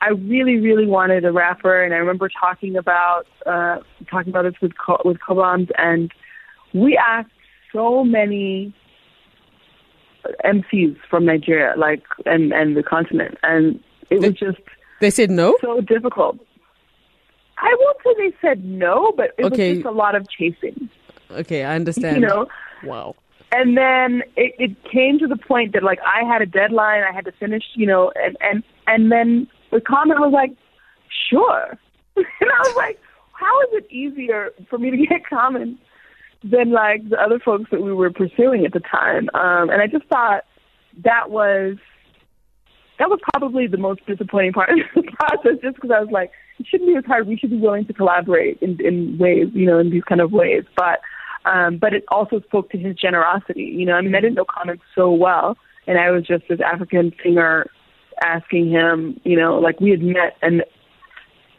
I 0.00 0.10
really, 0.10 0.58
really 0.58 0.86
wanted 0.86 1.24
a 1.24 1.32
rapper, 1.32 1.82
and 1.82 1.92
I 1.92 1.96
remember 1.96 2.28
talking 2.28 2.76
about 2.76 3.26
uh, 3.46 3.78
talking 4.10 4.30
about 4.30 4.42
this 4.42 4.54
with 4.62 4.72
Co- 4.78 5.02
with 5.04 5.18
Cobhams, 5.18 5.70
and 5.76 6.12
we 6.72 6.96
asked 6.96 7.30
so 7.72 8.04
many 8.04 8.72
MCs 10.44 10.96
from 11.08 11.24
Nigeria, 11.24 11.74
like 11.76 12.02
and 12.26 12.52
and 12.52 12.76
the 12.76 12.82
continent, 12.82 13.38
and 13.42 13.80
it 14.10 14.20
was 14.20 14.34
just 14.34 14.58
They 15.00 15.10
said 15.10 15.30
no. 15.30 15.56
so 15.60 15.80
difficult. 15.80 16.38
I 17.58 17.74
won't 17.80 17.96
say 18.04 18.30
they 18.30 18.36
said 18.40 18.64
no, 18.64 19.12
but 19.16 19.32
it 19.36 19.46
Okay. 19.46 19.68
was 19.70 19.78
just 19.78 19.86
a 19.86 19.90
lot 19.90 20.14
of 20.14 20.28
chasing, 20.30 20.88
Okay, 21.32 21.64
I 21.64 21.74
understand. 21.74 22.20
you 22.20 22.26
know. 22.26 22.46
Wow. 22.84 23.16
And 23.50 23.76
then 23.76 24.22
it, 24.36 24.54
it 24.58 24.84
came 24.92 25.18
to 25.18 25.26
the 25.26 25.36
point 25.36 25.72
that 25.72 25.82
like 25.82 25.98
I 26.06 26.22
had 26.24 26.42
a 26.42 26.46
deadline, 26.46 27.02
I 27.02 27.12
had 27.12 27.24
to 27.24 27.32
finish, 27.32 27.64
you 27.74 27.86
know, 27.86 28.12
and 28.14 28.36
and 28.40 28.62
and 28.86 29.10
then 29.10 29.48
the 29.70 29.80
comment 29.80 30.20
was 30.20 30.32
like, 30.32 30.52
"Sure," 31.30 31.78
and 32.16 32.26
I 32.26 32.58
was 32.60 32.76
like, 32.76 32.98
"How 33.32 33.60
is 33.62 33.68
it 33.72 33.92
easier 33.92 34.50
for 34.68 34.78
me 34.78 34.90
to 34.90 34.96
get 34.96 35.26
comments 35.30 35.82
than 36.42 36.70
like 36.70 37.08
the 37.08 37.20
other 37.20 37.38
folks 37.38 37.70
that 37.70 37.82
we 37.82 37.92
were 37.92 38.10
pursuing 38.10 38.64
at 38.64 38.72
the 38.72 38.80
time?" 38.80 39.28
Um, 39.34 39.70
and 39.70 39.82
I 39.82 39.86
just 39.86 40.06
thought 40.06 40.44
that 41.04 41.30
was 41.30 41.76
that 42.98 43.08
was 43.08 43.20
probably 43.32 43.66
the 43.66 43.78
most 43.78 44.04
disappointing 44.06 44.52
part 44.52 44.70
of 44.72 44.78
the 44.94 45.02
process, 45.02 45.60
just 45.62 45.76
because 45.76 45.90
I 45.90 46.00
was 46.00 46.10
like, 46.10 46.30
it 46.58 46.66
shouldn't 46.68 46.88
be 46.88 46.96
as 46.96 47.04
hard. 47.04 47.26
We 47.26 47.36
should 47.36 47.50
be 47.50 47.58
willing 47.58 47.86
to 47.86 47.92
collaborate 47.92 48.58
in 48.60 48.80
in 48.84 49.18
ways, 49.18 49.48
you 49.52 49.66
know, 49.66 49.78
in 49.78 49.90
these 49.90 50.04
kind 50.04 50.20
of 50.20 50.32
ways, 50.32 50.64
but. 50.76 51.00
Um, 51.44 51.78
but 51.78 51.94
it 51.94 52.04
also 52.08 52.40
spoke 52.40 52.68
to 52.70 52.78
his 52.78 52.94
generosity. 52.96 53.62
You 53.62 53.86
know, 53.86 53.94
I 53.94 54.02
mean, 54.02 54.14
I 54.14 54.20
didn't 54.20 54.34
know 54.34 54.44
comics 54.44 54.84
so 54.94 55.10
well, 55.10 55.56
and 55.86 55.96
I 55.98 56.10
was 56.10 56.26
just 56.26 56.44
this 56.48 56.60
African 56.60 57.12
singer 57.22 57.66
asking 58.22 58.70
him, 58.70 59.20
you 59.24 59.36
know, 59.36 59.58
like 59.58 59.80
we 59.80 59.90
had 59.90 60.02
met, 60.02 60.36
and 60.42 60.64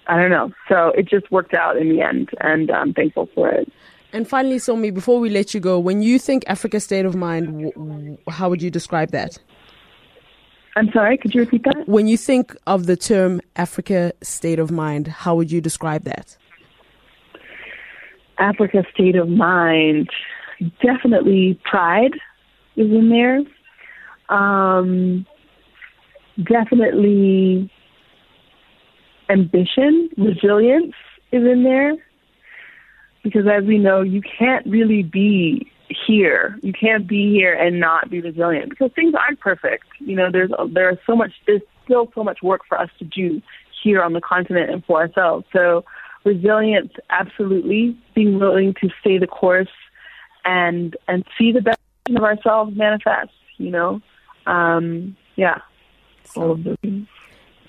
I 0.08 0.18
don't 0.18 0.30
know. 0.30 0.52
So 0.68 0.90
it 0.90 1.08
just 1.08 1.32
worked 1.32 1.54
out 1.54 1.78
in 1.78 1.90
the 1.90 2.02
end, 2.02 2.30
and 2.40 2.72
I'm 2.72 2.94
thankful 2.94 3.30
for 3.34 3.50
it. 3.50 3.72
And 4.12 4.28
finally, 4.28 4.58
Somi, 4.58 4.94
before 4.94 5.20
we 5.20 5.30
let 5.30 5.54
you 5.54 5.60
go, 5.60 5.80
when 5.80 6.02
you 6.02 6.18
think 6.18 6.44
Africa 6.48 6.80
state 6.80 7.06
of 7.06 7.16
mind, 7.16 8.18
how 8.28 8.50
would 8.50 8.62
you 8.62 8.72
describe 8.72 9.12
that? 9.12 9.38
I'm 10.76 10.92
sorry, 10.92 11.18
could 11.18 11.34
you 11.36 11.42
repeat 11.42 11.64
that? 11.66 11.88
When 11.88 12.08
you 12.08 12.18
think 12.18 12.56
of 12.66 12.86
the 12.86 12.96
term 12.96 13.42
Africa 13.56 14.14
state 14.22 14.60
of 14.60 14.72
mind, 14.72 15.08
how 15.08 15.36
would 15.36 15.52
you 15.52 15.62
describe 15.62 16.04
that? 16.06 16.38
Africa 18.38 18.86
state 18.94 19.16
of 19.16 19.28
mind, 19.28 20.10
definitely 20.82 21.60
pride 21.70 22.14
is 22.78 22.90
in 22.90 23.10
there. 23.10 23.42
Um, 24.36 25.26
definitely 26.44 27.72
ambition, 29.30 30.10
resilience 30.18 30.94
is 31.32 31.44
in 31.44 31.64
there. 31.64 31.94
Because 33.24 33.46
as 33.48 33.66
we 33.66 33.78
know, 33.78 34.02
you 34.02 34.22
can't 34.22 34.66
really 34.66 35.04
be 35.04 35.70
here. 36.08 36.58
You 36.62 36.74
can't 36.74 37.08
be 37.08 37.32
here 37.32 37.54
and 37.54 37.80
not 37.80 38.10
be 38.10 38.22
resilient 38.22 38.70
because 38.70 38.92
things 38.96 39.14
aren't 39.14 39.40
perfect. 39.40 39.86
You 40.00 40.16
know, 40.16 40.32
there's 40.32 40.52
there's 40.74 40.98
so 41.06 41.16
much 41.16 41.32
there's 41.46 41.62
still 41.84 42.10
so 42.16 42.24
much 42.24 42.40
work 42.42 42.62
for 42.68 42.80
us 42.80 42.90
to 43.00 43.06
do 43.06 43.42
here 43.84 44.02
on 44.02 44.14
the 44.14 44.22
continent 44.22 44.70
and 44.70 44.84
for 44.86 45.02
ourselves. 45.02 45.46
So 45.54 45.84
resilience, 46.24 46.92
absolutely, 47.10 47.98
being 48.14 48.40
willing 48.40 48.74
to 48.82 48.90
stay 49.02 49.18
the 49.18 49.28
course 49.28 49.68
and 50.46 50.96
and 51.08 51.26
see 51.38 51.52
the 51.52 51.62
best 51.62 51.80
of 52.10 52.24
ourselves 52.24 52.76
manifest. 52.76 53.32
You 53.58 53.72
know, 53.72 54.02
um, 54.46 55.18
yeah, 55.36 55.60
all 56.36 56.52
of 56.52 56.64
those 56.64 56.78
things. 56.82 57.08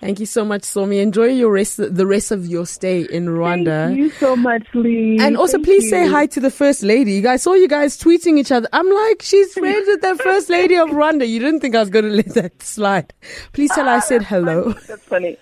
Thank 0.00 0.18
you 0.18 0.24
so 0.24 0.46
much, 0.46 0.62
Somi. 0.62 1.02
Enjoy 1.02 1.26
your 1.26 1.52
rest, 1.52 1.76
the 1.76 2.06
rest 2.06 2.30
of 2.30 2.46
your 2.46 2.64
stay 2.64 3.02
in 3.02 3.26
Rwanda. 3.26 3.88
Thank 3.88 3.98
you 3.98 4.10
so 4.10 4.34
much, 4.34 4.66
Lee. 4.72 5.18
And 5.20 5.36
also, 5.36 5.58
Thank 5.58 5.66
please 5.66 5.90
say 5.90 6.08
hi 6.08 6.24
to 6.28 6.40
the 6.40 6.50
First 6.50 6.82
Lady. 6.82 7.26
I 7.26 7.36
saw 7.36 7.52
you 7.52 7.68
guys 7.68 7.98
tweeting 7.98 8.38
each 8.38 8.50
other. 8.50 8.66
I'm 8.72 8.90
like, 8.90 9.20
she's 9.20 9.52
friends 9.58 9.86
with 9.86 10.00
the 10.00 10.16
First 10.16 10.48
Lady 10.48 10.76
of 10.76 10.88
Rwanda. 10.88 11.28
You 11.28 11.38
didn't 11.38 11.60
think 11.60 11.74
I 11.76 11.80
was 11.80 11.90
going 11.90 12.06
to 12.06 12.10
let 12.10 12.32
that 12.34 12.62
slide. 12.62 13.12
Please 13.52 13.70
tell 13.74 13.84
her 13.84 13.90
I 13.90 14.00
said 14.00 14.22
ah, 14.22 14.26
hello. 14.26 14.72
That's 14.88 15.04
funny. 15.04 15.36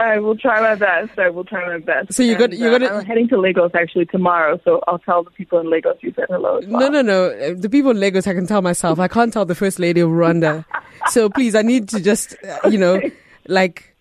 I 0.00 0.18
will 0.18 0.36
try 0.36 0.60
my 0.60 0.74
best. 0.74 1.18
I 1.18 1.28
will 1.28 1.44
try 1.44 1.66
my 1.66 1.78
best. 1.78 2.14
So 2.14 2.22
you 2.22 2.36
got- 2.36 2.52
you 2.52 2.66
uh, 2.68 2.78
gotta- 2.78 2.94
I'm 2.94 3.04
heading 3.04 3.28
to 3.28 3.38
Lagos 3.38 3.72
actually 3.74 4.06
tomorrow, 4.06 4.58
so 4.64 4.82
I'll 4.88 4.98
tell 4.98 5.22
the 5.22 5.30
people 5.30 5.58
in 5.60 5.68
Lagos 5.70 5.98
you 6.00 6.12
said 6.16 6.24
hello. 6.30 6.60
Well. 6.66 6.80
No, 6.80 6.88
no, 6.88 7.02
no. 7.02 7.26
Uh, 7.26 7.54
The 7.56 7.68
people 7.68 7.90
in 7.92 8.00
Lagos, 8.00 8.26
I 8.26 8.32
can 8.34 8.46
tell 8.46 8.62
myself. 8.62 8.98
I 8.98 9.08
can't 9.08 9.32
tell 9.32 9.44
the 9.44 9.54
First 9.54 9.78
Lady 9.78 10.00
of 10.00 10.10
Rwanda. 10.10 10.64
So 11.10 11.30
please, 11.30 11.54
I 11.54 11.62
need 11.62 11.88
to 11.90 12.00
just, 12.00 12.36
uh, 12.44 12.68
you 12.68 12.76
know, 12.76 13.00
like, 13.48 13.96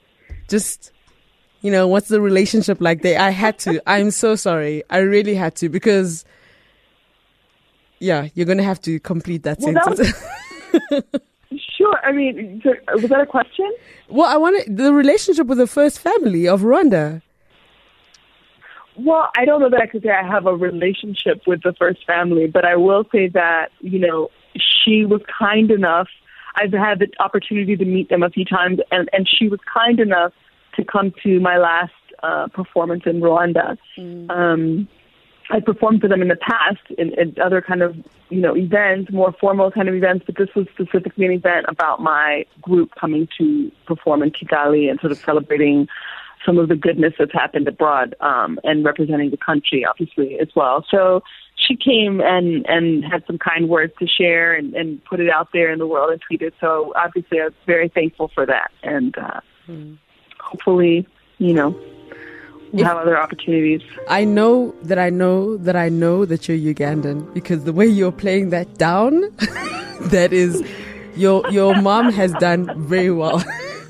just, 0.50 0.91
you 1.62 1.72
know, 1.72 1.88
what's 1.88 2.10
the 2.10 2.20
relationship 2.20 2.82
like 2.82 3.04
there? 3.04 3.20
I 3.22 3.30
had 3.30 3.58
to. 3.60 3.82
I'm 3.88 4.12
so 4.12 4.36
sorry. 4.36 4.84
I 4.89 4.97
really 4.97 5.34
had 5.34 5.56
to 5.58 5.70
because, 5.70 6.26
yeah, 8.00 8.28
you're 8.36 8.45
going 8.45 8.58
to 8.58 8.66
have 8.66 8.82
to 8.82 9.00
complete 9.00 9.43
that 9.43 9.60
Well, 9.62 9.74
that 9.74 9.97
sentence. 9.97 11.14
Sure. 11.78 11.95
I 12.04 12.12
mean, 12.12 12.62
was 12.93 13.10
that 13.10 13.22
a 13.22 13.26
question? 13.26 13.72
Well, 14.08 14.28
I 14.28 14.38
want 14.38 14.76
the 14.76 14.93
relationship 14.93 15.47
with 15.47 15.58
the 15.58 15.68
first 15.68 16.00
family 16.00 16.47
of 16.47 16.62
Rwanda. 16.62 17.22
Well, 18.97 19.30
I 19.38 19.45
don't 19.45 19.62
know 19.62 19.70
that 19.70 19.82
I 19.82 19.88
could 19.88 20.04
say 20.04 20.10
I 20.10 20.28
have 20.28 20.45
a 20.45 20.56
relationship 20.56 21.41
with 21.47 21.64
the 21.64 21.74
first 21.80 22.06
family, 22.06 22.47
but 22.47 22.66
I 22.66 22.76
will 22.76 23.06
say 23.12 23.30
that, 23.30 23.70
you 23.80 23.97
know, 23.97 24.30
she 24.58 25.06
was 25.06 25.22
kind 25.39 25.72
enough. 25.72 26.10
I've 26.56 26.74
had 26.74 27.00
the 27.00 27.08
opportunity 27.20 27.78
to 27.78 27.86
meet 27.86 28.10
them 28.10 28.24
a 28.24 28.30
few 28.30 28.45
times, 28.45 28.80
and, 28.91 29.10
and 29.14 29.28
she 29.28 29.47
was 29.47 29.60
kind 29.74 30.00
enough 30.00 30.34
to 30.76 30.84
come 30.84 31.14
to 31.24 31.39
my 31.39 31.58
last 31.58 31.93
uh, 32.22 32.47
performance 32.47 33.04
in 33.06 33.22
Rwanda. 33.22 33.78
Um, 34.30 34.88
I 35.52 35.60
performed 35.60 36.02
for 36.02 36.08
them 36.08 36.22
in 36.22 36.28
the 36.28 36.36
past 36.36 36.82
in, 36.97 37.14
in 37.20 37.36
other 37.41 37.62
kind 37.62 37.82
of, 37.82 37.95
you 38.30 38.39
know, 38.39 38.56
events, 38.56 39.12
more 39.12 39.34
formal 39.39 39.72
kind 39.72 39.89
of 39.89 39.95
events, 39.95 40.26
but 40.26 40.38
this 40.38 40.50
was 40.56 40.68
specifically 40.74 41.26
an 41.26 41.32
event 41.32 41.66
about 41.68 42.02
my 42.02 42.45
group 42.62 42.91
coming 43.00 43.28
to 43.39 43.72
perform 43.88 44.22
in 44.22 44.32
Kigali 44.32 44.89
and 44.89 45.00
sort 45.00 45.12
of 45.12 45.18
celebrating 45.18 45.88
some 46.45 46.58
of 46.58 46.70
the 46.70 46.76
goodness 46.76 47.14
that's 47.18 47.34
happened 47.34 47.68
abroad 47.68 48.16
um, 48.22 48.60
and 48.64 48.86
representing 48.86 49.32
the 49.32 49.38
country, 49.38 49.86
obviously, 49.86 50.39
as 50.39 50.50
well. 50.56 50.86
So 50.89 51.24
she 51.56 51.76
came 51.76 52.22
and 52.22 52.66
and 52.68 53.04
had 53.04 53.26
some 53.28 53.38
kind 53.38 53.68
words 53.68 53.93
to 54.00 54.08
share 54.08 54.54
and 54.54 54.74
and 54.74 55.04
put 55.06 55.20
it 55.20 55.30
out 55.30 55.50
there 55.52 55.72
in 55.72 55.80
the 55.80 55.88
world 55.88 56.12
and 56.12 56.22
tweeted. 56.22 56.54
So 56.62 56.93
obviously, 56.95 57.41
I 57.41 57.45
was 57.45 57.54
very 57.66 57.89
thankful 57.89 58.30
for 58.34 58.45
that, 58.45 58.72
and 58.84 59.18
uh, 59.18 59.41
mm. 59.68 59.97
hopefully, 60.39 61.08
you 61.38 61.54
know, 61.54 61.78
we'll 62.72 62.86
have 62.86 62.97
other 62.97 63.20
opportunities. 63.20 63.82
I 64.07 64.26
know 64.26 64.74
that 64.84 64.99
I 64.99 65.09
know 65.09 65.57
that 65.57 65.76
I 65.76 65.89
know 65.89 66.26
that 66.26 66.47
you're 66.47 66.57
Ugandan 66.74 67.34
because 67.34 67.63
the 67.63 67.74
way 67.74 67.86
you're 67.86 68.11
playing 68.11 68.49
that 68.49 68.78
down, 68.78 69.22
that 70.01 70.30
is, 70.32 70.63
your 71.15 71.49
your 71.51 71.80
mom 71.82 72.11
has 72.11 72.32
done 72.34 72.72
very 72.88 73.11
well. 73.11 73.43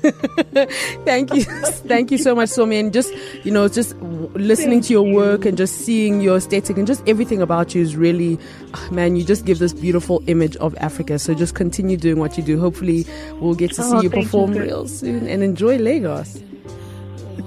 thank 1.04 1.34
you, 1.34 1.44
thank 1.44 2.10
you 2.10 2.16
so 2.16 2.34
much, 2.34 2.48
Somi. 2.48 2.80
And 2.80 2.92
just 2.92 3.12
you 3.44 3.50
know, 3.50 3.68
just 3.68 3.94
listening 4.34 4.80
to 4.82 4.92
your 4.92 5.02
work 5.02 5.44
and 5.44 5.58
just 5.58 5.78
seeing 5.84 6.20
your 6.20 6.38
aesthetic 6.38 6.78
and 6.78 6.86
just 6.86 7.06
everything 7.06 7.42
about 7.42 7.74
you 7.74 7.82
is 7.82 7.96
really, 7.96 8.38
ah, 8.74 8.88
man, 8.90 9.16
you 9.16 9.24
just 9.24 9.44
give 9.44 9.58
this 9.58 9.74
beautiful 9.74 10.22
image 10.26 10.56
of 10.56 10.74
Africa. 10.78 11.18
So 11.18 11.34
just 11.34 11.54
continue 11.54 11.96
doing 11.96 12.18
what 12.18 12.38
you 12.38 12.42
do. 12.42 12.58
Hopefully, 12.58 13.06
we'll 13.34 13.54
get 13.54 13.72
to 13.72 13.82
see 13.82 13.96
oh, 13.96 14.00
you 14.00 14.10
perform 14.10 14.54
you. 14.54 14.62
real 14.62 14.88
soon 14.88 15.26
and 15.28 15.42
enjoy 15.42 15.76
Lagos. 15.76 16.42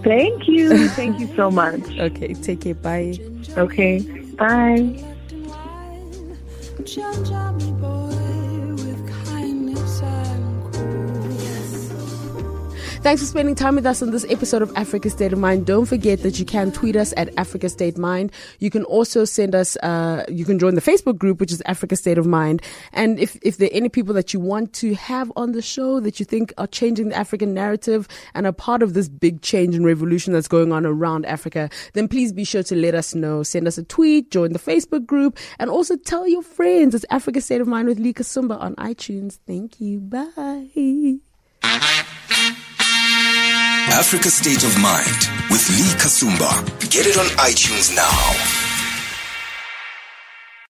Thank 0.01 0.47
you. 0.47 0.89
Thank 0.89 1.19
you 1.19 1.29
so 1.35 1.51
much. 1.51 1.81
okay, 1.99 2.33
take 2.33 2.61
care. 2.61 2.75
Bye. 2.75 3.19
Okay, 3.57 3.99
bye. 4.37 4.99
Thanks 13.03 13.21
for 13.21 13.27
spending 13.27 13.53
time 13.53 13.75
with 13.75 13.85
us 13.85 14.01
on 14.01 14.11
this 14.11 14.25
episode 14.29 14.61
of 14.61 14.71
Africa 14.77 15.09
State 15.09 15.33
of 15.33 15.39
Mind. 15.39 15.65
Don't 15.65 15.85
forget 15.85 16.23
that 16.23 16.39
you 16.39 16.45
can 16.45 16.71
tweet 16.71 16.95
us 16.95 17.13
at 17.17 17.37
Africa 17.37 17.67
State 17.67 17.97
Mind. 17.97 18.31
You 18.59 18.69
can 18.69 18.85
also 18.85 19.25
send 19.25 19.53
us, 19.53 19.75
uh, 19.83 20.23
you 20.29 20.45
can 20.45 20.57
join 20.57 20.75
the 20.75 20.81
Facebook 20.81 21.17
group, 21.17 21.41
which 21.41 21.51
is 21.51 21.61
Africa 21.65 21.97
State 21.97 22.17
of 22.17 22.25
Mind. 22.25 22.61
And 22.93 23.19
if, 23.19 23.37
if 23.41 23.57
there 23.57 23.67
are 23.67 23.75
any 23.75 23.89
people 23.89 24.13
that 24.13 24.33
you 24.33 24.39
want 24.39 24.71
to 24.75 24.95
have 24.95 25.29
on 25.35 25.51
the 25.51 25.61
show 25.61 25.99
that 25.99 26.17
you 26.17 26.25
think 26.25 26.53
are 26.57 26.65
changing 26.65 27.09
the 27.09 27.15
African 27.17 27.53
narrative 27.53 28.07
and 28.35 28.47
are 28.47 28.53
part 28.53 28.81
of 28.81 28.93
this 28.93 29.09
big 29.09 29.41
change 29.41 29.75
and 29.75 29.85
revolution 29.85 30.31
that's 30.31 30.47
going 30.47 30.71
on 30.71 30.85
around 30.85 31.25
Africa, 31.25 31.69
then 31.91 32.07
please 32.07 32.31
be 32.31 32.45
sure 32.45 32.63
to 32.63 32.73
let 32.73 32.95
us 32.95 33.13
know. 33.13 33.43
Send 33.43 33.67
us 33.67 33.77
a 33.77 33.83
tweet, 33.83 34.31
join 34.31 34.53
the 34.53 34.59
Facebook 34.59 35.05
group, 35.05 35.37
and 35.59 35.69
also 35.69 35.97
tell 35.97 36.25
your 36.25 36.41
friends. 36.41 36.95
It's 36.95 37.05
Africa 37.09 37.41
State 37.41 37.59
of 37.59 37.67
Mind 37.67 37.89
with 37.89 37.99
Lee 37.99 38.13
Kasumba 38.13 38.57
on 38.61 38.77
iTunes. 38.77 39.39
Thank 39.45 39.81
you. 39.81 39.99
Bye. 39.99 41.19
Africa 43.93 44.31
State 44.31 44.63
of 44.63 44.75
Mind 44.81 45.29
with 45.51 45.69
Lee 45.69 45.93
Kasumba. 46.01 46.65
Get 46.89 47.05
it 47.05 47.15
on 47.15 47.25
iTunes 47.37 47.95
now. 47.95 48.62